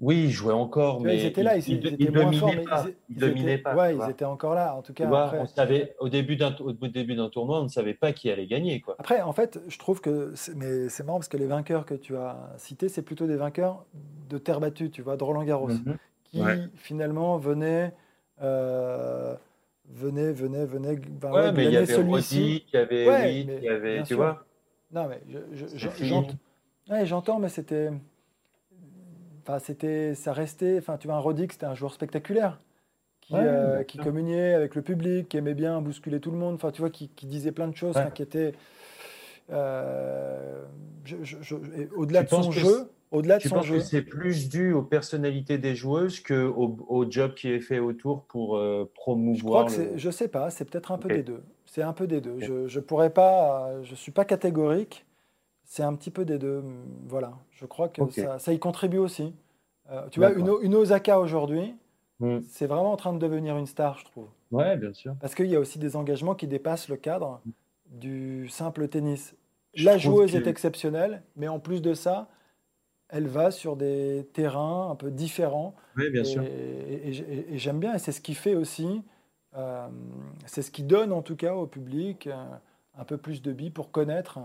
Oui, 0.00 0.24
ils 0.24 0.30
jouaient 0.30 0.52
encore, 0.52 1.00
mais 1.00 1.16
ils 1.16 1.26
étaient 1.26 1.44
là, 1.44 1.56
ils, 1.56 1.68
ils, 1.68 1.74
ils 1.76 1.86
ils 2.00 2.08
étaient 2.08 2.10
moins 2.10 2.32
forts, 2.32 2.48
dominaient 2.48 2.56
mais 2.64 2.64
pas. 2.70 2.86
ils, 3.08 3.16
dominaient 3.16 3.52
étaient, 3.54 3.62
pas. 3.62 3.76
ouais, 3.76 3.96
ils 3.96 4.10
étaient 4.10 4.24
encore 4.24 4.54
là. 4.54 4.74
En 4.74 4.82
tout 4.82 4.92
cas, 4.92 5.06
vois, 5.06 5.26
après, 5.26 5.38
on 5.38 5.46
savait, 5.46 5.94
au 6.00 6.08
début 6.08 6.34
d'un 6.34 6.56
au 6.56 6.72
début 6.72 7.14
d'un 7.14 7.28
tournoi, 7.28 7.60
on 7.60 7.64
ne 7.64 7.68
savait 7.68 7.94
pas 7.94 8.12
qui 8.12 8.28
allait 8.28 8.46
gagner. 8.46 8.80
Quoi. 8.80 8.96
Après, 8.98 9.20
en 9.20 9.32
fait, 9.32 9.60
je 9.68 9.78
trouve 9.78 10.00
que 10.00 10.32
c'est, 10.34 10.56
mais 10.56 10.88
c'est 10.88 11.04
marrant 11.04 11.18
parce 11.18 11.28
que 11.28 11.36
les 11.36 11.46
vainqueurs 11.46 11.86
que 11.86 11.94
tu 11.94 12.16
as 12.16 12.36
cités, 12.56 12.88
c'est 12.88 13.02
plutôt 13.02 13.26
des 13.28 13.36
vainqueurs 13.36 13.84
de 14.28 14.38
terre 14.38 14.58
battue, 14.58 14.90
tu 14.90 15.02
vois, 15.02 15.16
de 15.16 15.22
Roland 15.22 15.44
Garros, 15.44 15.68
Mhm. 15.68 15.96
qui 16.24 16.42
Ouais. 16.42 16.58
finalement 16.74 17.36
venaient, 17.36 17.92
euh, 18.42 19.36
venaient, 19.88 20.32
venaient, 20.32 20.64
venaient, 20.66 20.96
ben 20.96 21.30
Ouais, 21.30 21.40
ouais, 21.42 21.52
mais 21.52 21.64
il 21.66 21.72
y 21.72 21.76
avait 21.76 21.86
celui-ci. 21.86 22.64
Il 22.72 22.76
y 22.76 22.80
avait 22.80 23.06
Ouais, 23.08 23.22
mais 23.22 23.40
il 23.40 23.62
y 23.62 23.68
avait, 23.68 23.98
tu 24.00 24.06
sûr. 24.06 24.16
vois. 24.16 24.44
Non, 24.92 25.08
mais 25.08 25.20
je, 25.28 25.38
je- 25.52 25.76
je- 25.76 26.04
j'entends, 26.04 26.34
ouais, 26.90 27.06
j'entends, 27.06 27.38
mais 27.38 27.48
c'était, 27.48 27.90
enfin, 29.42 29.58
c'était, 29.58 30.14
ça 30.14 30.32
restait, 30.32 30.78
enfin, 30.78 30.96
tu 30.98 31.06
vois, 31.08 31.16
un 31.16 31.20
Roddick, 31.20 31.52
c'était 31.52 31.66
un 31.66 31.74
joueur 31.74 31.92
spectaculaire. 31.94 32.58
Qui, 33.22 33.34
Ouais, 33.34 33.40
euh, 33.44 33.84
qui 33.84 33.98
communiait 33.98 34.52
avec 34.52 34.74
le 34.74 34.82
public, 34.82 35.28
qui 35.28 35.36
aimait 35.36 35.54
bien 35.54 35.80
bousculer 35.80 36.18
tout 36.18 36.32
le 36.32 36.36
monde, 36.38 36.56
enfin 36.56 36.72
tu 36.72 36.80
vois, 36.80 36.90
qui, 36.90 37.08
qui 37.08 37.26
disait 37.26 37.52
plein 37.52 37.68
de 37.68 37.76
choses, 37.76 37.94
Ouais. 37.96 38.10
qui 38.12 38.20
était 38.22 38.52
euh, 39.50 40.64
je- 41.04 41.22
je- 41.22 41.36
je- 41.40 41.56
et 41.76 41.88
au-delà 41.94 42.24
de 42.24 42.28
son 42.28 42.50
jeu, 42.50 42.90
au-delà 43.12 43.36
de 43.36 43.42
Tu 43.42 43.48
son 43.48 43.56
penses 43.56 43.66
jeu. 43.66 43.76
que 43.76 43.80
c'est 43.84 44.02
plus 44.02 44.48
dû 44.48 44.72
aux 44.72 44.82
personnalités 44.82 45.58
des 45.58 45.74
joueuses 45.76 46.20
qu'au 46.20 46.76
au 46.88 47.10
job 47.10 47.34
qui 47.34 47.48
est 47.48 47.60
fait 47.60 47.78
autour 47.78 48.22
pour 48.24 48.56
euh, 48.56 48.84
Je 48.88 48.92
promouvoir 48.94 49.68
le... 49.68 49.92
je 49.96 50.10
sais 50.10 50.28
pas, 50.28 50.50
c'est 50.50 50.64
peut-être 50.64 50.90
un 50.92 50.98
peu 50.98 51.08
des 51.08 51.22
deux. 51.22 51.42
C'est 51.66 51.82
un 51.82 51.92
peu 51.92 52.06
des 52.06 52.20
deux. 52.20 52.36
Je, 52.38 52.66
je 52.66 52.80
pourrais 52.80 53.10
pas, 53.10 53.82
je 53.82 53.94
suis 53.94 54.12
pas 54.12 54.24
catégorique. 54.24 55.06
C'est 55.64 55.82
un 55.84 55.94
petit 55.94 56.10
peu 56.10 56.24
des 56.24 56.38
deux. 56.38 56.62
Voilà, 57.06 57.32
je 57.52 57.64
crois 57.66 57.88
que 57.88 58.10
ça, 58.10 58.38
ça 58.38 58.52
y 58.52 58.58
contribue 58.58 58.98
aussi. 58.98 59.32
Euh, 59.90 60.02
tu 60.10 60.20
vois, 60.20 60.32
une, 60.32 60.74
Osaka 60.74 61.18
aujourd'hui, 61.20 61.74
Hmm. 62.20 62.38
c'est 62.48 62.66
vraiment 62.66 62.92
en 62.92 62.96
train 62.96 63.12
de 63.12 63.18
devenir 63.18 63.56
une 63.56 63.66
star, 63.66 63.98
je 63.98 64.04
trouve. 64.04 64.28
Ouais, 64.52 64.76
bien 64.76 64.92
sûr. 64.92 65.16
Parce 65.20 65.34
qu'il 65.34 65.46
y 65.46 65.56
a 65.56 65.58
aussi 65.58 65.80
des 65.80 65.96
engagements 65.96 66.36
qui 66.36 66.46
dépassent 66.46 66.88
le 66.88 66.94
cadre 66.96 67.40
du 67.90 68.48
simple 68.48 68.86
tennis. 68.86 69.34
Je 69.74 69.84
La 69.86 69.98
joueuse 69.98 70.30
que- 70.32 70.36
est 70.36 70.46
exceptionnelle, 70.46 71.22
mais 71.34 71.48
en 71.48 71.58
plus 71.58 71.82
de 71.82 71.94
ça, 71.94 72.28
elle 73.12 73.28
va 73.28 73.50
sur 73.50 73.76
des 73.76 74.26
terrains 74.32 74.90
un 74.90 74.96
peu 74.96 75.10
différents. 75.10 75.74
Oui, 75.96 76.10
bien 76.10 76.22
et, 76.22 76.24
sûr. 76.24 76.42
et- 76.42 76.46
et- 76.46 77.10
et- 77.10 77.54
et 77.54 77.58
j'aime 77.58 77.78
bien, 77.78 77.94
et 77.94 77.98
c'est 77.98 78.10
ce 78.12 78.20
qui 78.20 78.34
fait 78.34 78.54
aussi, 78.54 79.02
euh, 79.56 79.86
c'est 80.46 80.62
ce 80.62 80.70
qui 80.70 80.82
donne 80.82 81.12
en 81.12 81.22
tout 81.22 81.36
cas 81.36 81.54
au 81.54 81.66
public 81.66 82.26
euh, 82.26 82.32
un 82.98 83.04
peu 83.04 83.18
plus 83.18 83.42
de 83.42 83.52
billes 83.52 83.70
pour 83.70 83.90
connaître 83.90 84.40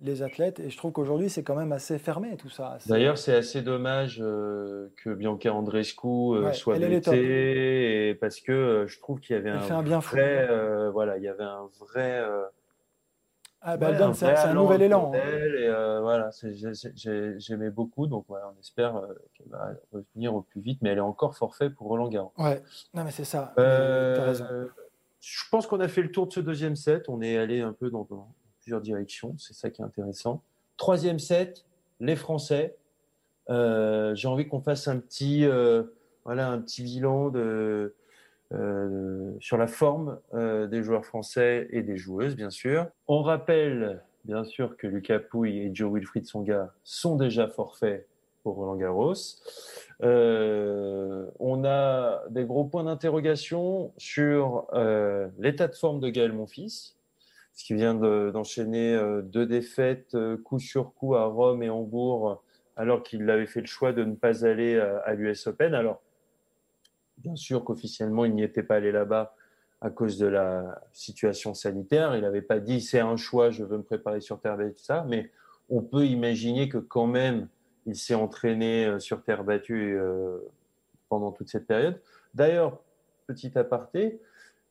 les 0.00 0.22
athlètes. 0.22 0.60
Et 0.60 0.68
je 0.70 0.76
trouve 0.76 0.92
qu'aujourd'hui, 0.92 1.30
c'est 1.30 1.42
quand 1.42 1.54
même 1.54 1.72
assez 1.72 1.98
fermé 1.98 2.36
tout 2.36 2.50
ça. 2.50 2.78
D'ailleurs, 2.86 3.16
c'est 3.18 3.34
assez 3.34 3.62
dommage 3.62 4.18
euh, 4.22 4.88
que 5.02 5.10
Bianca 5.10 5.52
Andrescu 5.52 6.06
euh, 6.06 6.52
soit 6.52 6.76
blessée, 6.78 8.16
parce 8.20 8.40
que 8.40 8.84
je 8.86 8.98
trouve 8.98 9.20
qu'il 9.20 9.36
y 9.36 9.38
avait 9.38 9.50
un, 9.50 9.70
un, 9.70 9.82
bien 9.82 10.00
vrai, 10.00 10.48
voilà, 10.90 11.16
il 11.18 11.22
y 11.22 11.28
avait 11.28 11.44
un 11.44 11.68
vrai. 11.80 12.24
Ah, 13.62 13.76
bah, 13.76 13.90
ouais, 13.90 14.14
c'est 14.14 14.26
un, 14.26 14.54
nouvel 14.54 14.82
élan. 14.82 15.12
Hein. 15.12 15.18
Et 15.18 16.00
voilà, 16.00 16.30
j'aimais 17.38 17.70
beaucoup, 17.70 18.06
donc 18.06 18.24
voilà, 18.28 18.52
on 18.56 18.60
espère 18.60 19.02
qu'elle 19.34 19.48
va 19.48 19.74
revenir 19.92 20.34
au 20.34 20.42
plus 20.42 20.60
vite, 20.60 20.78
mais 20.82 20.90
elle 20.90 20.98
est 20.98 21.00
encore 21.00 21.36
forfait 21.36 21.70
pour 21.70 21.88
Roland 21.88 22.08
Garros. 22.08 22.32
Ouais, 22.38 22.62
non 22.94 23.02
mais 23.02 23.10
c'est 23.10 23.24
ça. 23.24 23.52
Raison. 23.56 24.46
Je 25.26 25.42
pense 25.50 25.66
qu'on 25.66 25.80
a 25.80 25.88
fait 25.88 26.02
le 26.02 26.12
tour 26.12 26.28
de 26.28 26.32
ce 26.32 26.38
deuxième 26.38 26.76
set. 26.76 27.08
On 27.08 27.20
est 27.20 27.36
allé 27.36 27.60
un 27.60 27.72
peu 27.72 27.90
dans, 27.90 28.06
plusieurs 28.60 28.80
directions. 28.80 29.34
C'est 29.38 29.54
ça 29.54 29.70
qui 29.70 29.82
est 29.82 29.84
intéressant. 29.84 30.40
Troisième 30.76 31.18
set, 31.18 31.64
les 31.98 32.14
Français. 32.14 32.76
Euh, 33.50 34.14
j'ai 34.14 34.28
envie 34.28 34.46
qu'on 34.46 34.60
fasse 34.60 34.86
un 34.86 34.98
petit, 34.98 35.44
euh, 35.44 35.82
voilà, 36.24 36.48
un 36.50 36.60
petit 36.60 36.84
bilan 36.84 37.30
de, 37.30 37.40
euh, 37.40 37.94
sur 39.40 39.56
la 39.56 39.66
forme 39.66 40.18
des 40.32 40.82
joueurs 40.82 41.04
français 41.04 41.68
et 41.70 41.82
des 41.82 41.96
joueuses, 41.96 42.36
bien 42.36 42.50
sûr. 42.50 42.86
On 43.08 43.22
rappelle, 43.22 44.02
bien 44.24 44.44
sûr, 44.44 44.76
que 44.76 44.86
Lucas 44.86 45.18
Pouille 45.18 45.58
et 45.58 45.70
Joe 45.74 45.92
Wilfried 45.92 46.26
Songa 46.26 46.72
sont 46.84 47.16
déjà 47.16 47.48
forfaits 47.48 48.06
pour 48.42 48.54
Roland 48.54 48.76
Garros. 48.76 49.14
on 50.00 51.64
a 51.64 52.22
des 52.30 52.44
gros 52.44 52.64
points 52.64 52.84
d'interrogation 52.84 53.92
sur 53.96 54.68
l'état 55.38 55.68
de 55.68 55.74
forme 55.74 56.00
de 56.00 56.08
Gaël 56.08 56.32
Monfils, 56.32 56.96
qui 57.64 57.74
vient 57.74 57.94
d'enchaîner 57.94 58.94
euh, 58.94 59.22
deux 59.22 59.46
défaites 59.46 60.14
euh, 60.14 60.36
coup 60.36 60.58
sur 60.58 60.94
coup 60.94 61.14
à 61.14 61.24
Rome 61.24 61.62
et 61.62 61.70
Hambourg, 61.70 62.42
alors 62.76 63.02
qu'il 63.02 63.28
avait 63.30 63.46
fait 63.46 63.60
le 63.60 63.66
choix 63.66 63.92
de 63.92 64.04
ne 64.04 64.14
pas 64.14 64.44
aller 64.44 64.78
à, 64.78 65.14
l'US 65.14 65.46
Open. 65.46 65.74
Alors, 65.74 66.02
bien 67.18 67.36
sûr 67.36 67.64
qu'officiellement, 67.64 68.24
il 68.24 68.34
n'y 68.34 68.42
était 68.42 68.62
pas 68.62 68.76
allé 68.76 68.92
là-bas 68.92 69.34
à 69.80 69.90
cause 69.90 70.18
de 70.18 70.26
la 70.26 70.80
situation 70.92 71.54
sanitaire. 71.54 72.16
Il 72.16 72.22
n'avait 72.22 72.42
pas 72.42 72.58
dit 72.58 72.80
c'est 72.80 73.00
un 73.00 73.16
choix, 73.16 73.50
je 73.50 73.64
veux 73.64 73.78
me 73.78 73.82
préparer 73.82 74.20
sur 74.20 74.40
terre 74.40 74.56
battue, 74.56 74.78
ça. 74.78 75.04
Mais 75.08 75.30
on 75.68 75.82
peut 75.82 76.06
imaginer 76.06 76.68
que 76.68 76.78
quand 76.78 77.06
même, 77.06 77.48
il 77.86 77.96
s'est 77.96 78.14
entraîné 78.14 78.86
euh, 78.86 78.98
sur 78.98 79.22
terre 79.22 79.44
battue 79.44 79.98
pendant 81.08 81.32
toute 81.32 81.48
cette 81.48 81.66
période. 81.66 82.00
D'ailleurs, 82.34 82.80
petit 83.26 83.56
aparté, 83.58 84.20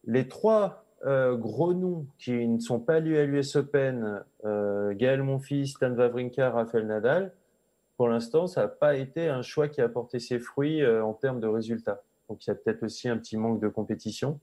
les 0.06 0.28
trois 0.28 0.86
euh, 1.06 1.36
gros 1.36 1.74
noms 1.74 2.08
qui 2.18 2.48
ne 2.48 2.60
sont 2.60 2.80
pas 2.80 3.00
liés 3.00 3.20
à 3.20 3.26
l'US 3.26 3.56
Open, 3.56 4.24
euh, 4.46 4.94
Gaël 4.94 5.22
Monfils, 5.22 5.68
Stan 5.68 5.92
Wawrinka, 5.92 6.50
Rafael 6.50 6.88
Nadal, 6.88 7.34
pour 7.98 8.08
l'instant, 8.08 8.48
ça 8.48 8.62
n'a 8.62 8.68
pas 8.68 8.96
été 8.96 9.28
un 9.28 9.42
choix 9.42 9.68
qui 9.68 9.82
a 9.82 9.90
porté 9.90 10.20
ses 10.20 10.40
fruits 10.40 10.82
euh, 10.82 11.04
en 11.04 11.14
termes 11.14 11.40
de 11.40 11.48
résultats. 11.48 12.02
Donc 12.30 12.46
il 12.46 12.50
y 12.50 12.52
a 12.52 12.56
peut-être 12.56 12.84
aussi 12.84 13.10
un 13.10 13.18
petit 13.18 13.38
manque 13.38 13.62
de 13.62 13.68
compétition. 13.68 14.40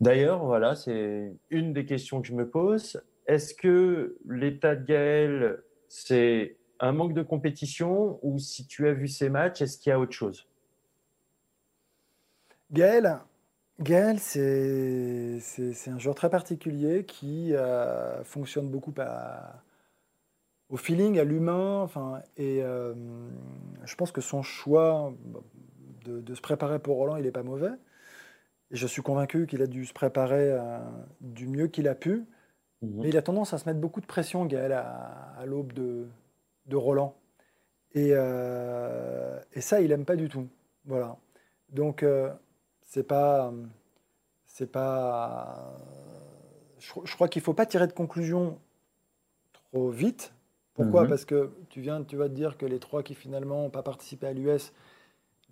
D'ailleurs, 0.00 0.44
voilà, 0.44 0.74
c'est 0.74 1.32
une 1.50 1.72
des 1.72 1.84
questions 1.84 2.22
que 2.22 2.28
je 2.28 2.34
me 2.34 2.48
pose. 2.48 3.02
Est-ce 3.26 3.54
que 3.54 4.16
l'état 4.26 4.74
de 4.74 4.84
Gaël, 4.84 5.62
c'est 5.88 6.56
un 6.80 6.92
manque 6.92 7.12
de 7.12 7.22
compétition 7.22 8.18
ou 8.22 8.38
si 8.38 8.66
tu 8.66 8.88
as 8.88 8.92
vu 8.92 9.08
ces 9.08 9.28
matchs, 9.28 9.60
est-ce 9.60 9.78
qu'il 9.78 9.90
y 9.90 9.92
a 9.92 10.00
autre 10.00 10.12
chose? 10.12 10.48
Gaël, 12.72 13.18
Gaël, 13.80 14.18
c'est 14.20 15.40
un 15.86 15.98
joueur 15.98 16.14
très 16.14 16.30
particulier 16.30 17.04
qui 17.04 17.54
euh, 17.54 18.22
fonctionne 18.24 18.68
beaucoup 18.68 18.94
au 20.68 20.76
feeling, 20.76 21.18
à 21.18 21.24
l'humain. 21.24 21.80
Enfin, 21.82 22.22
et 22.36 22.62
euh, 22.62 22.94
je 23.84 23.94
pense 23.96 24.12
que 24.12 24.20
son 24.20 24.42
choix 24.42 25.12
de, 26.04 26.34
se 26.34 26.40
préparer 26.40 26.78
pour 26.78 26.96
Roland, 26.96 27.16
il 27.16 27.24
n'est 27.24 27.30
pas 27.30 27.42
mauvais. 27.42 27.72
Et 28.70 28.76
je 28.76 28.86
suis 28.86 29.02
convaincu 29.02 29.46
qu'il 29.46 29.62
a 29.62 29.66
dû 29.66 29.84
se 29.84 29.92
préparer 29.92 30.52
euh, 30.52 30.78
du 31.20 31.48
mieux 31.48 31.66
qu'il 31.66 31.88
a 31.88 31.94
pu. 31.94 32.24
Mhm. 32.82 33.02
Mais 33.02 33.08
il 33.08 33.16
a 33.16 33.22
tendance 33.22 33.52
à 33.52 33.58
se 33.58 33.68
mettre 33.68 33.80
beaucoup 33.80 34.00
de 34.00 34.06
pression, 34.06 34.46
Gaël, 34.46 34.72
à, 34.72 35.44
l'aube 35.46 35.72
de, 35.72 36.06
Roland. 36.72 37.16
Et, 37.94 38.10
et, 38.10 39.60
ça, 39.60 39.80
il 39.80 39.88
n'aime 39.88 40.04
pas 40.04 40.16
du 40.16 40.28
tout. 40.28 40.48
Voilà. 40.84 41.16
Donc 41.70 42.04
c'est 42.90 43.06
pas. 43.06 43.52
C'est 44.46 44.70
pas. 44.70 45.78
Je, 46.80 47.14
crois 47.14 47.28
qu'il 47.28 47.40
ne 47.40 47.44
faut 47.44 47.54
pas 47.54 47.66
tirer 47.66 47.86
de 47.86 47.92
conclusion 47.92 48.58
trop 49.52 49.90
vite. 49.90 50.34
Pourquoi? 50.74 51.04
Mhm. 51.04 51.08
Parce 51.08 51.24
que 51.24 51.52
tu 51.68 51.80
viens, 51.80 52.02
tu 52.02 52.16
vas 52.16 52.28
te 52.28 52.34
dire 52.34 52.58
que 52.58 52.66
les 52.66 52.80
trois 52.80 53.02
qui 53.04 53.14
finalement 53.14 53.62
n'ont 53.62 53.70
pas 53.70 53.84
participé 53.84 54.26
à 54.26 54.32
l'US, 54.32 54.72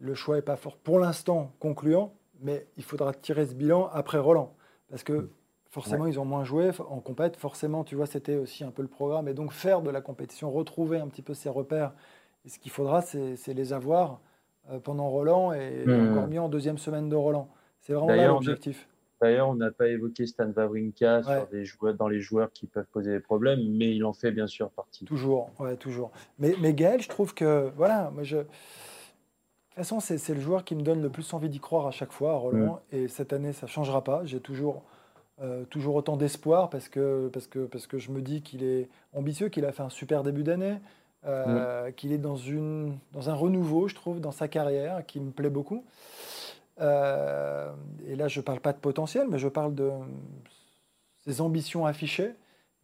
le 0.00 0.14
choix 0.14 0.36
n'est 0.36 0.42
pas 0.42 0.56
fort 0.56 0.76
pour 0.76 0.98
l'instant 0.98 1.52
concluant, 1.58 2.14
mais 2.40 2.66
il 2.76 2.84
faudra 2.84 3.12
tirer 3.12 3.46
ce 3.46 3.54
bilan 3.54 3.88
après 3.92 4.18
Roland. 4.18 4.54
Parce 4.90 5.02
que 5.02 5.30
forcément, 5.70 6.06
ils 6.06 6.18
ont 6.18 6.24
moins 6.24 6.44
joué 6.44 6.70
en 6.88 7.00
compète. 7.00 7.36
Forcément, 7.36 7.84
tu 7.84 7.94
vois, 7.94 8.06
c'était 8.06 8.36
aussi 8.36 8.64
un 8.64 8.70
peu 8.70 8.82
le 8.82 8.88
programme. 8.88 9.28
Et 9.28 9.34
donc, 9.34 9.52
faire 9.52 9.82
de 9.82 9.90
la 9.90 10.00
compétition, 10.00 10.50
retrouver 10.50 10.98
un 10.98 11.08
petit 11.08 11.22
peu 11.22 11.34
ses 11.34 11.48
repères. 11.48 11.92
Et 12.44 12.48
ce 12.48 12.58
qu'il 12.58 12.70
faudra, 12.70 13.02
c'est 13.02 13.54
les 13.54 13.72
avoir 13.72 14.20
euh, 14.70 14.78
pendant 14.78 15.08
Roland 15.08 15.52
et 15.52 15.84
hmm. 15.84 16.10
encore 16.10 16.28
mieux 16.28 16.40
en 16.40 16.48
deuxième 16.48 16.78
semaine 16.78 17.08
de 17.08 17.16
Roland. 17.16 17.48
C'est 17.80 17.92
vraiment 17.92 18.14
là 18.14 18.28
l'objectif. 18.28 18.88
D'ailleurs, 19.20 19.48
on 19.48 19.56
n'a 19.56 19.72
pas 19.72 19.88
évoqué 19.88 20.26
Stan 20.26 20.48
Wawrinka 20.54 21.22
dans 21.98 22.08
les 22.08 22.20
joueurs 22.20 22.52
qui 22.52 22.66
peuvent 22.66 22.86
poser 22.92 23.10
des 23.10 23.20
problèmes, 23.20 23.60
mais 23.76 23.94
il 23.94 24.04
en 24.04 24.12
fait 24.12 24.30
bien 24.30 24.46
sûr 24.46 24.70
partie. 24.70 25.04
Toujours, 25.06 25.50
ouais, 25.58 25.76
toujours. 25.76 26.12
Mais, 26.38 26.54
mais 26.60 26.72
Gaël, 26.72 27.00
je 27.00 27.08
trouve 27.08 27.34
que, 27.34 27.70
voilà, 27.76 28.10
moi 28.10 28.22
je... 28.22 28.38
Toute 29.78 29.86
façon, 29.86 30.00
c'est 30.00 30.34
le 30.34 30.40
joueur 30.40 30.64
qui 30.64 30.74
me 30.74 30.82
donne 30.82 31.00
le 31.00 31.08
plus 31.08 31.32
envie 31.34 31.48
d'y 31.48 31.60
croire 31.60 31.86
à 31.86 31.92
chaque 31.92 32.10
fois, 32.10 32.32
Roland. 32.34 32.80
Hmm. 32.90 32.96
Et 32.96 33.06
cette 33.06 33.32
année, 33.32 33.52
ça 33.52 33.66
ne 33.66 33.70
changera 33.70 34.02
pas. 34.02 34.22
J'ai 34.24 34.40
toujours, 34.40 34.82
euh, 35.40 35.62
toujours 35.66 35.94
autant 35.94 36.16
d'espoir 36.16 36.68
parce 36.68 36.88
que, 36.88 37.30
parce, 37.32 37.46
que, 37.46 37.60
parce 37.60 37.86
que 37.86 37.96
je 37.96 38.10
me 38.10 38.20
dis 38.20 38.42
qu'il 38.42 38.64
est 38.64 38.88
ambitieux, 39.14 39.50
qu'il 39.50 39.64
a 39.64 39.70
fait 39.70 39.84
un 39.84 39.88
super 39.88 40.24
début 40.24 40.42
d'année. 40.42 40.78
Euh, 41.26 41.92
qu'il 41.92 42.10
est 42.10 42.18
dans, 42.18 42.34
une, 42.34 42.98
dans 43.12 43.30
un 43.30 43.34
renouveau, 43.34 43.86
je 43.86 43.94
trouve, 43.94 44.20
dans 44.20 44.32
sa 44.32 44.48
carrière, 44.48 45.06
qui 45.06 45.20
me 45.20 45.30
plaît 45.30 45.48
beaucoup. 45.48 45.84
Euh, 46.80 47.70
et 48.04 48.16
là, 48.16 48.26
je 48.26 48.40
ne 48.40 48.44
parle 48.44 48.58
pas 48.58 48.72
de 48.72 48.78
potentiel, 48.78 49.28
mais 49.30 49.38
je 49.38 49.46
parle 49.46 49.76
de 49.76 49.92
ses 51.18 51.40
ambitions 51.40 51.86
affichées, 51.86 52.34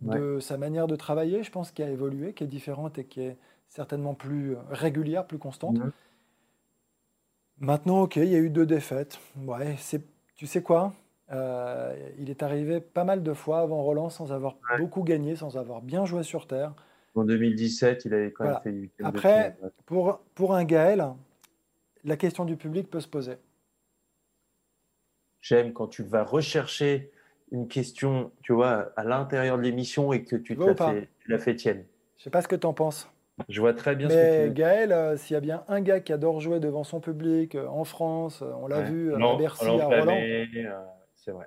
de 0.00 0.38
sa 0.38 0.58
manière 0.58 0.86
de 0.86 0.94
travailler, 0.94 1.42
je 1.42 1.50
pense, 1.50 1.72
qui 1.72 1.82
a 1.82 1.90
évolué, 1.90 2.34
qui 2.34 2.44
est 2.44 2.48
différente 2.48 2.98
et 2.98 3.04
qui 3.04 3.20
est 3.20 3.36
certainement 3.68 4.14
plus 4.14 4.54
régulière, 4.70 5.26
plus 5.26 5.38
constante. 5.38 5.78
Maintenant, 7.58 8.02
ok, 8.02 8.16
il 8.16 8.28
y 8.28 8.34
a 8.34 8.38
eu 8.38 8.50
deux 8.50 8.66
défaites. 8.66 9.18
Ouais, 9.36 9.76
tu 10.36 10.46
sais 10.46 10.62
quoi 10.62 10.92
euh, 11.32 11.94
Il 12.18 12.30
est 12.30 12.42
arrivé 12.42 12.80
pas 12.80 13.04
mal 13.04 13.22
de 13.22 13.32
fois 13.32 13.60
avant 13.60 13.82
Roland 13.82 14.10
sans 14.10 14.32
avoir 14.32 14.56
beaucoup 14.78 15.02
gagné, 15.02 15.36
sans 15.36 15.56
avoir 15.56 15.80
bien 15.80 16.04
joué 16.04 16.22
sur 16.22 16.46
terre. 16.46 16.74
En 17.14 17.24
2017, 17.24 18.04
il 18.06 18.14
avait 18.14 18.32
quand 18.32 18.44
même 18.44 18.60
fait. 18.62 18.90
Après, 19.04 19.56
pour, 19.86 20.18
pour 20.34 20.54
un 20.54 20.64
Gaël, 20.64 21.04
la 22.02 22.16
question 22.16 22.44
du 22.44 22.56
public 22.56 22.90
peut 22.90 23.00
se 23.00 23.08
poser. 23.08 23.36
J'aime 25.40 25.72
quand 25.72 25.86
tu 25.86 26.02
vas 26.02 26.24
rechercher 26.24 27.12
une 27.52 27.68
question, 27.68 28.32
tu 28.42 28.52
vois, 28.52 28.92
à 28.96 29.04
l'intérieur 29.04 29.58
de 29.58 29.62
l'émission 29.62 30.12
et 30.12 30.24
que 30.24 30.36
tu, 30.36 30.54
la 30.54 30.74
fais, 30.74 31.08
la 31.28 31.38
fais 31.38 31.54
tienne. 31.54 31.84
Je 32.16 32.24
sais 32.24 32.30
pas 32.30 32.42
ce 32.42 32.48
que 32.48 32.56
tu 32.56 32.66
en 32.66 32.72
penses. 32.72 33.08
Je 33.48 33.60
vois 33.60 33.74
très 33.74 33.96
bien 33.96 34.08
Mais 34.08 34.14
ce 34.14 34.44
que 34.44 34.48
tu. 34.48 34.54
Gaël, 34.54 34.92
euh, 34.92 35.16
s'il 35.16 35.34
y 35.34 35.36
a 35.36 35.40
bien 35.40 35.64
un 35.68 35.80
gars 35.80 36.00
qui 36.00 36.12
adore 36.12 36.40
jouer 36.40 36.60
devant 36.60 36.84
son 36.84 37.00
public 37.00 37.54
euh, 37.54 37.66
en 37.66 37.84
France, 37.84 38.42
euh, 38.42 38.52
on 38.60 38.68
l'a 38.68 38.82
vu 38.82 39.12
à 39.14 39.36
Bercy, 39.36 39.66
à 39.66 39.86
Roland. 39.86 40.18
C'est 41.16 41.32
vrai. 41.32 41.46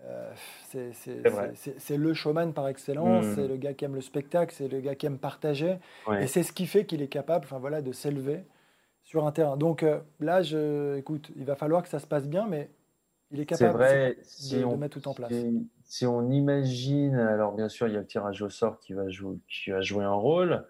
c'est 1.54 1.98
le 1.98 2.14
showman 2.14 2.52
par 2.52 2.68
excellence, 2.68 3.26
hmm. 3.26 3.36
c'est 3.36 3.48
le 3.48 3.58
gars 3.58 3.74
qui 3.74 3.86
aime 3.86 3.94
le 3.94 4.02
spectacle, 4.02 4.54
c'est 4.56 4.68
le 4.68 4.80
gars 4.80 4.96
qui 4.96 5.06
aime 5.06 5.20
partager. 5.20 5.78
Et 6.20 6.28
c'est 6.28 6.44
ce 6.44 6.52
qui 6.52 6.66
fait 6.66 6.86
qu'il 6.86 7.02
est 7.02 7.08
capable 7.08 7.48
voilà, 7.60 7.82
de 7.82 7.92
s'élever 7.92 8.44
sur 9.04 9.26
un 9.26 9.32
terrain. 9.32 9.56
Donc 9.56 9.86
là, 10.20 10.42
je, 10.42 10.98
écoute, 10.98 11.32
il 11.36 11.46
va 11.46 11.56
falloir 11.56 11.84
que 11.84 11.90
ça 11.90 12.00
se 12.00 12.08
passe 12.08 12.28
bien, 12.28 12.48
mais 12.48 12.72
il 13.32 13.40
est 13.40 13.46
capable 13.46 13.80
de, 13.80 14.64
on, 14.64 14.78
mettre 14.78 15.00
tout 15.00 15.08
en 15.08 15.14
place. 15.14 15.32
Si, 15.32 15.70
on 16.04 16.30
imagine, 16.30 17.16
alors 17.16 17.54
bien 17.54 17.70
sûr, 17.70 17.88
il 17.88 17.94
y 17.94 17.98
a 17.98 18.00
le 18.00 18.06
tirage 18.06 18.42
au 18.42 18.50
sort 18.50 18.80
qui 18.80 18.94
va 18.94 19.10
jouer, 19.10 19.38
qui 19.48 19.72
va 19.72 19.82
jouer 19.82 20.04
un 20.04 20.14
rôle. 20.14 20.66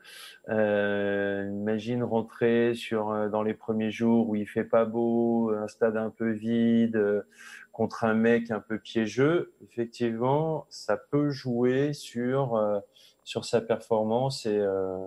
Euh, 0.50 1.48
imagine 1.50 2.04
rentrer 2.04 2.74
sur, 2.76 3.12
euh, 3.12 3.28
dans 3.28 3.42
les 3.42 3.54
premiers 3.54 3.92
jours 3.92 4.30
où 4.30 4.36
il 4.36 4.48
fait 4.48 4.64
pas 4.64 4.86
beau, 4.86 5.52
un 5.52 5.68
stade 5.68 5.98
un 5.98 6.10
peu 6.10 6.32
vide 6.32 7.26
contre 7.72 8.06
un 8.06 8.14
mec 8.14 8.50
un 8.52 8.60
peu 8.60 8.80
piégeux, 8.80 9.54
effectivement, 9.64 10.66
ça 10.70 10.98
peut 10.98 11.30
jouer 11.30 11.94
sur, 11.94 12.56
euh, 12.56 12.80
sur 13.24 13.46
sa 13.46 13.62
performance 13.62 14.46
et, 14.46 14.58
euh, 14.58 15.06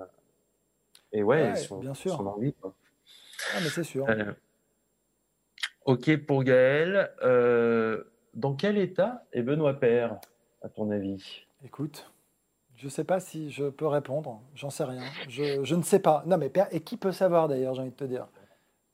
et 1.12 1.22
ouais, 1.22 1.56
son, 1.56 1.78
bien 1.78 1.94
sûr. 1.94 2.16
son 2.16 2.26
envie. 2.26 2.52
Quoi. 2.54 2.74
Ah, 3.54 3.58
mais 3.62 3.68
c'est 3.70 3.84
sûr. 3.84 4.08
Euh, 4.08 4.32
ok 5.84 6.16
pour 6.26 6.44
Gaël. 6.44 7.10
Dans 8.34 8.54
quel 8.54 8.78
état 8.78 9.24
est 9.32 9.42
Benoît 9.42 9.74
Père, 9.74 10.18
à 10.62 10.68
ton 10.68 10.90
avis? 10.90 11.46
Écoute, 11.64 12.10
Je 12.76 12.86
ne 12.86 12.90
sais 12.90 13.04
pas 13.04 13.20
si 13.20 13.50
je 13.50 13.64
peux 13.68 13.86
répondre, 13.86 14.40
j'en 14.54 14.70
sais 14.70 14.84
rien. 14.84 15.02
Je, 15.28 15.64
je, 15.64 15.74
ne 15.74 15.82
sais 15.82 15.98
pas. 16.00 16.22
Non, 16.26 16.38
mais 16.38 16.50
et 16.70 16.80
qui 16.80 16.96
peut 16.96 17.12
savoir 17.12 17.48
d'ailleurs, 17.48 17.74
j'ai 17.74 17.82
envie 17.82 17.90
de 17.90 17.96
te 17.96 18.04
dire? 18.04 18.28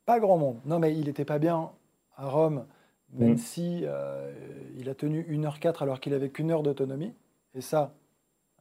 Pas 0.05 0.19
grand 0.19 0.39
monde. 0.39 0.61
Non, 0.65 0.79
mais 0.79 0.93
il 0.93 1.07
n'était 1.07 1.25
pas 1.25 1.39
bien 1.39 1.71
à 2.17 2.29
Rome, 2.29 2.67
même 3.13 3.35
mm. 3.35 3.39
si 3.39 3.83
euh, 3.85 4.33
il 4.77 4.89
a 4.89 4.95
tenu 4.95 5.23
1h04 5.23 5.83
alors 5.83 6.01
qu'il 6.01 6.15
avait 6.15 6.31
qu'une 6.31 6.51
heure 6.51 6.63
d'autonomie. 6.63 7.15
Et 7.55 7.61
ça, 7.61 7.95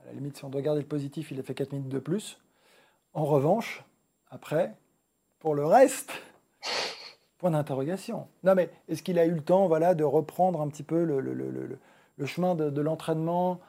à 0.01 0.05
la 0.07 0.13
limite, 0.13 0.37
si 0.37 0.45
on 0.45 0.49
doit 0.49 0.61
garder 0.61 0.81
le 0.81 0.87
positif, 0.87 1.31
il 1.31 1.39
a 1.39 1.43
fait 1.43 1.55
4 1.55 1.73
minutes 1.73 1.89
de 1.89 1.99
plus. 1.99 2.39
En 3.13 3.25
revanche, 3.25 3.83
après, 4.29 4.75
pour 5.39 5.55
le 5.55 5.65
reste, 5.65 6.11
point 7.45 7.51
d'interrogation. 7.51 8.25
Non, 8.43 8.55
mais 8.55 8.71
est-ce 8.89 9.03
qu'il 9.03 9.19
a 9.19 9.25
eu 9.25 9.31
le 9.31 9.41
temps 9.41 9.67
voilà, 9.67 9.93
de 9.93 10.03
reprendre 10.03 10.61
un 10.61 10.67
petit 10.67 10.81
peu 10.81 11.03
le, 11.03 11.19
le, 11.19 11.35
le, 11.35 11.77
le 12.17 12.25
chemin 12.25 12.55
de, 12.55 12.71
de 12.71 12.81
l'entraînement 12.81 13.59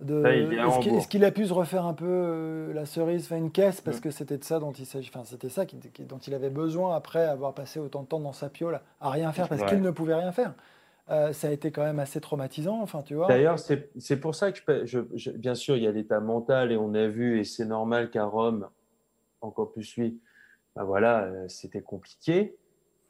est-ce 0.00 1.06
qu'il 1.06 1.24
a 1.24 1.30
pu 1.30 1.46
se 1.46 1.52
refaire 1.52 1.84
un 1.84 1.92
peu 1.92 2.06
euh, 2.08 2.72
la 2.72 2.86
cerise, 2.86 3.26
faire 3.26 3.38
une 3.38 3.52
caisse, 3.52 3.80
parce 3.80 3.98
mm. 3.98 4.00
que 4.00 4.10
c'était 4.10 4.38
de 4.38 4.44
ça 4.44 4.58
dont 4.58 4.72
il 4.72 4.86
s'agit. 4.86 5.10
Enfin, 5.14 5.24
c'était 5.24 5.50
ça 5.50 5.64
dont 5.64 6.18
il 6.18 6.34
avait 6.34 6.50
besoin 6.50 6.96
après 6.96 7.24
avoir 7.24 7.54
passé 7.54 7.78
autant 7.78 8.02
de 8.02 8.08
temps 8.08 8.18
dans 8.18 8.32
sa 8.32 8.48
piole 8.48 8.80
à 9.00 9.10
rien 9.10 9.32
faire 9.32 9.48
parce 9.48 9.62
qu'il 9.64 9.82
ne 9.82 9.90
pouvait 9.90 10.14
rien 10.14 10.32
faire. 10.32 10.54
Euh, 11.10 11.32
ça 11.32 11.48
a 11.48 11.50
été 11.50 11.70
quand 11.70 11.82
même 11.82 11.98
assez 11.98 12.20
traumatisant, 12.20 12.80
enfin, 12.80 13.02
tu 13.02 13.14
vois. 13.14 13.28
D'ailleurs, 13.28 13.58
c'est 13.58 14.16
pour 14.16 14.34
ça 14.34 14.50
que, 14.50 14.86
je, 14.86 15.30
bien 15.30 15.54
sûr, 15.54 15.76
il 15.76 15.82
y 15.82 15.86
a 15.86 15.92
l'état 15.92 16.20
mental 16.20 16.72
et 16.72 16.76
on 16.76 16.94
a 16.94 17.06
vu, 17.06 17.38
et 17.38 17.44
c'est 17.44 17.66
normal 17.66 18.10
qu'à 18.10 18.24
Rome, 18.24 18.68
encore 19.40 19.72
plus 19.72 19.96
lui, 19.96 20.20
ben 20.74 20.84
voilà, 20.84 21.24
euh, 21.24 21.44
c'était 21.48 21.82
compliqué. 21.82 22.56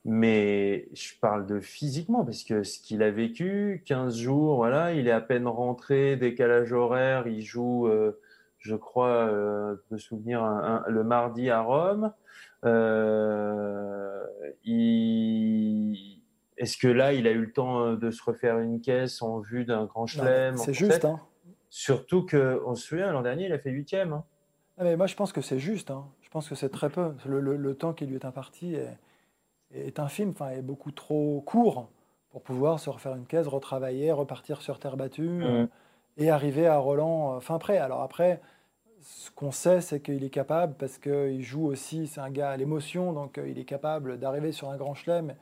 Mais 0.05 0.89
je 0.95 1.13
parle 1.21 1.47
de 1.47 1.61
physiquement, 1.61 2.25
parce 2.25 2.43
que 2.43 2.65
ce 2.65 2.81
qu'il 2.81 3.03
a 3.03 3.11
vécu, 3.11 3.83
15 3.87 4.17
jours, 4.17 4.57
voilà, 4.57 4.93
il 4.95 5.07
est 5.07 5.13
à 5.13 5.21
peine 5.21 5.47
rentré, 5.47 6.17
décalage 6.17 6.73
horaire, 6.73 7.29
il 7.29 7.43
joue, 7.43 7.87
euh, 7.87 8.21
je 8.59 8.75
crois, 8.75 9.29
euh, 9.29 9.77
de 9.93 9.97
souvenir, 9.99 10.45
le 10.89 11.05
mardi 11.05 11.51
à 11.51 11.61
Rome. 11.61 12.13
Euh, 12.65 14.25
Est-ce 16.57 16.77
que 16.77 16.89
là, 16.89 17.13
il 17.13 17.27
a 17.27 17.31
eu 17.31 17.41
le 17.41 17.53
temps 17.53 17.85
euh, 17.85 17.97
de 17.97 18.11
se 18.11 18.23
refaire 18.23 18.59
une 18.59 18.81
caisse 18.81 19.23
en 19.23 19.41
vue 19.41 19.65
d'un 19.65 19.85
grand 19.85 20.07
chelem 20.07 20.57
C'est 20.57 20.75
juste. 20.75 21.05
Hein. 21.05 21.21
Surtout 21.71 22.27
qu'on 22.27 22.75
se 22.75 22.87
souvient, 22.87 23.13
l'an 23.13 23.23
dernier, 23.23 23.47
il 23.47 23.53
a 23.53 23.59
fait 23.59 23.71
huitième. 23.71 24.13
Hein. 24.13 24.25
Ah, 24.79 24.85
mais 24.85 24.97
moi, 24.97 25.07
je 25.07 25.15
pense 25.17 25.33
que 25.33 25.41
c'est 25.41 25.59
juste. 25.59 25.91
Hein. 25.91 26.05
Je 26.23 26.31
pense 26.31 26.49
que 26.49 26.55
c'est 26.55 26.69
très 26.69 26.91
peu. 26.91 27.13
Le, 27.27 27.41
le, 27.41 27.75
temps 27.75 27.93
qui 27.93 28.07
lui 28.07 28.15
est 28.15 28.25
imparti 28.25 28.75
est 28.75 28.99
est 29.75 29.99
infime, 29.99 30.31
enfin, 30.31 30.51
est 30.51 30.63
beaucoup 30.63 30.93
trop 30.93 31.43
court 31.47 31.89
pour 32.33 32.43
pouvoir 32.43 32.81
se 32.81 32.91
refaire 32.91 33.15
une 33.15 33.27
caisse, 33.27 33.47
retravailler, 33.47 34.11
repartir 34.11 34.63
sur 34.63 34.79
terre 34.79 34.97
battue 34.97 35.29
mmh. 35.29 35.43
euh, 35.43 35.67
et 36.17 36.31
arriver 36.31 36.67
à 36.67 36.79
Roland 36.79 37.37
euh, 37.37 37.41
fin 37.41 37.59
prêt. 37.59 37.77
Alors 37.77 38.01
après, 38.01 38.41
ce 39.03 39.31
qu'on 39.31 39.53
sait, 39.53 39.81
c'est 39.81 40.01
qu'il 40.01 40.25
est 40.25 40.31
capable, 40.31 40.75
parce 40.75 40.99
qu'il 40.99 41.43
joue 41.43 41.67
aussi, 41.67 42.07
c'est 42.07 42.21
un 42.21 42.31
gars 42.31 42.51
à 42.51 42.57
l'émotion, 42.57 43.13
donc 43.13 43.37
euh, 43.37 43.49
il 43.49 43.59
est 43.59 43.65
capable 43.65 44.19
d'arriver 44.19 44.53
sur 44.53 44.71
un 44.71 44.77
grand 44.77 44.95
chelem 44.95 45.35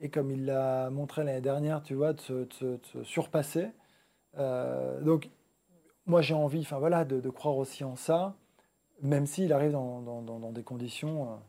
et 0.00 0.10
comme 0.10 0.30
il 0.30 0.44
l'a 0.44 0.90
montré 0.90 1.24
l'année 1.24 1.40
dernière, 1.40 1.82
tu 1.82 1.94
vois, 1.94 2.12
de 2.12 2.20
se, 2.20 2.78
surpasser. 3.02 3.70
donc, 4.36 5.28
moi, 6.06 6.22
j'ai 6.22 6.34
envie, 6.34 6.60
enfin 6.60 6.78
voilà, 6.78 7.04
de, 7.04 7.30
croire 7.30 7.56
aussi 7.56 7.82
en 7.82 7.96
ça, 7.96 8.36
même 9.02 9.26
s'il 9.26 9.52
arrive 9.52 9.72
dans, 9.72 10.00
dans, 10.00 10.52
des 10.52 10.62
conditions 10.62 11.40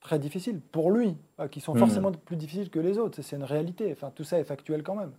très 0.00 0.18
difficiles 0.18 0.60
pour 0.60 0.90
lui, 0.90 1.16
qui 1.50 1.60
sont 1.60 1.74
hmm. 1.74 1.78
forcément 1.78 2.12
plus 2.12 2.36
difficiles 2.36 2.70
que 2.70 2.78
les 2.78 2.98
autres. 2.98 3.20
C'est 3.22 3.36
une 3.36 3.44
réalité. 3.44 3.90
Enfin, 3.92 4.10
tout 4.14 4.24
ça 4.24 4.38
est 4.38 4.44
factuel 4.44 4.82
quand 4.82 4.94
même. 4.94 5.12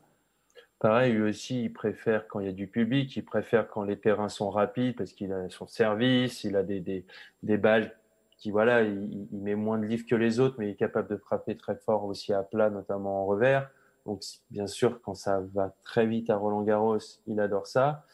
Pareil, 0.80 1.14
lui 1.14 1.30
aussi, 1.30 1.64
il 1.64 1.74
préfère 1.74 2.28
quand 2.28 2.40
il 2.40 2.46
y 2.46 2.50
a 2.50 2.54
du 2.54 2.68
public, 2.68 3.16
il 3.16 3.26
préfère 3.26 3.68
quand 3.68 3.82
les 3.82 3.98
terrains 3.98 4.30
sont 4.30 4.52
rapides 4.52 4.96
parce 4.96 5.12
qu'il 5.12 5.34
a 5.34 5.50
son 5.50 5.66
service, 5.66 6.44
il 6.44 6.56
a 6.56 6.62
des, 6.62 6.80
des, 6.80 7.04
des 7.42 7.58
balles 7.58 7.96
qui, 8.38 8.52
voilà, 8.52 8.84
il, 8.84 9.28
met 9.32 9.56
moins 9.56 9.80
de 9.80 9.86
livres 9.86 10.06
que 10.08 10.14
les 10.14 10.40
autres, 10.40 10.56
mais 10.60 10.68
il 10.68 10.72
est 10.72 10.76
capable 10.76 11.10
de 11.10 11.18
frapper 11.18 11.58
très 11.58 11.76
fort 11.76 12.06
aussi 12.06 12.32
à 12.32 12.44
plat, 12.44 12.70
notamment 12.70 13.24
en 13.24 13.26
revers. 13.26 13.70
Donc, 14.06 14.22
bien 14.52 14.68
sûr, 14.68 15.02
quand 15.02 15.16
ça 15.16 15.42
va 15.54 15.74
très 15.84 16.06
vite 16.06 16.30
à 16.30 16.38
Roland 16.38 16.62
Garros, 16.62 17.00
il 17.26 17.40
adore 17.40 17.66
ça. 17.66 18.06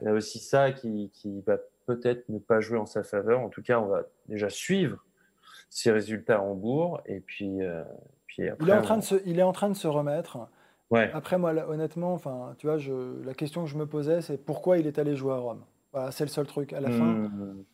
Il 0.00 0.04
y 0.04 0.08
a 0.08 0.12
aussi 0.12 0.38
ça 0.38 0.70
qui, 0.70 1.10
qui 1.12 1.40
va 1.40 1.58
peut-être 1.86 2.28
ne 2.28 2.38
pas 2.38 2.60
jouer 2.60 2.78
en 2.78 2.86
sa 2.86 3.02
faveur. 3.02 3.40
En 3.40 3.48
tout 3.48 3.62
cas, 3.62 3.80
on 3.80 3.86
va 3.86 4.04
déjà 4.28 4.48
suivre 4.48 5.04
ses 5.72 5.90
résultats 5.90 6.36
à 6.36 6.40
Hambourg. 6.40 7.00
Et 7.06 7.20
puis, 7.20 7.62
euh, 7.62 7.82
puis 8.26 8.46
après, 8.46 8.66
il, 8.66 8.70
est 8.70 8.76
en 8.76 8.82
train 8.82 8.98
de 8.98 9.02
se, 9.02 9.14
il 9.24 9.38
est 9.38 9.42
en 9.42 9.52
train 9.52 9.70
de 9.70 9.74
se 9.74 9.88
remettre. 9.88 10.38
Ouais. 10.90 11.10
Après, 11.14 11.38
moi, 11.38 11.54
honnêtement, 11.66 12.12
enfin, 12.12 12.54
tu 12.58 12.66
vois, 12.66 12.76
je, 12.76 13.24
la 13.24 13.32
question 13.32 13.64
que 13.64 13.70
je 13.70 13.78
me 13.78 13.86
posais, 13.86 14.20
c'est 14.20 14.36
pourquoi 14.36 14.76
il 14.76 14.86
est 14.86 14.98
allé 14.98 15.16
jouer 15.16 15.32
à 15.32 15.38
Rome? 15.38 15.64
Voilà, 15.92 16.10
c'est 16.10 16.24
le 16.24 16.30
seul 16.30 16.46
truc. 16.46 16.74
À 16.74 16.80
la 16.80 16.90
fin, 16.90 17.04
mmh. 17.04 17.64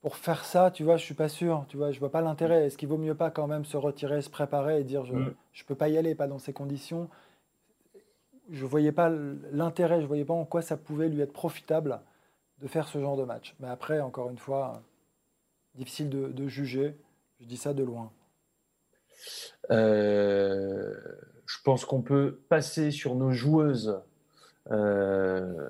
pour 0.00 0.16
faire 0.16 0.42
ça, 0.42 0.70
tu 0.70 0.84
vois, 0.84 0.96
je 0.96 1.04
suis 1.04 1.14
pas 1.14 1.28
sûr. 1.28 1.66
Tu 1.68 1.76
vois, 1.76 1.92
je 1.92 2.00
vois 2.00 2.10
pas 2.10 2.22
l'intérêt. 2.22 2.64
Est-ce 2.64 2.78
qu'il 2.78 2.88
vaut 2.88 2.96
mieux 2.96 3.14
pas 3.14 3.30
quand 3.30 3.46
même 3.46 3.66
se 3.66 3.76
retirer, 3.76 4.22
se 4.22 4.30
préparer 4.30 4.80
et 4.80 4.84
dire 4.84 5.04
je, 5.04 5.12
mmh. 5.12 5.34
je 5.52 5.64
peux 5.64 5.74
pas 5.74 5.90
y 5.90 5.98
aller, 5.98 6.14
pas 6.14 6.28
dans 6.28 6.38
ces 6.38 6.54
conditions? 6.54 7.10
Je 8.48 8.64
voyais 8.64 8.92
pas 8.92 9.10
l'intérêt. 9.52 10.00
Je 10.00 10.06
voyais 10.06 10.24
pas 10.24 10.32
en 10.32 10.46
quoi 10.46 10.62
ça 10.62 10.78
pouvait 10.78 11.10
lui 11.10 11.20
être 11.20 11.34
profitable 11.34 12.00
de 12.62 12.68
faire 12.68 12.88
ce 12.88 12.98
genre 12.98 13.18
de 13.18 13.24
match. 13.24 13.54
Mais 13.60 13.68
après, 13.68 14.00
encore 14.00 14.30
une 14.30 14.38
fois, 14.38 14.82
difficile 15.74 16.08
de, 16.08 16.28
de 16.28 16.48
juger. 16.48 16.96
Je 17.40 17.46
dis 17.46 17.56
ça 17.56 17.72
de 17.72 17.84
loin. 17.84 18.10
Euh, 19.70 20.94
je 21.46 21.56
pense 21.62 21.84
qu'on 21.84 22.02
peut 22.02 22.40
passer 22.48 22.90
sur 22.90 23.14
nos 23.14 23.30
joueuses. 23.30 24.00
Euh, 24.70 25.68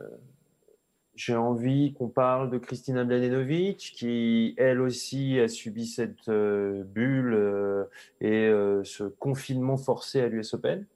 j'ai 1.15 1.37
envie 1.37 1.93
qu'on 1.93 2.09
parle 2.09 2.51
de 2.51 2.59
Kristina 2.59 3.05
Mladenovic, 3.05 3.93
qui 3.97 4.55
elle 4.57 4.81
aussi 4.81 5.39
a 5.41 5.49
subi 5.49 5.87
cette 5.87 6.29
euh, 6.29 6.85
bulle 6.85 7.87
et 8.21 8.51
ce 8.85 9.05
confinement 9.05 9.77
forcé 9.77 10.21
à 10.23 10.29
l'US 10.29 10.55
Open. 10.55 10.87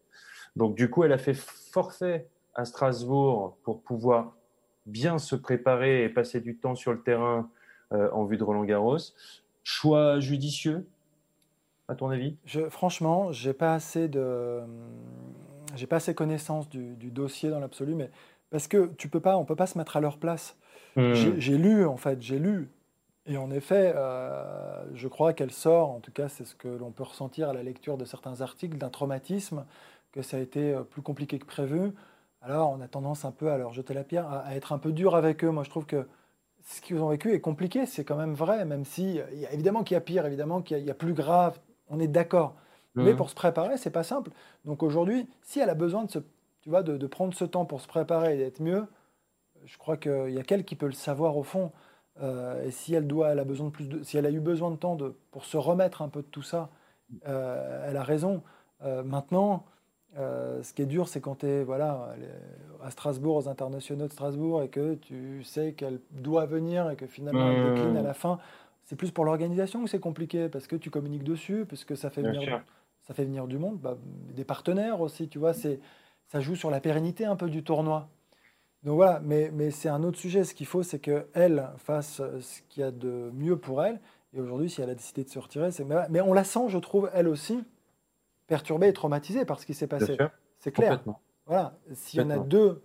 Donc 0.56 0.74
du 0.74 0.88
coup, 0.88 1.04
elle 1.04 1.12
a 1.12 1.18
fait 1.18 1.34
forfait 1.34 2.28
à 2.54 2.64
Strasbourg 2.64 3.56
pour 3.62 3.82
pouvoir 3.82 4.36
bien 4.86 5.18
se 5.18 5.36
préparer 5.36 6.04
et 6.04 6.08
passer 6.08 6.40
du 6.40 6.56
temps 6.56 6.74
sur 6.74 6.92
le 6.92 7.02
terrain 7.02 7.50
en 7.90 8.24
vue 8.24 8.38
de 8.38 8.44
Roland 8.44 8.64
Garros. 8.64 8.98
Choix 9.64 10.20
judicieux, 10.20 10.86
à 11.88 11.94
ton 11.94 12.10
avis? 12.10 12.36
Je, 12.44 12.68
Franchement, 12.68 13.32
j'ai 13.32 13.52
pas 13.52 13.74
assez 13.74 14.08
de, 14.08 14.60
j'ai 15.76 15.86
pas 15.86 15.96
assez 15.96 16.14
connaissance 16.14 16.68
du, 16.68 17.10
dossier 17.10 17.50
dans 17.50 17.60
l'absolu, 17.60 17.94
mais 17.94 18.10
parce 18.50 18.68
que 18.68 18.90
tu 18.98 19.08
peux 19.08 19.20
pas, 19.20 19.36
on 19.36 19.44
peut 19.44 19.56
pas 19.56 19.66
se 19.66 19.78
mettre 19.78 19.96
à 19.96 20.00
leur 20.00 20.18
place. 20.18 20.56
Hmm. 20.96 21.14
J'ai 21.14 21.56
lu 21.56 21.86
en 21.86 21.96
fait, 21.96 22.20
j'ai 22.20 22.38
lu, 22.38 22.68
et 23.26 23.36
en 23.36 23.50
effet, 23.50 23.92
euh, 23.94 24.84
je 24.94 25.06
crois 25.06 25.32
qu'elle 25.32 25.52
sort, 25.52 25.90
en 25.90 26.00
tout 26.00 26.10
cas, 26.10 26.28
c'est 26.28 26.44
ce 26.44 26.54
que 26.54 26.68
l'on 26.68 26.90
peut 26.90 27.04
ressentir 27.04 27.48
à 27.48 27.52
la 27.52 27.62
lecture 27.62 27.96
de 27.96 28.04
certains 28.04 28.40
articles, 28.40 28.76
d'un 28.78 28.90
traumatisme, 28.90 29.64
que 30.10 30.22
ça 30.22 30.38
a 30.38 30.40
été 30.40 30.74
euh, 30.74 30.82
plus 30.82 31.02
compliqué 31.02 31.38
que 31.38 31.46
prévu. 31.46 31.92
Alors, 32.40 32.70
on 32.70 32.80
a 32.80 32.88
tendance 32.88 33.24
un 33.24 33.30
peu 33.30 33.52
à 33.52 33.58
leur 33.58 33.72
jeter 33.72 33.94
la 33.94 34.02
pierre, 34.02 34.28
à 34.28 34.56
être 34.56 34.72
un 34.72 34.78
peu 34.78 34.90
dur 34.90 35.14
avec 35.14 35.44
eux. 35.44 35.50
Moi, 35.50 35.62
je 35.62 35.70
trouve 35.70 35.86
que 35.86 36.08
ce 36.64 36.80
qu'ils 36.80 36.98
ont 36.98 37.08
vécu 37.08 37.32
est 37.32 37.40
compliqué, 37.40 37.86
c'est 37.86 38.04
quand 38.04 38.16
même 38.16 38.34
vrai, 38.34 38.64
même 38.64 38.84
si, 38.84 39.20
évidemment 39.52 39.82
qu'il 39.82 39.94
y 39.94 39.98
a 39.98 40.00
pire, 40.00 40.26
évidemment 40.26 40.62
qu'il 40.62 40.78
y, 40.78 40.90
a 40.90 40.94
plus 40.94 41.14
grave, 41.14 41.58
on 41.88 41.98
est 41.98 42.08
d'accord. 42.08 42.54
Mais 42.94 43.14
pour 43.14 43.30
se 43.30 43.34
préparer, 43.34 43.78
c'est 43.78 43.90
pas 43.90 44.02
simple. 44.02 44.30
Donc 44.64 44.82
aujourd'hui, 44.82 45.28
si 45.42 45.60
elle 45.60 45.70
a 45.70 45.74
besoin 45.74 46.04
de, 46.04 46.10
se, 46.10 46.18
tu 46.60 46.68
vois, 46.68 46.82
de, 46.82 47.06
prendre 47.06 47.34
ce 47.34 47.44
temps 47.44 47.64
pour 47.64 47.80
se 47.80 47.88
préparer 47.88 48.34
et 48.34 48.38
d'être 48.38 48.60
mieux, 48.60 48.86
je 49.64 49.78
crois 49.78 49.96
qu'il 49.96 50.30
y 50.30 50.38
a 50.38 50.42
qu'elle 50.42 50.64
qui 50.64 50.76
peut 50.76 50.86
le 50.86 50.92
savoir 50.92 51.36
au 51.36 51.42
fond. 51.42 51.72
Euh, 52.20 52.66
et 52.66 52.70
si 52.70 52.94
elle 52.94 53.06
doit, 53.06 53.30
elle 53.30 53.38
a 53.38 53.44
besoin 53.44 53.66
de 53.66 53.72
plus 53.72 53.88
de, 53.88 54.02
si 54.02 54.18
elle 54.18 54.26
a 54.26 54.30
eu 54.30 54.40
besoin 54.40 54.70
de 54.70 54.76
temps 54.76 54.96
de, 54.96 55.16
pour 55.30 55.44
se 55.44 55.56
remettre 55.56 56.02
un 56.02 56.08
peu 56.08 56.20
de 56.20 56.26
tout 56.26 56.42
ça, 56.42 56.68
euh, 57.26 57.88
elle 57.88 57.96
a 57.96 58.02
raison. 58.02 58.42
Euh, 58.82 59.02
maintenant, 59.02 59.64
euh, 60.18 60.62
ce 60.62 60.72
qui 60.74 60.82
est 60.82 60.86
dur, 60.86 61.08
c'est 61.08 61.20
quand 61.20 61.40
tu 61.40 61.46
es 61.46 61.64
voilà, 61.64 62.14
à 62.82 62.90
Strasbourg, 62.90 63.36
aux 63.36 63.48
internationaux 63.48 64.06
de 64.06 64.12
Strasbourg, 64.12 64.62
et 64.62 64.68
que 64.68 64.94
tu 64.94 65.42
sais 65.44 65.72
qu'elle 65.72 66.00
doit 66.10 66.46
venir 66.46 66.90
et 66.90 66.96
que 66.96 67.06
finalement 67.06 67.50
elle 67.50 67.74
décline 67.74 67.96
à 67.96 68.02
la 68.02 68.14
fin. 68.14 68.38
C'est 68.84 68.96
plus 68.96 69.10
pour 69.10 69.24
l'organisation 69.24 69.82
que 69.84 69.90
c'est 69.90 70.00
compliqué, 70.00 70.48
parce 70.48 70.66
que 70.66 70.76
tu 70.76 70.90
communiques 70.90 71.24
dessus, 71.24 71.64
parce 71.68 71.84
que 71.84 71.94
ça 71.94 72.10
fait, 72.10 72.22
venir, 72.22 72.62
ça 73.02 73.14
fait 73.14 73.24
venir 73.24 73.46
du 73.46 73.58
monde, 73.58 73.78
bah, 73.78 73.96
des 74.34 74.44
partenaires 74.44 75.00
aussi, 75.00 75.28
tu 75.28 75.38
vois, 75.38 75.54
ça 75.54 76.40
joue 76.40 76.56
sur 76.56 76.70
la 76.70 76.80
pérennité 76.80 77.24
un 77.24 77.36
peu 77.36 77.48
du 77.48 77.62
tournoi. 77.62 78.08
Donc 78.82 78.96
voilà, 78.96 79.20
mais, 79.22 79.50
mais 79.54 79.70
c'est 79.70 79.88
un 79.88 80.02
autre 80.02 80.18
sujet. 80.18 80.42
Ce 80.42 80.54
qu'il 80.54 80.66
faut, 80.66 80.82
c'est 80.82 80.98
qu'elle 80.98 81.68
fasse 81.76 82.20
ce 82.40 82.62
qu'il 82.68 82.82
y 82.82 82.84
a 82.84 82.90
de 82.90 83.30
mieux 83.32 83.56
pour 83.56 83.84
elle. 83.84 84.00
Et 84.34 84.40
aujourd'hui, 84.40 84.68
si 84.68 84.82
elle 84.82 84.90
a 84.90 84.94
décidé 84.94 85.24
de 85.24 85.28
se 85.28 85.38
retirer, 85.38 85.70
c'est. 85.70 85.86
Mais 86.10 86.20
on 86.20 86.32
la 86.32 86.42
sent, 86.42 86.68
je 86.68 86.78
trouve, 86.78 87.10
elle 87.14 87.28
aussi, 87.28 87.62
perturbé 88.46 88.88
et 88.88 88.92
traumatisé 88.92 89.44
par 89.44 89.60
ce 89.60 89.66
qui 89.66 89.74
s'est 89.74 89.86
passé. 89.86 90.16
C'est 90.58 90.72
clair. 90.72 91.02
Voilà. 91.46 91.76
S'il 91.92 92.20
y 92.20 92.22
en 92.22 92.30
a 92.30 92.38
deux 92.38 92.82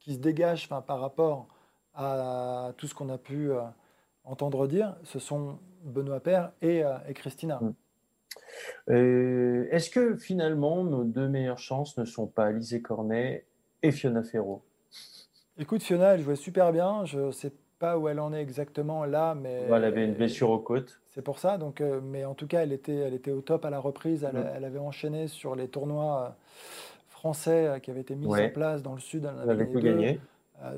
qui 0.00 0.14
se 0.14 0.18
dégagent 0.18 0.68
par 0.68 1.00
rapport 1.00 1.48
à 1.94 2.72
tout 2.76 2.86
ce 2.86 2.94
qu'on 2.94 3.08
a 3.08 3.18
pu 3.18 3.50
euh, 3.50 3.62
entendre 4.24 4.66
dire, 4.66 4.96
ce 5.02 5.18
sont 5.18 5.58
Benoît 5.82 6.20
Père 6.20 6.52
et, 6.60 6.84
euh, 6.84 6.98
Christina. 7.14 7.60
Mm. 7.60 7.74
Est-ce 9.72 9.90
que 9.90 10.16
finalement 10.16 10.84
nos 10.84 11.04
deux 11.04 11.28
meilleures 11.28 11.58
chances 11.58 11.96
ne 11.96 12.04
sont 12.04 12.26
pas 12.26 12.46
Alizé 12.46 12.82
Cornet 12.82 13.46
et 13.82 13.92
Fiona 13.92 14.22
Ferro 14.22 14.62
Écoute, 15.58 15.82
Fiona, 15.82 16.14
elle 16.14 16.20
jouait 16.20 16.36
super 16.36 16.70
bien. 16.70 17.06
Je 17.06 17.30
sais 17.30 17.52
pas 17.78 17.98
où 17.98 18.08
elle 18.08 18.20
en 18.20 18.32
est 18.32 18.40
exactement 18.40 19.04
là, 19.04 19.34
mais. 19.34 19.66
elle 19.70 19.84
avait 19.84 20.04
une 20.04 20.14
blessure 20.14 20.50
aux 20.50 20.58
côtes. 20.58 21.00
C'est 21.10 21.22
pour 21.22 21.38
ça. 21.38 21.58
Donc, 21.58 21.80
euh, 21.80 22.00
mais 22.02 22.24
en 22.24 22.34
tout 22.34 22.46
cas, 22.46 22.62
elle 22.62 22.72
était, 22.72 22.94
elle 22.94 23.14
était 23.14 23.30
au 23.30 23.40
top 23.40 23.64
à 23.64 23.70
la 23.70 23.78
reprise. 23.78 24.24
Elle, 24.24 24.64
avait 24.64 24.78
enchaîné 24.78 25.28
sur 25.28 25.54
les 25.54 25.68
tournois 25.68 26.22
euh, 26.22 26.30
français 27.08 27.66
euh, 27.66 27.78
qui 27.78 27.90
avaient 27.90 28.00
été 28.00 28.14
mis 28.14 28.26
en 28.26 28.50
place 28.50 28.82
dans 28.82 28.94
le 28.94 29.00
sud. 29.00 29.28
Elle, 29.42 29.50
avait 29.50 29.66
tout 29.66 29.80
gagné. 29.80 30.20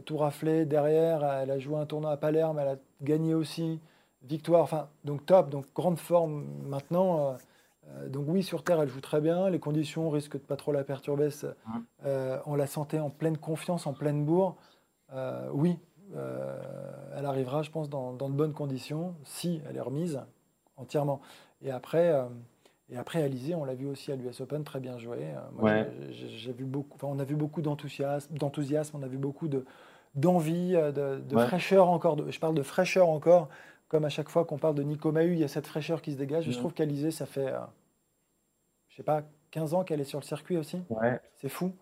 tout 0.05 0.17
raflé 0.17 0.65
derrière. 0.65 1.25
Elle 1.25 1.51
a 1.51 1.59
joué 1.59 1.77
un 1.77 1.87
tournoi 1.87 2.13
à 2.13 2.17
Palerme. 2.17 2.59
Elle 2.59 2.69
a 2.69 2.77
gagné 3.03 3.35
aussi. 3.35 3.81
Victoire. 4.23 4.63
Enfin, 4.63 4.89
donc 5.05 5.27
top. 5.27 5.51
Donc 5.51 5.67
grande 5.75 5.99
forme 5.99 6.45
maintenant. 6.67 7.37
donc 8.07 8.25
oui, 8.29 8.43
sur 8.43 8.63
Terre, 8.65 8.81
elle 8.81 8.89
joue 8.89 9.01
très 9.01 9.21
bien. 9.21 9.51
Les 9.51 9.61
conditions 9.61 10.11
risquent 10.11 10.35
de 10.35 10.47
pas 10.47 10.57
trop 10.57 10.73
la 10.73 10.85
perturber. 10.85 11.29
On 12.05 12.55
la 12.55 12.67
sentait 12.67 12.99
en 12.99 13.11
pleine 13.11 13.39
confiance, 13.39 13.87
en 13.87 13.93
pleine 13.93 14.25
bourre. 14.25 14.57
oui, 15.53 15.79
elle 16.15 17.27
arrivera, 17.27 17.63
je 17.63 17.71
pense, 17.71 17.89
dans, 17.89 18.13
de 18.13 18.35
bonnes 18.35 18.53
conditions, 18.53 19.15
si 19.25 19.61
elle 19.69 19.77
est 19.77 19.81
remise 19.81 20.21
entièrement. 20.77 21.21
Et 21.63 21.71
après, 21.71 22.09
euh, 22.13 22.25
et 22.91 22.97
après 22.97 23.23
Alizé, 23.23 23.55
on 23.55 23.65
l'a 23.65 23.75
vu 23.75 23.87
aussi 23.87 24.13
à 24.13 24.17
l'US 24.17 24.41
Open, 24.41 24.65
très 24.65 24.81
bien 24.81 24.99
joué. 24.99 25.19
Euh, 25.63 25.85
j'ai 26.11 26.53
vu 26.53 26.65
beaucoup, 26.65 26.99
on 27.03 27.19
a 27.19 27.25
vu 27.25 27.35
beaucoup 27.35 27.61
d'enthousiasme, 27.61 28.37
d'enthousiasme, 28.37 28.97
on 28.97 29.03
a 29.03 29.09
vu 29.09 29.19
beaucoup 29.19 29.49
de 29.49 29.65
d'envie, 30.15 30.73
de, 30.73 31.21
fraîcheur 31.37 31.89
encore. 31.91 32.17
je 32.29 32.41
parle 32.41 32.55
de 32.55 32.63
fraîcheur 32.63 33.09
encore, 33.09 33.49
comme 33.89 34.05
à 34.05 34.09
chaque 34.09 34.31
fois 34.31 34.45
qu'on 34.45 34.57
parle 34.57 34.75
de 34.75 34.83
Nico 34.83 35.13
Mahu, 35.13 35.35
il 35.35 35.39
y 35.39 35.45
a 35.45 35.49
cette 35.49 35.67
fraîcheur 35.67 36.03
qui 36.03 36.13
se 36.13 36.17
dégage. 36.17 36.51
je 36.51 36.59
trouve 36.59 36.73
qu'Alizé, 36.73 37.11
ça 37.11 37.27
fait, 37.27 37.53
je 38.89 38.97
sais 38.97 39.03
pas, 39.03 39.23
15 39.51 39.75
ans 39.75 39.85
qu'elle 39.85 40.01
est 40.01 40.05
sur 40.05 40.19
le 40.19 40.25
circuit 40.25 40.57
aussi. 40.57 40.83
C'est 41.37 41.51
fou 41.51 41.73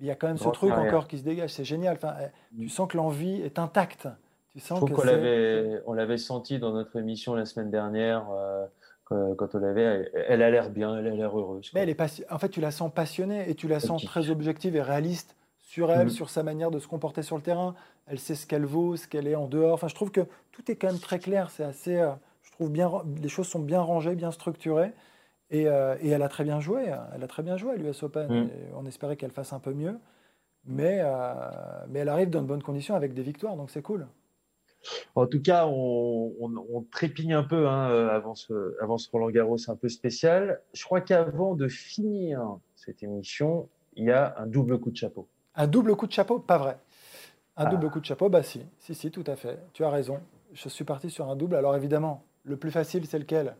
il 0.00 0.06
y 0.06 0.10
a 0.10 0.14
quand 0.14 0.26
même 0.26 0.38
ce 0.38 0.48
truc 0.48 0.72
encore 0.72 1.08
qui 1.08 1.18
se 1.18 1.24
dégage, 1.24 1.50
c'est 1.50 1.64
génial. 1.64 1.96
Enfin, 1.96 2.14
eh, 2.20 2.56
tu 2.56 2.68
sens 2.68 2.88
que 2.88 2.96
l'envie 2.96 3.40
est 3.42 3.58
intacte. 3.58 4.08
Tu 4.50 4.60
sens 4.60 4.80
Je 4.80 4.86
trouve 4.86 4.96
qu'on 4.98 5.06
l'avait, 5.06 5.82
on 5.86 5.92
l'avait 5.92 6.18
senti 6.18 6.58
dans 6.58 6.72
notre 6.72 6.96
émission 6.96 7.34
la 7.34 7.44
semaine 7.44 7.70
dernière. 7.70 8.26
Euh, 8.30 8.66
quand 9.08 9.54
on 9.54 9.58
l'avait, 9.58 10.10
elle 10.28 10.42
a 10.42 10.50
l'air 10.50 10.70
bien, 10.70 10.98
elle 10.98 11.06
a 11.06 11.10
l'air 11.10 11.38
heureuse. 11.38 11.70
Mais 11.74 11.80
elle 11.80 11.90
est 11.90 12.30
en 12.30 12.38
fait, 12.38 12.48
tu 12.48 12.60
la 12.60 12.70
sens 12.70 12.92
passionnée 12.92 13.48
et 13.48 13.54
tu 13.54 13.68
la 13.68 13.80
sens 13.80 14.04
très 14.04 14.30
objective 14.30 14.76
et 14.76 14.82
réaliste 14.82 15.36
sur 15.60 15.90
elle, 15.90 16.06
mm. 16.06 16.10
sur 16.10 16.30
sa 16.30 16.42
manière 16.42 16.70
de 16.70 16.78
se 16.78 16.88
comporter 16.88 17.22
sur 17.22 17.36
le 17.36 17.42
terrain. 17.42 17.74
Elle 18.06 18.18
sait 18.18 18.34
ce 18.34 18.46
qu'elle 18.46 18.64
vaut, 18.64 18.96
ce 18.96 19.06
qu'elle 19.06 19.28
est 19.28 19.34
en 19.34 19.46
dehors. 19.46 19.74
Enfin, 19.74 19.88
je 19.88 19.94
trouve 19.94 20.10
que 20.10 20.22
tout 20.52 20.70
est 20.70 20.76
quand 20.76 20.88
même 20.88 21.00
très 21.00 21.18
clair. 21.18 21.50
C'est 21.50 21.64
assez, 21.64 21.96
euh, 21.96 22.10
je 22.42 22.52
trouve 22.52 22.70
bien, 22.70 22.90
les 23.22 23.28
choses 23.28 23.46
sont 23.46 23.60
bien 23.60 23.80
rangées, 23.80 24.14
bien 24.14 24.30
structurées. 24.30 24.92
Euh, 25.54 25.96
et, 26.00 26.10
elle 26.10 26.22
a 26.22 26.28
très 26.28 26.44
bien 26.44 26.60
joué. 26.60 26.92
Elle 27.14 27.22
a 27.22 27.28
très 27.28 27.42
bien 27.42 27.56
joué 27.56 27.72
à 27.72 27.76
l'US 27.76 28.02
Open. 28.02 28.26
Mm. 28.28 28.50
On 28.76 28.86
espérait 28.86 29.16
qu'elle 29.16 29.30
fasse 29.30 29.52
un 29.52 29.60
peu 29.60 29.72
mieux. 29.72 29.98
Mais, 30.66 31.00
euh, 31.02 31.14
mais 31.88 32.00
elle 32.00 32.08
arrive 32.08 32.30
dans 32.30 32.40
de 32.40 32.46
bonnes 32.46 32.62
conditions 32.62 32.94
avec 32.94 33.12
des 33.12 33.22
victoires, 33.22 33.56
donc 33.56 33.70
c'est 33.70 33.82
cool. 33.82 34.06
En 35.14 35.26
tout 35.26 35.40
cas, 35.40 35.66
on, 35.66 36.86
trépigne 36.90 37.34
un 37.34 37.42
peu 37.42 37.68
hein, 37.68 37.90
euh, 37.90 38.10
avant, 38.10 38.34
ce, 38.34 38.76
avant 38.82 38.98
ce 38.98 39.10
Roland 39.10 39.30
Garros 39.30 39.56
un 39.68 39.76
peu 39.76 39.88
spécial. 39.88 40.60
Je 40.72 40.84
crois 40.84 41.00
qu'avant 41.00 41.54
de 41.54 41.68
finir 41.68 42.58
cette 42.76 43.02
émission, 43.02 43.68
il 43.96 44.04
y 44.04 44.10
a 44.10 44.34
un 44.38 44.46
double 44.46 44.78
coup 44.78 44.90
de 44.90 44.96
chapeau. 44.96 45.26
Un 45.54 45.66
double 45.66 45.96
coup 45.96 46.06
de 46.06 46.12
chapeau? 46.12 46.38
Pas 46.38 46.58
vrai. 46.58 46.78
Un 47.56 47.64
ah. 47.66 47.70
double 47.70 47.90
coup 47.90 48.00
de 48.00 48.04
chapeau? 48.04 48.28
Bah 48.28 48.42
si, 48.42 48.62
si, 48.78 48.94
si, 48.94 49.10
tout 49.10 49.24
à 49.26 49.36
fait. 49.36 49.58
Tu 49.72 49.84
as 49.84 49.90
raison. 49.90 50.20
Je 50.52 50.68
suis 50.68 50.84
parti 50.84 51.10
sur 51.10 51.28
un 51.28 51.36
double. 51.36 51.56
Alors 51.56 51.76
évidemment, 51.76 52.24
le 52.42 52.56
plus 52.56 52.70
facile, 52.70 53.06
c'est 53.06 53.18
lequel? 53.18 53.56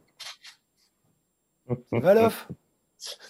Valoff. 1.92 2.48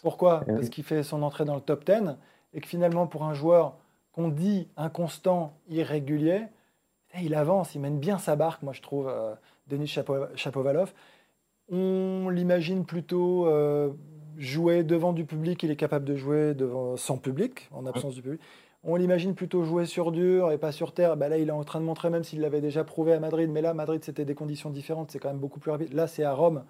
Pourquoi 0.03 0.45
Parce 0.47 0.69
qu'il 0.69 0.85
fait 0.85 1.03
son 1.03 1.23
entrée 1.23 1.45
dans 1.45 1.55
le 1.55 1.61
top 1.61 1.85
10 1.85 2.17
et 2.53 2.61
que 2.61 2.69
finalement, 2.69 3.07
pour 3.07 3.25
un 3.25 3.35
joueur 3.35 3.77
qu'on 4.13 4.29
dit 4.29 4.69
inconstant, 4.77 5.59
irrégulier, 5.69 6.43
il 7.21 7.35
avance, 7.35 7.75
il 7.75 7.81
mène 7.81 7.99
bien 7.99 8.19
sa 8.19 8.37
barque, 8.37 8.63
moi 8.63 8.73
je 8.73 8.83
trouve, 8.83 9.09
euh, 9.09 9.35
Denis 9.69 9.87
Chapovalov. 9.87 10.93
On 11.71 12.29
l'imagine 12.29 12.85
plutôt 12.85 13.47
euh, 13.47 13.91
jouer 14.37 14.83
devant 14.85 15.13
du 15.13 15.25
public, 15.25 15.63
il 15.63 15.71
est 15.71 15.77
capable 15.77 16.05
de 16.05 16.17
jouer 16.17 16.55
devant, 16.55 16.97
sans 16.97 17.17
public, 17.17 17.69
en 17.73 17.87
absence 17.87 18.15
du 18.15 18.23
public. 18.23 18.41
On 18.83 18.97
l'imagine 18.97 19.35
plutôt 19.35 19.65
jouer 19.65 19.87
sur 19.87 20.13
dur 20.13 20.53
et 20.53 20.59
pas 20.59 20.71
sur 20.71 20.93
terre. 20.93 21.17
Bah 21.17 21.29
là, 21.29 21.39
il 21.39 21.49
est 21.49 21.53
en 21.53 21.65
train 21.65 21.81
de 21.81 21.87
montrer, 21.87 22.11
même 22.11 22.23
s'il 22.23 22.41
l'avait 22.43 22.61
déjà 22.61 22.85
prouvé 22.85 23.15
à 23.15 23.21
Madrid, 23.21 23.49
mais 23.51 23.63
là, 23.63 23.73
Madrid, 23.73 24.05
c'était 24.05 24.27
des 24.27 24.35
conditions 24.35 24.69
différentes, 24.69 25.11
c'est 25.11 25.19
quand 25.19 25.31
même 25.31 25.39
beaucoup 25.39 25.59
plus 25.59 25.71
rapide. 25.71 25.95
Là, 25.95 26.07
c'est 26.07 26.23
à 26.23 26.35
Rome, 26.35 26.65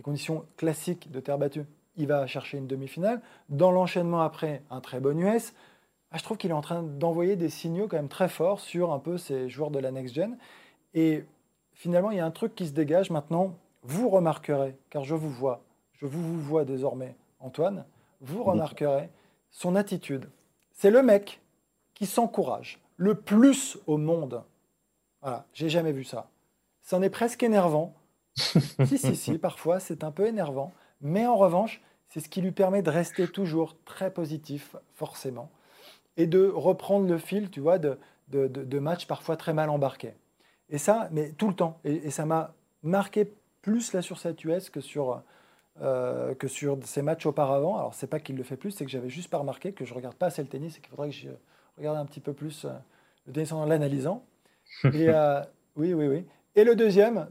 des 0.00 0.02
conditions 0.02 0.46
classiques 0.56 1.10
de 1.10 1.20
terre 1.20 1.36
battue, 1.36 1.66
il 1.96 2.06
va 2.06 2.26
chercher 2.26 2.56
une 2.56 2.66
demi-finale. 2.66 3.20
Dans 3.50 3.70
l'enchaînement 3.70 4.22
après, 4.22 4.62
un 4.70 4.80
très 4.80 4.98
bon 4.98 5.18
US. 5.18 5.52
Ah, 6.10 6.16
je 6.16 6.24
trouve 6.24 6.38
qu'il 6.38 6.48
est 6.48 6.54
en 6.54 6.62
train 6.62 6.82
d'envoyer 6.82 7.36
des 7.36 7.50
signaux 7.50 7.86
quand 7.86 7.98
même 7.98 8.08
très 8.08 8.30
forts 8.30 8.60
sur 8.60 8.94
un 8.94 8.98
peu 8.98 9.18
ces 9.18 9.50
joueurs 9.50 9.70
de 9.70 9.78
la 9.78 9.90
next-gen. 9.90 10.38
Et 10.94 11.26
finalement, 11.74 12.12
il 12.12 12.16
y 12.16 12.20
a 12.20 12.24
un 12.24 12.30
truc 12.30 12.54
qui 12.54 12.66
se 12.66 12.72
dégage 12.72 13.10
maintenant. 13.10 13.58
Vous 13.82 14.08
remarquerez, 14.08 14.74
car 14.88 15.04
je 15.04 15.14
vous 15.14 15.28
vois, 15.28 15.60
je 15.92 16.06
vous, 16.06 16.22
vous 16.22 16.40
vois 16.40 16.64
désormais, 16.64 17.14
Antoine, 17.38 17.84
vous 18.22 18.42
remarquerez 18.42 19.10
son 19.50 19.76
attitude. 19.76 20.30
C'est 20.72 20.90
le 20.90 21.02
mec 21.02 21.42
qui 21.92 22.06
s'encourage 22.06 22.80
le 22.96 23.16
plus 23.16 23.76
au 23.86 23.98
monde. 23.98 24.44
Voilà, 25.20 25.44
j'ai 25.52 25.68
jamais 25.68 25.92
vu 25.92 26.04
ça. 26.04 26.30
C'en 26.80 27.02
est 27.02 27.10
presque 27.10 27.42
énervant 27.42 27.92
si, 28.36 28.98
si, 28.98 29.16
si, 29.16 29.38
parfois 29.38 29.80
c'est 29.80 30.04
un 30.04 30.10
peu 30.10 30.26
énervant, 30.26 30.72
mais 31.00 31.26
en 31.26 31.36
revanche, 31.36 31.82
c'est 32.08 32.20
ce 32.20 32.28
qui 32.28 32.40
lui 32.40 32.52
permet 32.52 32.82
de 32.82 32.90
rester 32.90 33.28
toujours 33.28 33.76
très 33.84 34.12
positif, 34.12 34.76
forcément, 34.94 35.50
et 36.16 36.26
de 36.26 36.46
reprendre 36.48 37.08
le 37.08 37.18
fil, 37.18 37.50
tu 37.50 37.60
vois, 37.60 37.78
de, 37.78 37.98
de, 38.28 38.78
matchs 38.78 39.06
parfois 39.06 39.36
très 39.36 39.54
mal 39.54 39.70
embarqués. 39.70 40.14
Et 40.68 40.78
ça, 40.78 41.08
mais 41.12 41.32
tout 41.32 41.48
le 41.48 41.54
temps. 41.54 41.78
Et, 41.84 42.10
ça 42.10 42.26
m'a 42.26 42.54
marqué 42.82 43.32
plus 43.62 43.92
là 43.92 44.02
sur 44.02 44.18
cette 44.18 44.42
US 44.44 44.70
que 44.70 44.80
sur, 44.80 45.22
euh, 45.82 46.34
que 46.34 46.48
sur 46.48 46.78
ces 46.84 47.02
matchs 47.02 47.26
auparavant. 47.26 47.76
Alors, 47.76 47.94
c'est 47.94 48.06
pas 48.06 48.20
qu'il 48.20 48.36
le 48.36 48.42
fait 48.42 48.56
plus, 48.56 48.72
c'est 48.72 48.84
que 48.84 48.90
j'avais 48.90 49.08
juste 49.08 49.30
pas 49.30 49.38
remarqué 49.38 49.72
que 49.72 49.84
je 49.84 49.94
regarde 49.94 50.14
pas 50.14 50.26
assez 50.26 50.42
le 50.42 50.48
tennis 50.48 50.78
et 50.78 50.80
qu'il 50.80 50.90
faudrait 50.90 51.10
que 51.10 51.16
je 51.16 51.28
regarde 51.76 51.96
un 51.96 52.06
petit 52.06 52.20
peu 52.20 52.32
plus 52.32 52.64
euh, 52.64 52.70
le 53.26 53.32
tennis 53.32 53.52
en 53.52 53.64
l'analysant. 53.66 54.24
Et 54.84 55.08
euh, 55.08 55.40
oui, 55.76 55.94
oui, 55.94 56.06
oui. 56.06 56.26
Et 56.56 56.64
le 56.64 56.74
deuxième, 56.74 57.28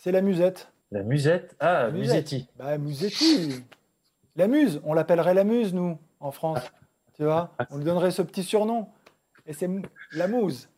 c'est 0.00 0.12
la 0.12 0.22
musette. 0.22 0.72
La 0.90 1.02
musette? 1.02 1.54
Ah, 1.60 1.90
Musetti. 1.90 2.48
Bah, 2.56 2.78
Musetti. 2.78 3.62
La 4.34 4.48
muse. 4.48 4.80
On 4.84 4.94
l'appellerait 4.94 5.34
la 5.34 5.44
muse, 5.44 5.74
nous, 5.74 5.98
en 6.20 6.30
France. 6.30 6.72
tu 7.14 7.24
vois? 7.24 7.52
On 7.70 7.76
lui 7.76 7.84
donnerait 7.84 8.10
ce 8.10 8.22
petit 8.22 8.42
surnom. 8.42 8.88
Et 9.46 9.52
c'est 9.52 9.68
la 10.12 10.26
mousse. 10.26 10.70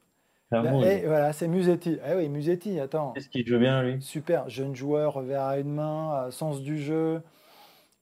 La 0.50 0.62
mousse. 0.62 0.84
Et 0.86 1.06
voilà, 1.06 1.32
c'est 1.32 1.46
Musetti. 1.46 1.98
Ah 2.04 2.16
oui, 2.16 2.28
Musetti, 2.28 2.80
attends. 2.80 3.12
Qu'est-ce 3.12 3.28
qu'il 3.28 3.46
joue 3.46 3.60
bien, 3.60 3.82
lui? 3.82 4.02
Super. 4.02 4.48
Jeune 4.50 4.74
joueur, 4.74 5.14
revers 5.14 5.44
à 5.44 5.58
une 5.58 5.72
main, 5.72 6.28
sens 6.32 6.60
du 6.60 6.78
jeu. 6.78 7.22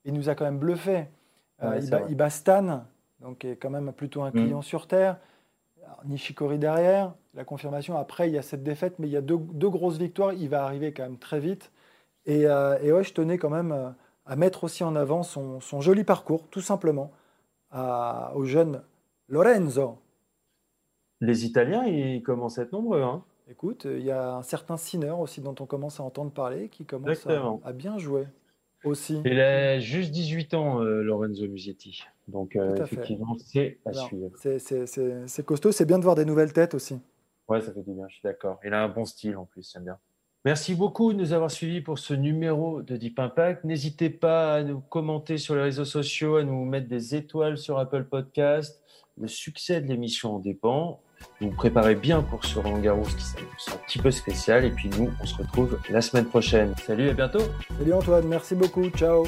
Il 0.03 0.13
nous 0.13 0.27
a 0.27 0.33
quand 0.33 0.45
même 0.45 0.59
bluffé. 0.59 1.05
Euh, 1.61 1.79
il, 2.09 2.15
bat, 2.15 2.31
Stan, 2.31 2.85
donc 3.19 3.45
est 3.45 3.57
quand 3.57 3.69
même 3.69 3.93
plutôt 3.93 4.23
un 4.23 4.29
mm. 4.29 4.33
client 4.33 4.61
sur 4.63 4.87
terre. 4.87 5.17
Nishikori 6.05 6.57
derrière, 6.57 7.13
la 7.33 7.45
confirmation. 7.45 7.97
Après, 7.97 8.29
il 8.29 8.33
y 8.33 8.37
a 8.37 8.41
cette 8.41 8.63
défaite, 8.63 8.95
mais 8.99 9.07
il 9.07 9.11
y 9.11 9.17
a 9.17 9.21
deux, 9.21 9.37
grosses 9.69 9.97
victoires. 9.97 10.33
Il 10.33 10.49
va 10.49 10.63
arriver 10.63 10.93
quand 10.93 11.03
même 11.03 11.17
très 11.17 11.39
vite. 11.39 11.71
Et, 12.25 12.45
euh, 12.45 12.77
et 12.81 12.91
ouais, 12.91 13.03
je 13.03 13.13
tenais 13.13 13.37
quand 13.37 13.49
même 13.49 13.71
euh, 13.71 13.89
à 14.25 14.35
mettre 14.35 14.63
aussi 14.63 14.83
en 14.83 14.95
avant 14.95 15.23
son, 15.23 15.59
joli 15.81 16.03
parcours, 16.03 16.47
tout 16.49 16.61
simplement, 16.61 17.11
au 17.73 18.43
jeune 18.43 18.81
Lorenzo. 19.27 19.97
Les 21.21 21.45
Italiens, 21.45 21.85
ils 21.85 22.21
commencent 22.21 22.59
à 22.59 22.63
être 22.63 22.73
nombreux. 22.73 23.01
Hein. 23.01 23.23
Écoute, 23.51 23.85
il 23.85 24.03
y 24.03 24.11
a 24.11 24.35
un 24.35 24.43
certain 24.43 24.77
Sinner 24.77 25.11
aussi 25.11 25.41
dont 25.41 25.55
on 25.59 25.65
commence 25.65 25.99
à 25.99 26.03
entendre 26.03 26.31
parler 26.31 26.69
qui 26.69 26.85
commence 26.85 27.27
à, 27.27 27.73
bien 27.73 27.97
jouer 27.97 28.25
aussi. 28.85 29.21
Il 29.25 29.39
a 29.39 29.77
juste 29.77 30.11
18 30.11 30.53
ans, 30.53 30.81
euh, 30.81 31.01
Lorenzo 31.01 31.45
Musetti. 31.47 32.03
Donc, 32.29 32.55
euh, 32.55 32.75
effectivement, 32.77 33.35
c'est 33.45 33.79
à 33.85 33.93
suivre. 33.93 34.31
C'est 34.37 35.45
costaud. 35.45 35.71
C'est 35.71 35.85
bien 35.85 35.99
de 35.99 36.03
voir 36.03 36.15
des 36.15 36.23
nouvelles 36.23 36.53
têtes 36.53 36.73
aussi. 36.73 36.99
Ouais, 37.51 37.59
ça 37.59 37.73
fait 37.73 37.83
du 37.83 37.91
bien, 37.91 38.05
je 38.07 38.13
suis 38.13 38.23
d'accord. 38.23 38.61
Il 38.63 38.73
a 38.73 38.81
un 38.81 38.87
bon 38.87 39.03
style 39.03 39.35
en 39.35 39.43
plus, 39.43 39.69
j'aime 39.73 39.83
bien. 39.83 39.97
Merci 40.45 40.73
beaucoup 40.73 41.11
de 41.11 41.17
nous 41.17 41.33
avoir 41.33 41.51
suivis 41.51 41.81
pour 41.81 41.99
ce 41.99 42.13
numéro 42.13 42.81
de 42.81 42.95
Deep 42.95 43.19
Impact. 43.19 43.65
N'hésitez 43.65 44.09
pas 44.09 44.55
à 44.55 44.63
nous 44.63 44.79
commenter 44.79 45.37
sur 45.37 45.53
les 45.55 45.61
réseaux 45.61 45.83
sociaux, 45.83 46.37
à 46.37 46.45
nous 46.45 46.63
mettre 46.63 46.87
des 46.87 47.13
étoiles 47.13 47.57
sur 47.57 47.77
Apple 47.77 48.05
Podcast. 48.05 48.81
Le 49.19 49.27
succès 49.27 49.81
de 49.81 49.87
l'émission 49.87 50.37
en 50.37 50.39
dépend. 50.39 51.01
Vous 51.41 51.49
vous 51.49 51.55
préparez 51.55 51.95
bien 51.95 52.21
pour 52.21 52.45
ce 52.45 52.57
Roland 52.57 52.79
Garros 52.79 53.03
qui 53.03 53.69
est 53.69 53.73
un 53.73 53.77
petit 53.85 53.99
peu 53.99 54.11
spécial. 54.11 54.63
Et 54.63 54.71
puis 54.71 54.89
nous, 54.97 55.11
on 55.21 55.25
se 55.25 55.35
retrouve 55.35 55.77
la 55.89 55.99
semaine 55.99 56.25
prochaine. 56.25 56.73
Salut, 56.77 57.09
à 57.09 57.13
bientôt. 57.13 57.43
Salut 57.77 57.93
Antoine, 57.93 58.27
merci 58.29 58.55
beaucoup. 58.55 58.89
Ciao. 58.91 59.25